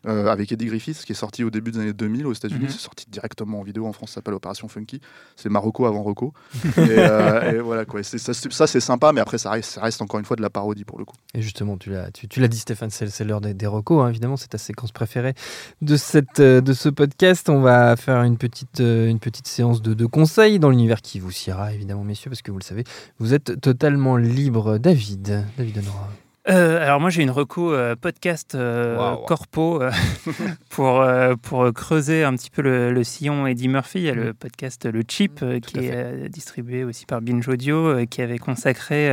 euh, 0.08 0.28
avec 0.28 0.52
Eddie 0.52 0.68
Griffiths 0.68 1.04
qui 1.04 1.14
est 1.14 1.16
sorti 1.16 1.44
au 1.44 1.50
début 1.50 1.72
des 1.72 1.80
années 1.80 1.92
2000 1.94 2.28
aux 2.28 2.34
États-Unis, 2.34 2.66
Mhm. 2.66 2.70
c'est 2.70 2.78
sorti 2.80 3.06
directement 3.10 3.62
en 3.62 3.64
vidéo 3.64 3.88
en 3.88 3.92
France, 3.92 4.10
ça 4.12 4.16
s'appelle 4.16 4.36
Opération 4.36 4.68
Funky. 4.68 5.02
C'est 5.36 5.50
Marocco 5.50 5.88
avant 5.88 6.04
Rocco. 6.04 6.32
et, 6.78 7.00
euh, 7.00 7.54
et 7.54 7.58
voilà 7.60 7.86
quoi. 7.86 8.04
Ça, 8.04 8.20
c'est- 8.20 8.52
ça, 8.52 8.68
c'est 8.68 8.80
sympa, 8.82 9.14
mais 9.14 9.22
après 9.22 9.40
ça 9.40 9.50
reste, 9.50 9.72
ça 9.72 9.82
reste 9.82 10.04
encore 10.04 10.20
une 10.20 10.26
fois 10.28 10.36
de 10.36 10.44
la 10.44 10.52
parodie 10.52 10.86
pour 10.86 11.00
le 11.00 11.06
coup. 11.06 11.16
Et 11.34 11.42
justement, 11.42 11.76
tu 11.78 11.90
l'as, 11.90 12.12
tu, 12.12 12.28
tu 12.28 12.40
l'as 12.40 12.48
dit, 12.48 12.60
Stéphane, 12.60 12.92
c'est, 12.92 13.24
l'heure 13.24 13.42
des, 13.42 13.56
des 13.56 13.66
recos. 13.66 14.06
hein, 14.06 14.10
évidemment, 14.10 14.38
c'est 14.38 14.50
ta 14.50 14.60
séquence 14.60 14.92
préférée 14.92 15.34
de, 15.82 15.96
cette, 15.98 16.40
de 16.40 16.74
ce 16.74 16.90
podcast. 16.90 17.50
On 17.50 17.62
va 17.62 17.96
faire 17.96 18.22
une 18.22 18.38
petite, 18.38 18.82
une 18.82 19.18
petite 19.20 19.48
séance 19.48 19.82
de, 19.82 19.96
de 19.96 20.06
conseils 20.06 20.60
dans 20.60 20.70
l'univers 20.70 21.02
qui 21.02 21.20
vous 21.20 21.32
siera, 21.32 21.74
évidemment, 21.74 22.04
messieurs, 22.04 22.30
parce 22.30 22.44
que 22.44 22.52
vous 22.52 22.60
le 22.60 22.64
savez, 22.64 22.84
vous 23.18 23.34
êtes 23.34 23.60
totalement 23.60 24.18
libre. 24.18 24.78
David, 24.78 25.46
David 25.58 25.80
Honora. 25.80 26.10
Euh, 26.48 26.84
alors 26.84 27.00
moi 27.00 27.10
j'ai 27.10 27.24
une 27.24 27.32
reco 27.32 27.74
euh, 27.74 27.96
podcast 27.96 28.54
euh, 28.54 29.16
corpo 29.26 29.82
euh, 29.82 29.90
pour, 30.70 31.04
pour 31.42 31.74
creuser 31.74 32.24
un 32.24 32.34
petit 32.36 32.52
peu 32.52 32.62
le, 32.62 32.92
le 32.92 33.04
sillon 33.04 33.48
Eddie 33.48 33.68
Murphy. 33.68 34.00
Il 34.00 34.04
y 34.06 34.10
a 34.10 34.14
le 34.14 34.34
podcast 34.34 34.86
Le 34.86 35.02
Chip 35.08 35.40
euh, 35.42 35.60
qui 35.60 35.80
est 35.80 36.30
distribué 36.30 36.84
aussi 36.84 37.08
par 37.08 37.22
Binge 37.22 37.48
Audio 37.48 38.06
qui 38.06 38.22
avait 38.22 38.38
consacré 38.38 39.10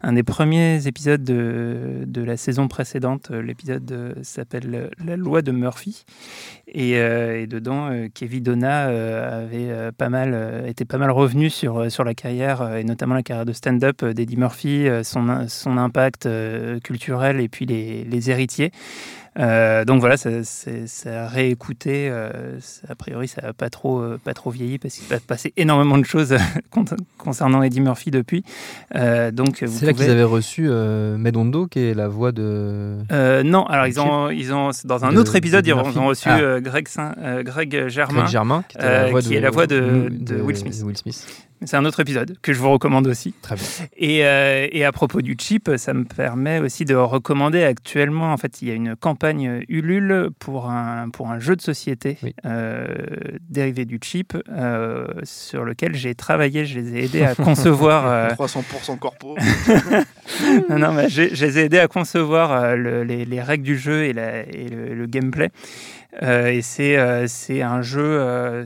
un 0.00 0.12
des 0.12 0.22
premiers 0.22 0.86
épisodes 0.86 1.22
de, 1.22 2.04
de 2.06 2.22
la 2.22 2.36
saison 2.36 2.68
précédente. 2.68 3.30
L'épisode 3.30 4.16
s'appelle 4.22 4.90
La 5.04 5.16
loi 5.16 5.42
de 5.42 5.52
Murphy 5.52 6.04
et, 6.66 6.92
et 6.92 7.46
dedans 7.46 7.90
Kevin 8.14 8.42
Donna 8.42 8.84
avait 9.38 9.92
pas 9.92 10.08
mal 10.08 10.64
été 10.66 10.84
pas 10.84 10.98
mal 10.98 11.10
revenu 11.10 11.50
sur, 11.50 11.90
sur 11.90 12.04
la 12.04 12.14
carrière 12.14 12.76
et 12.76 12.84
notamment 12.84 13.14
la 13.14 13.22
carrière 13.22 13.46
de 13.46 13.52
stand-up 13.52 14.04
d'Eddie 14.04 14.36
Murphy, 14.36 14.86
son, 15.02 15.46
son 15.48 15.76
impact 15.76 16.26
euh, 16.54 16.80
culturel 16.80 17.40
et 17.40 17.48
puis 17.48 17.66
les, 17.66 18.04
les 18.04 18.30
héritiers. 18.30 18.70
Euh, 19.36 19.84
donc 19.84 19.98
voilà, 19.98 20.16
ça, 20.16 20.30
c'est- 20.44 20.86
ça 20.86 21.24
a 21.24 21.26
réécouté. 21.26 22.08
euh, 22.08 22.60
ça- 22.60 22.86
a 22.88 22.94
priori, 22.94 23.26
ça 23.26 23.42
n'a 23.42 23.52
pas 23.52 23.68
trop, 23.68 23.98
euh, 24.00 24.16
pas 24.22 24.32
trop 24.32 24.50
vieilli 24.52 24.78
parce 24.78 24.94
qu'il 24.94 25.08
va 25.08 25.18
passer 25.18 25.52
énormément 25.56 25.98
de 25.98 26.04
choses 26.04 26.36
con- 26.70 26.84
concernant 27.18 27.60
Eddie 27.64 27.80
Murphy 27.80 28.12
depuis. 28.12 28.44
Donc 29.32 29.64
C'est 29.66 29.86
là 29.86 29.92
qu'ils 29.92 30.08
avaient 30.08 30.22
reçu 30.22 30.68
Medondo, 31.18 31.66
qui 31.66 31.80
est 31.80 31.94
la 31.94 32.06
voix 32.06 32.30
de. 32.30 32.98
Non, 33.42 33.66
alors 33.66 33.88
ils 33.88 33.98
ont, 33.98 34.30
ils 34.30 34.52
ont 34.54 34.70
dans 34.84 35.04
un 35.04 35.12
De- 35.12 35.18
autre 35.18 35.34
épisode, 35.34 35.64
de 35.64 35.70
ils 35.70 35.74
ont, 35.98 36.06
reçu 36.06 36.28
Ah. 36.28 36.60
Greg, 36.60 36.86
Saint- 36.86 37.16
Greg 37.42 37.88
Germain. 37.88 38.20
Greg 38.20 38.30
Germain, 38.30 38.64
qui, 38.68 38.76
était 38.76 38.86
la 38.86 39.10
voix 39.10 39.20
qui 39.20 39.28
de, 39.30 39.34
est 39.34 39.40
la 39.40 39.50
voix 39.50 39.66
de- 39.66 40.08
de 40.12 40.36
Will 40.40 40.56
Smith. 40.56 40.80
Will 40.84 40.96
Smith. 40.96 41.26
C'est 41.66 41.76
un 41.76 41.84
autre 41.84 42.00
épisode 42.00 42.36
que 42.42 42.52
je 42.52 42.58
vous 42.58 42.70
recommande 42.70 43.06
aussi. 43.06 43.34
Très 43.42 43.54
bien. 43.56 43.64
Et, 43.96 44.24
euh, 44.26 44.66
et 44.70 44.84
à 44.84 44.92
propos 44.92 45.22
du 45.22 45.36
chip, 45.38 45.70
ça 45.76 45.94
me 45.94 46.04
permet 46.04 46.58
aussi 46.58 46.84
de 46.84 46.94
recommander 46.94 47.62
actuellement, 47.64 48.32
en 48.32 48.36
fait, 48.36 48.62
il 48.62 48.68
y 48.68 48.70
a 48.70 48.74
une 48.74 48.96
campagne 48.96 49.64
Ulule 49.68 50.28
pour 50.38 50.70
un, 50.70 51.08
pour 51.10 51.30
un 51.30 51.38
jeu 51.38 51.56
de 51.56 51.62
société 51.62 52.18
Oui. 52.22 52.34
euh, 52.44 52.86
dérivé 53.48 53.84
du 53.84 53.98
chip 54.02 54.36
euh, 54.50 55.06
sur 55.22 55.64
lequel 55.64 55.94
j'ai 55.94 56.14
travaillé, 56.14 56.64
je 56.66 56.78
les 56.80 56.96
ai 56.96 57.04
aidés 57.04 57.22
à 57.22 57.34
concevoir. 57.34 58.06
euh, 58.08 58.28
300% 58.30 58.98
corpo. 58.98 59.36
non, 60.70 60.78
non, 60.78 60.92
mais 60.92 61.08
je, 61.08 61.34
je 61.34 61.46
les 61.46 61.58
ai 61.58 61.62
aidés 61.64 61.78
à 61.78 61.88
concevoir 61.88 62.52
euh, 62.52 62.76
le- 62.76 63.04
les, 63.04 63.24
les 63.24 63.40
règles 63.42 63.64
du 63.64 63.78
jeu 63.78 64.04
et, 64.04 64.12
la- 64.12 64.42
et 64.42 64.68
le, 64.68 64.94
le 64.94 65.06
gameplay. 65.06 65.50
Euh, 66.22 66.46
et 66.46 66.62
c'est 66.62 66.96
euh, 66.96 67.26
c'est 67.26 67.60
un 67.62 67.82
jeu 67.82 68.00
euh, 68.04 68.64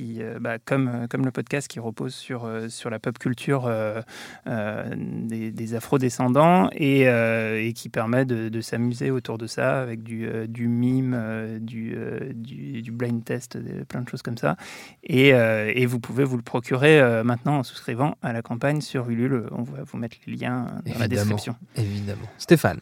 qui, 0.00 0.22
euh, 0.22 0.38
bah, 0.40 0.58
comme, 0.58 0.88
euh, 0.88 1.06
comme 1.08 1.26
le 1.26 1.30
podcast, 1.30 1.68
qui 1.68 1.78
repose 1.78 2.14
sur, 2.14 2.46
euh, 2.46 2.68
sur 2.70 2.88
la 2.88 2.98
pop 2.98 3.18
culture 3.18 3.66
euh, 3.66 4.00
euh, 4.46 4.94
des, 4.96 5.50
des 5.50 5.74
afro-descendants 5.74 6.70
et, 6.72 7.06
euh, 7.06 7.60
et 7.62 7.74
qui 7.74 7.90
permet 7.90 8.24
de, 8.24 8.48
de 8.48 8.60
s'amuser 8.62 9.10
autour 9.10 9.36
de 9.36 9.46
ça 9.46 9.80
avec 9.82 10.02
du, 10.02 10.26
euh, 10.26 10.46
du 10.46 10.68
mime, 10.68 11.14
euh, 11.14 11.58
du, 11.58 11.92
euh, 11.94 12.32
du, 12.34 12.80
du 12.80 12.92
blind 12.92 13.22
test, 13.22 13.58
plein 13.88 14.00
de 14.00 14.08
choses 14.08 14.22
comme 14.22 14.38
ça. 14.38 14.56
Et, 15.04 15.34
euh, 15.34 15.70
et 15.74 15.84
vous 15.84 16.00
pouvez 16.00 16.24
vous 16.24 16.36
le 16.38 16.42
procurer 16.42 16.98
euh, 16.98 17.22
maintenant 17.22 17.58
en 17.58 17.62
souscrivant 17.62 18.16
à 18.22 18.32
la 18.32 18.40
campagne 18.40 18.80
sur 18.80 19.10
Ulule. 19.10 19.48
On 19.52 19.64
va 19.64 19.82
vous 19.84 19.98
mettre 19.98 20.16
les 20.26 20.34
liens 20.36 20.66
dans 20.86 20.98
la 20.98 21.08
description. 21.08 21.56
Évidemment. 21.76 22.22
Stéphane. 22.38 22.80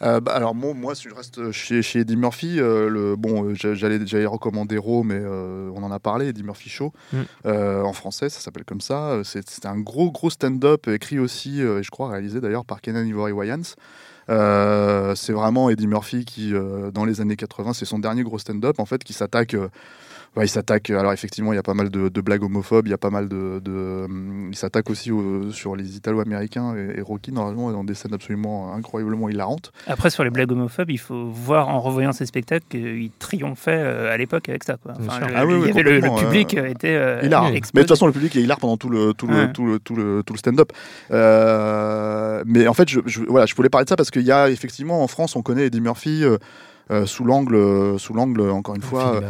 Euh, 0.00 0.18
bah, 0.18 0.32
alors 0.34 0.52
moi, 0.52 0.74
moi, 0.74 0.96
si 0.96 1.08
je 1.08 1.14
reste 1.14 1.52
chez, 1.52 1.80
chez 1.80 2.00
Eddie 2.00 2.16
Murphy, 2.16 2.58
euh, 2.58 2.88
le, 2.88 3.14
bon, 3.14 3.54
j'a- 3.54 3.74
j'allais, 3.74 4.04
j'allais 4.04 4.26
recommander 4.26 4.76
Raw, 4.76 5.04
mais 5.04 5.20
euh, 5.20 5.70
on 5.76 5.82
en 5.84 5.92
a 5.92 6.00
parlé, 6.00 6.26
Eddie 6.26 6.42
Show, 6.54 6.92
Mm. 7.12 7.16
euh, 7.46 7.82
en 7.82 7.92
français, 7.92 8.28
ça 8.28 8.40
s'appelle 8.40 8.64
comme 8.64 8.80
ça. 8.80 9.10
Euh, 9.10 9.24
C'est, 9.24 9.48
c'était 9.48 9.68
un 9.68 9.78
gros, 9.78 10.10
gros 10.10 10.30
stand-up, 10.30 10.88
écrit 10.88 11.18
aussi, 11.18 11.62
euh, 11.62 11.80
et 11.80 11.82
je 11.82 11.90
crois 11.90 12.08
réalisé 12.10 12.40
d'ailleurs 12.40 12.64
par 12.64 12.80
Kenan 12.80 13.04
Ivory 13.04 13.32
Wayans. 13.32 13.62
C'est 15.16 15.32
vraiment 15.32 15.68
Eddie 15.70 15.86
Murphy 15.86 16.24
qui, 16.24 16.52
dans 16.92 17.04
les 17.04 17.20
années 17.20 17.36
80, 17.36 17.72
c'est 17.74 17.84
son 17.84 17.98
dernier 17.98 18.22
gros 18.22 18.38
stand-up, 18.38 18.78
en 18.78 18.86
fait, 18.86 19.02
qui 19.04 19.12
s'attaque... 19.12 19.56
euh, 20.38 20.44
il 20.44 20.48
s'attaque. 20.48 20.90
Alors 20.90 21.12
effectivement, 21.12 21.52
il 21.52 21.56
y 21.56 21.58
a 21.58 21.62
pas 21.62 21.74
mal 21.74 21.90
de, 21.90 22.08
de 22.08 22.20
blagues 22.20 22.42
homophobes. 22.42 22.86
Il 22.86 22.90
y 22.90 22.94
a 22.94 22.98
pas 22.98 23.10
mal 23.10 23.28
de. 23.28 23.60
de 23.62 24.04
hum, 24.06 24.48
il 24.50 24.56
s'attaque 24.56 24.88
aussi 24.90 25.10
au- 25.10 25.50
sur 25.52 25.76
les 25.76 25.96
Italo-américains 25.96 26.74
et, 26.76 26.98
et 26.98 27.02
Rocky 27.02 27.32
normalement 27.32 27.70
est 27.70 27.72
dans 27.74 27.84
des 27.84 27.94
scènes 27.94 28.14
absolument 28.14 28.74
incroyablement 28.74 29.28
hilarantes. 29.28 29.72
Après, 29.86 30.10
sur 30.10 30.24
les 30.24 30.30
blagues 30.30 30.50
homophobes, 30.52 30.90
il 30.90 30.98
faut 30.98 31.26
voir 31.26 31.68
en 31.68 31.80
revoyant 31.80 32.12
ces 32.12 32.26
spectacles 32.26 32.64
qu'il 32.70 33.10
triomphait 33.18 33.70
euh, 33.76 34.12
à 34.12 34.16
l'époque 34.16 34.48
avec 34.48 34.64
ça. 34.64 34.76
Quoi. 34.82 34.92
Enfin, 34.98 35.26
le, 35.26 35.34
Ah 35.36 35.44
oui, 35.46 35.54
oui, 35.54 35.70
avait 35.70 35.82
le, 35.82 36.00
public 36.00 36.54
euh, 36.54 36.62
euh, 36.62 36.68
était 36.68 36.94
euh, 36.96 37.20
hilar. 37.22 37.50
Mais 37.50 37.60
de 37.60 37.66
toute 37.80 37.88
façon, 37.88 38.06
le 38.06 38.12
public 38.12 38.34
est 38.36 38.40
hilar 38.42 38.58
pendant 38.58 38.76
tout 38.76 38.88
le 38.88 39.12
tout 39.14 39.26
le 39.26 39.34
Ouais. 39.34 39.52
tout 39.52 39.66
le 39.66 39.78
tout 39.78 39.94
le, 39.96 40.22
tout 40.24 40.32
le 40.32 40.38
stand-up. 40.38 40.72
Euh, 41.46 42.42
mais 42.46 42.66
en 42.68 42.74
fait, 42.74 42.88
je, 42.88 43.00
je- 43.06 43.22
voilà, 43.28 43.46
je 43.46 43.54
voulais 43.54 43.68
parler 43.68 43.84
de 43.84 43.88
ça 43.88 43.96
parce 43.96 44.10
qu'il 44.10 44.22
y 44.22 44.32
a 44.32 44.50
effectivement 44.50 45.02
en 45.02 45.06
France, 45.08 45.36
on 45.36 45.42
connaît 45.42 45.66
Eddie 45.66 45.80
Murphy. 45.80 46.24
euh, 46.24 46.38
euh, 46.90 47.06
sous 47.06 47.24
l'angle, 47.24 47.98
sous 47.98 48.12
l'angle, 48.12 48.40
encore 48.50 48.74
une 48.74 48.82
fois. 48.82 49.20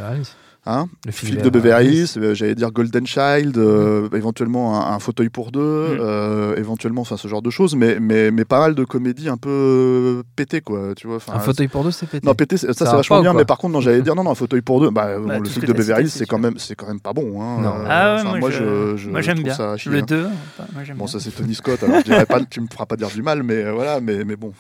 Hein, 0.67 0.87
Le 1.05 1.13
Philippe 1.13 1.43
de 1.43 1.51
Beverly 1.51 2.07
euh, 2.17 2.35
j'allais 2.35 2.55
dire 2.55 2.71
Golden 2.71 3.07
Child, 3.07 3.57
euh, 3.59 4.09
éventuellement 4.15 4.81
un, 4.81 4.95
un 4.95 4.99
fauteuil 4.99 5.29
pour 5.29 5.51
deux, 5.53 5.61
Mm. 5.63 5.99
euh, 6.01 6.57
éventuellement, 6.57 7.03
enfin 7.03 7.17
ce 7.17 7.29
genre 7.29 7.43
de 7.43 7.51
choses, 7.51 7.75
mais, 7.75 7.99
mais, 8.01 8.31
mais 8.31 8.45
pas 8.45 8.61
mal 8.61 8.75
de 8.75 8.85
comédies 8.85 9.29
un 9.29 9.37
peu 9.37 10.23
pétées, 10.37 10.61
quoi, 10.61 10.95
tu 10.97 11.07
vois. 11.07 11.19
Un 11.29 11.39
fauteuil 11.41 11.69
pour 11.69 11.85
deux, 11.85 11.91
c'est 11.91 12.07
pété. 12.07 12.27
Non, 12.27 12.35
pété, 12.35 12.57
ça, 12.57 12.69
Ça 12.69 12.75
c'est 12.75 12.85
va 12.85 12.97
vachement 12.97 13.21
bien, 13.21 13.33
mais 13.33 13.45
par 13.45 13.59
contre, 13.59 13.73
non, 13.75 13.81
j'allais 13.81 14.03
dire 14.03 14.15
non, 14.15 14.25
non, 14.25 14.31
un 14.33 14.35
fauteuil 14.37 14.63
pour 14.63 14.81
deux. 14.81 14.91
Bah, 14.91 15.19
bon, 15.19 15.27
Bah, 15.27 15.39
le 15.39 15.49
que 15.49 15.67
de 15.67 15.73
Beverly 15.73 16.09
c'est 16.09 16.27
quand 16.27 16.39
même, 16.39 16.55
c'est 16.59 16.75
quand 16.75 16.87
même 16.87 17.01
pas 17.01 17.13
bon. 17.13 17.43
Hein. 17.43 17.61
Non. 17.63 17.75
Ah 17.89 18.17
ouais, 18.17 18.23
moi, 18.25 18.39
moi, 18.39 18.51
je, 18.51 19.09
moi, 19.09 19.21
j'aime 19.21 19.43
bien. 19.43 19.55
ça 19.55 19.75
le 19.87 19.99
hein. 19.99 20.03
2, 20.07 20.25
enfin, 20.27 20.69
moi 20.73 20.85
j'aime 20.85 20.97
Bon, 20.97 21.07
ça 21.07 21.19
c'est 21.21 21.31
Tony 21.31 21.55
Scott, 21.55 21.83
alors 21.83 21.99
je 22.01 22.05
dirais 22.05 22.27
pas, 22.27 22.41
tu 22.45 22.61
me 22.61 22.67
feras 22.73 22.87
pas 22.87 22.97
dire 22.97 23.09
du 23.09 23.23
mal, 23.23 23.43
mais 23.43 23.71
voilà, 23.71 24.01
mais, 24.01 24.25
mais 24.25 24.37
bon, 24.37 24.53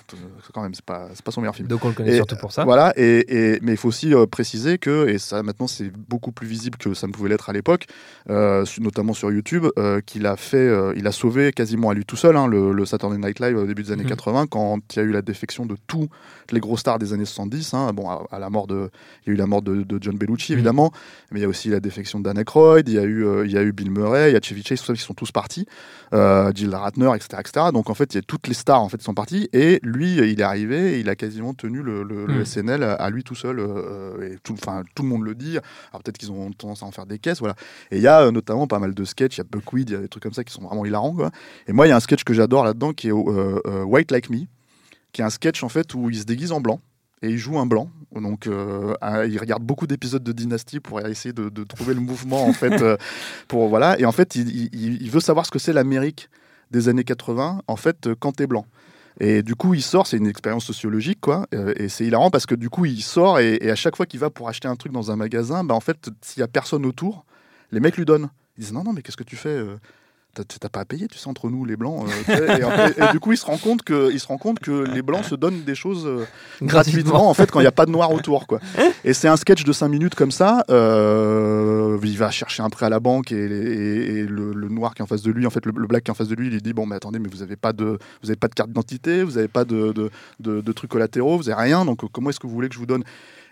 quand 0.52 0.62
même, 0.62 0.74
c'est 0.74 0.84
pas, 0.84 1.08
c'est 1.14 1.24
pas 1.24 1.30
son 1.30 1.40
meilleur 1.40 1.54
film. 1.54 1.68
Donc 1.68 1.84
on 1.84 1.88
le 1.88 1.94
connaît 1.94 2.16
surtout 2.16 2.36
pour 2.36 2.52
ça. 2.52 2.64
Voilà, 2.64 2.92
et, 2.96 3.58
mais 3.62 3.72
il 3.72 3.76
faut 3.76 3.88
aussi 3.88 4.12
préciser 4.30 4.78
que, 4.78 5.08
et 5.08 5.18
ça 5.18 5.42
maintenant 5.42 5.66
c'est 5.66 5.91
beaucoup 5.96 6.32
plus 6.32 6.46
visible 6.46 6.76
que 6.78 6.94
ça 6.94 7.06
ne 7.06 7.12
pouvait 7.12 7.28
l'être 7.28 7.48
à 7.50 7.52
l'époque, 7.52 7.86
euh, 8.30 8.64
notamment 8.80 9.12
sur 9.12 9.30
YouTube, 9.30 9.66
euh, 9.78 10.00
qu'il 10.00 10.26
a 10.26 10.36
fait, 10.36 10.56
euh, 10.56 10.92
il 10.96 11.06
a 11.06 11.12
sauvé 11.12 11.52
quasiment 11.52 11.90
à 11.90 11.94
lui 11.94 12.04
tout 12.04 12.16
seul 12.16 12.36
hein, 12.36 12.46
le, 12.46 12.72
le 12.72 12.84
Saturday 12.84 13.18
Night 13.18 13.40
Live 13.40 13.56
au 13.56 13.66
début 13.66 13.82
des 13.82 13.92
années 13.92 14.02
Mhm. 14.04 14.08
80, 14.10 14.46
quand 14.46 14.78
il 14.94 14.98
y 14.98 15.00
a 15.00 15.04
eu 15.04 15.12
la 15.12 15.22
défection 15.22 15.66
de 15.66 15.76
tous 15.86 16.08
les 16.50 16.60
gros 16.60 16.76
stars 16.76 16.98
des 16.98 17.12
années 17.12 17.24
70. 17.24 17.74
hein. 17.74 17.92
bon, 17.92 18.08
à, 18.10 18.24
à 18.30 18.38
la 18.38 18.50
mort 18.50 18.66
de, 18.66 18.90
il 19.24 19.28
y 19.28 19.30
a 19.30 19.34
eu 19.34 19.36
la 19.36 19.46
mort 19.46 19.62
de, 19.62 19.82
de 19.82 19.98
John 20.00 20.16
Bellucci 20.16 20.52
Mhm. 20.52 20.58
évidemment, 20.58 20.92
mais 21.30 21.40
il 21.40 21.42
y 21.42 21.46
a 21.46 21.48
aussi 21.48 21.68
la 21.68 21.80
défection 21.80 22.18
de 22.18 22.24
Dan 22.24 22.38
Aykroyd, 22.38 22.88
il 22.88 22.94
y 22.94 22.98
a 22.98 23.04
eu, 23.04 23.26
il 23.44 23.50
y 23.50 23.56
a 23.58 23.62
eu 23.62 23.72
Bill 23.72 23.90
Murray, 23.90 24.30
il 24.30 24.34
y 24.34 24.36
a 24.36 24.40
Chevy 24.42 24.62
Chase, 24.62 24.80
tout 24.80 24.86
ça 24.86 24.94
qui 24.94 25.00
sont 25.00 25.14
tous 25.14 25.32
partis, 25.32 25.66
Jill 26.12 26.74
Ratner, 26.74 27.10
etc., 27.14 27.40
etc. 27.40 27.66
Donc 27.72 27.88
en 27.90 27.94
fait, 27.94 28.12
il 28.14 28.16
y 28.16 28.18
a 28.18 28.22
toutes 28.22 28.46
les 28.48 28.54
stars 28.54 28.80
en 28.82 28.88
fait 28.88 28.98
qui 28.98 29.04
sont 29.04 29.14
parties, 29.14 29.48
et 29.52 29.80
lui, 29.82 30.16
il 30.16 30.40
est 30.40 30.42
arrivé, 30.42 30.94
et 30.94 31.00
il 31.00 31.08
a 31.08 31.16
quasiment 31.16 31.54
tenu 31.54 31.82
le, 31.82 32.02
le- 32.02 32.26
le 32.26 32.32
Mhm. 32.38 32.44
SNL 32.44 32.82
à, 32.82 32.92
à 32.94 33.10
lui 33.10 33.24
tout 33.24 33.34
seul, 33.34 33.60
et 34.22 34.36
tout 34.42 34.54
le 35.02 35.08
monde 35.08 35.22
le 35.24 35.34
dit. 35.34 35.58
Alors 35.90 36.02
peut-être 36.02 36.18
qu'ils 36.18 36.30
ont 36.32 36.50
tendance 36.52 36.82
à 36.82 36.86
en 36.86 36.90
faire 36.90 37.06
des 37.06 37.18
caisses, 37.18 37.40
voilà. 37.40 37.54
Et 37.90 37.96
il 37.96 38.02
y 38.02 38.06
a 38.06 38.22
euh, 38.22 38.30
notamment 38.30 38.66
pas 38.66 38.78
mal 38.78 38.94
de 38.94 39.04
sketchs, 39.04 39.36
il 39.36 39.38
y 39.38 39.40
a 39.40 39.44
Buckwheat, 39.44 39.90
il 39.90 39.92
y 39.92 39.96
a 39.96 40.00
des 40.00 40.08
trucs 40.08 40.22
comme 40.22 40.32
ça 40.32 40.44
qui 40.44 40.52
sont 40.52 40.62
vraiment 40.62 40.84
hilarants, 40.84 41.14
quoi. 41.14 41.30
Et 41.66 41.72
moi, 41.72 41.86
il 41.86 41.90
y 41.90 41.92
a 41.92 41.96
un 41.96 42.00
sketch 42.00 42.24
que 42.24 42.34
j'adore 42.34 42.64
là-dedans 42.64 42.92
qui 42.92 43.08
est 43.08 43.12
euh, 43.12 43.60
euh, 43.66 43.82
White 43.84 44.10
Like 44.10 44.30
Me, 44.30 44.40
qui 45.12 45.20
est 45.20 45.24
un 45.24 45.30
sketch 45.30 45.62
en 45.62 45.68
fait 45.68 45.94
où 45.94 46.08
il 46.10 46.18
se 46.18 46.24
déguise 46.24 46.52
en 46.52 46.60
blanc 46.60 46.80
et 47.22 47.28
il 47.28 47.38
joue 47.38 47.58
un 47.58 47.66
blanc. 47.66 47.90
Donc, 48.14 48.46
euh, 48.46 48.94
il 49.28 49.38
regarde 49.38 49.62
beaucoup 49.62 49.86
d'épisodes 49.86 50.22
de 50.24 50.32
Dynasty 50.32 50.80
pour 50.80 51.00
essayer 51.06 51.32
de, 51.32 51.48
de 51.48 51.64
trouver 51.64 51.94
le 51.94 52.00
mouvement 52.00 52.44
en 52.46 52.52
fait. 52.52 52.82
euh, 52.82 52.96
pour 53.48 53.68
voilà. 53.68 53.98
Et 54.00 54.04
en 54.04 54.12
fait, 54.12 54.34
il, 54.34 54.48
il- 54.74 55.02
il 55.02 55.10
veut 55.10 55.20
savoir 55.20 55.46
ce 55.46 55.50
que 55.50 55.58
c'est 55.58 55.72
l'Amérique 55.72 56.28
des 56.70 56.88
années 56.88 57.04
80. 57.04 57.62
En 57.66 57.76
fait, 57.76 58.08
quand 58.18 58.32
t'es 58.32 58.46
blanc. 58.46 58.66
Et 59.20 59.42
du 59.42 59.54
coup, 59.54 59.74
il 59.74 59.82
sort, 59.82 60.06
c'est 60.06 60.16
une 60.16 60.26
expérience 60.26 60.64
sociologique, 60.64 61.20
quoi. 61.20 61.46
euh, 61.54 61.74
et 61.76 61.88
c'est 61.88 62.04
hilarant 62.04 62.30
parce 62.30 62.46
que 62.46 62.54
du 62.54 62.70
coup, 62.70 62.84
il 62.86 63.02
sort 63.02 63.38
et, 63.38 63.70
à 63.70 63.74
chaque 63.74 63.96
fois 63.96 64.06
qu'il 64.06 64.20
va 64.20 64.30
pour 64.30 64.48
acheter 64.48 64.68
un 64.68 64.76
truc 64.76 64.92
dans 64.92 65.10
un 65.10 65.16
magasin, 65.16 65.64
bah, 65.64 65.74
en 65.74 65.80
fait, 65.80 66.10
s'il 66.22 66.40
y 66.40 66.42
a 66.42 66.48
personne 66.48 66.86
autour, 66.86 67.24
les 67.70 67.80
mecs 67.80 67.96
lui 67.96 68.04
donnent. 68.04 68.30
Ils 68.56 68.62
disent 68.62 68.72
non, 68.72 68.84
non, 68.84 68.92
mais 68.92 69.02
qu'est-ce 69.02 69.16
que 69.16 69.24
tu 69.24 69.36
fais 69.36 69.48
euh, 69.48 69.76
T'as 70.34 70.68
pas 70.70 70.80
à 70.80 70.84
payer, 70.86 71.08
tu 71.08 71.18
sais, 71.18 71.28
entre 71.28 71.50
nous, 71.50 71.66
les 71.66 71.76
blancs. 71.76 72.06
euh, 72.30 72.88
et, 73.08 73.12
du 73.12 73.20
coup, 73.20 73.32
il 73.32 73.36
se 73.36 73.44
rend 73.44 73.58
compte 73.58 73.82
que, 73.82 74.10
il 74.10 74.18
se 74.18 74.26
rend 74.26 74.38
compte 74.38 74.60
que 74.60 74.70
les 74.70 75.02
blancs 75.02 75.24
se 75.26 75.34
donnent 75.34 75.60
des 75.62 75.74
choses 75.74 76.06
euh, 76.06 76.24
gratuitement, 76.62 77.28
en 77.28 77.34
fait, 77.34 77.50
quand 77.50 77.60
il 77.60 77.64
n'y 77.64 77.68
a 77.68 77.72
pas 77.72 77.84
de 77.84 77.90
noir 77.90 78.10
autour, 78.12 78.46
quoi. 78.46 78.58
Et 79.04 79.12
c'est 79.12 79.28
un 79.28 79.36
sketch 79.36 79.62
de 79.64 79.72
5 79.74 79.88
minutes 79.88 80.14
comme 80.14 80.30
ça. 80.32 80.64
euh, 80.70 81.98
il 82.02 82.16
va 82.18 82.30
chercher 82.30 82.62
un 82.62 82.70
prêt 82.70 82.86
à 82.86 82.88
la 82.88 83.00
banque 83.00 83.30
et, 83.32 83.36
et- 83.36 84.18
et 84.20 84.22
le, 84.26 84.52
le 84.52 84.68
noir 84.68 84.94
qui 84.94 85.02
est 85.02 85.04
en 85.04 85.06
face 85.06 85.22
de 85.22 85.30
lui, 85.30 85.46
en 85.46 85.50
fait, 85.50 85.64
le, 85.66 85.72
le 85.76 85.86
black 85.86 86.04
qui 86.04 86.10
est 86.10 86.12
en 86.12 86.14
face 86.14 86.28
de 86.28 86.34
lui, 86.34 86.46
il 86.48 86.52
lui 86.52 86.62
dit 86.62 86.72
bon, 86.72 86.86
mais 86.86 86.96
attendez, 86.96 87.18
mais 87.18 87.28
vous 87.28 87.38
n'avez 87.38 87.56
pas 87.56 87.72
de, 87.72 87.98
vous 88.22 88.30
avez 88.30 88.36
pas 88.36 88.48
de 88.48 88.54
carte 88.54 88.68
d'identité, 88.70 89.22
vous 89.24 89.32
n'avez 89.32 89.48
pas 89.48 89.64
de, 89.64 89.92
de, 89.92 90.10
de- 90.40 90.60
de 90.60 90.72
trucs 90.72 90.90
collatéraux, 90.90 91.36
vous 91.36 91.44
n'avez 91.44 91.60
rien. 91.62 91.84
Donc 91.84 92.00
comment 92.10 92.30
est-ce 92.30 92.40
que 92.40 92.46
vous 92.46 92.54
voulez 92.54 92.68
que 92.68 92.74
je 92.74 92.78
vous 92.80 92.86
donne? 92.86 93.04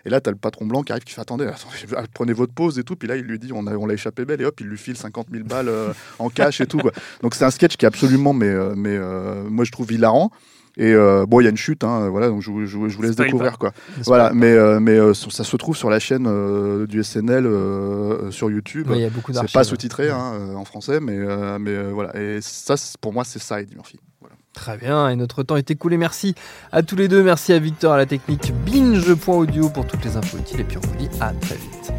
Et 0.05 0.09
là, 0.09 0.19
tu 0.21 0.29
as 0.29 0.31
le 0.31 0.37
patron 0.37 0.65
blanc 0.65 0.81
qui 0.83 0.91
arrive, 0.91 1.03
qui 1.03 1.13
fait 1.13 1.21
attendez, 1.21 1.45
attendez, 1.45 2.07
prenez 2.13 2.33
votre 2.33 2.53
pause 2.53 2.79
et 2.79 2.83
tout. 2.83 2.95
Puis 2.95 3.07
là, 3.07 3.15
il 3.17 3.23
lui 3.23 3.39
dit 3.39 3.51
on 3.53 3.67
a, 3.67 3.75
on 3.75 3.85
l'a 3.85 3.93
échappé 3.93 4.25
belle 4.25 4.41
et 4.41 4.45
hop, 4.45 4.59
il 4.61 4.67
lui 4.67 4.77
file 4.77 4.97
50 4.97 5.27
000 5.31 5.43
balles 5.45 5.69
euh, 5.69 5.93
en 6.19 6.29
cash 6.29 6.61
et 6.61 6.65
tout. 6.67 6.79
Quoi. 6.79 6.91
Donc 7.21 7.35
c'est 7.35 7.45
un 7.45 7.51
sketch 7.51 7.77
qui 7.77 7.85
est 7.85 7.87
absolument, 7.87 8.33
mais, 8.33 8.47
euh, 8.49 8.73
mais 8.75 8.95
euh, 8.97 9.43
moi 9.49 9.65
je 9.65 9.71
trouve 9.71 9.91
hilarant. 9.91 10.31
Et 10.77 10.93
euh, 10.93 11.25
bon, 11.27 11.41
il 11.41 11.43
y 11.43 11.47
a 11.47 11.49
une 11.49 11.57
chute, 11.57 11.83
hein, 11.83 12.07
voilà, 12.07 12.29
donc 12.29 12.41
je, 12.41 12.49
vous- 12.49 12.65
je 12.65 12.77
je 12.87 12.95
vous 12.95 13.01
laisse 13.01 13.17
découvrir 13.17 13.51
pas. 13.51 13.57
quoi. 13.57 13.71
Voilà, 14.05 14.29
pas 14.29 14.33
mais, 14.35 14.53
euh, 14.53 14.79
mais 14.79 14.93
euh, 14.97 15.13
ça 15.13 15.43
se 15.43 15.57
trouve 15.57 15.75
sur 15.75 15.89
la 15.89 15.99
chaîne 15.99 16.25
euh, 16.27 16.87
du 16.87 17.03
SNL 17.03 17.45
euh, 17.45 18.31
sur 18.31 18.49
YouTube. 18.49 18.89
Ouais, 18.89 18.99
Il 18.99 19.01
y 19.01 19.05
a 19.05 19.09
beaucoup 19.09 19.33
c'est 19.33 19.51
pas 19.51 19.65
sous-titré 19.65 20.05
Ouais. 20.05 20.11
hein, 20.11 20.31
euh, 20.33 20.55
en 20.55 20.63
français, 20.63 21.01
mais, 21.01 21.17
euh, 21.17 21.59
mais 21.59 21.71
euh, 21.71 21.91
voilà. 21.93 22.15
Et 22.17 22.39
ça, 22.41 22.75
pour 23.01 23.11
moi, 23.11 23.25
c'est 23.25 23.39
ça, 23.39 23.61
Eddie 23.61 23.75
Murphy. 23.75 23.99
Voilà. 24.21 24.35
Très 24.53 24.77
bien, 24.77 25.09
et 25.09 25.15
notre 25.15 25.43
temps 25.43 25.55
est 25.55 25.71
écoulé. 25.71 25.97
Merci 25.97 26.35
à 26.71 26.83
tous 26.83 26.95
les 26.95 27.07
deux. 27.07 27.23
Merci 27.23 27.53
à 27.53 27.59
Victor 27.59 27.93
à 27.93 27.97
la 27.97 28.05
technique 28.05 28.53
binge.audio 28.65 29.69
pour 29.69 29.87
toutes 29.87 30.03
les 30.03 30.17
infos 30.17 30.37
utiles. 30.37 30.59
Et 30.59 30.63
puis 30.63 30.77
on 30.77 30.87
vous 30.87 30.95
dit 30.95 31.09
à 31.19 31.33
très 31.33 31.55
vite. 31.55 31.91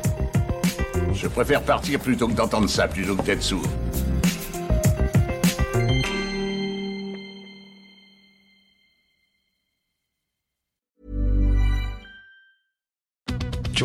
Je 1.15 1.29
préfère 1.29 1.63
partir 1.63 1.99
plutôt 1.99 2.29
que 2.29 2.35
d'entendre 2.35 2.69
ça, 2.69 2.89
plutôt 2.89 3.17
que 3.17 3.23
d'être 3.23 3.43
sourd. 3.43 3.67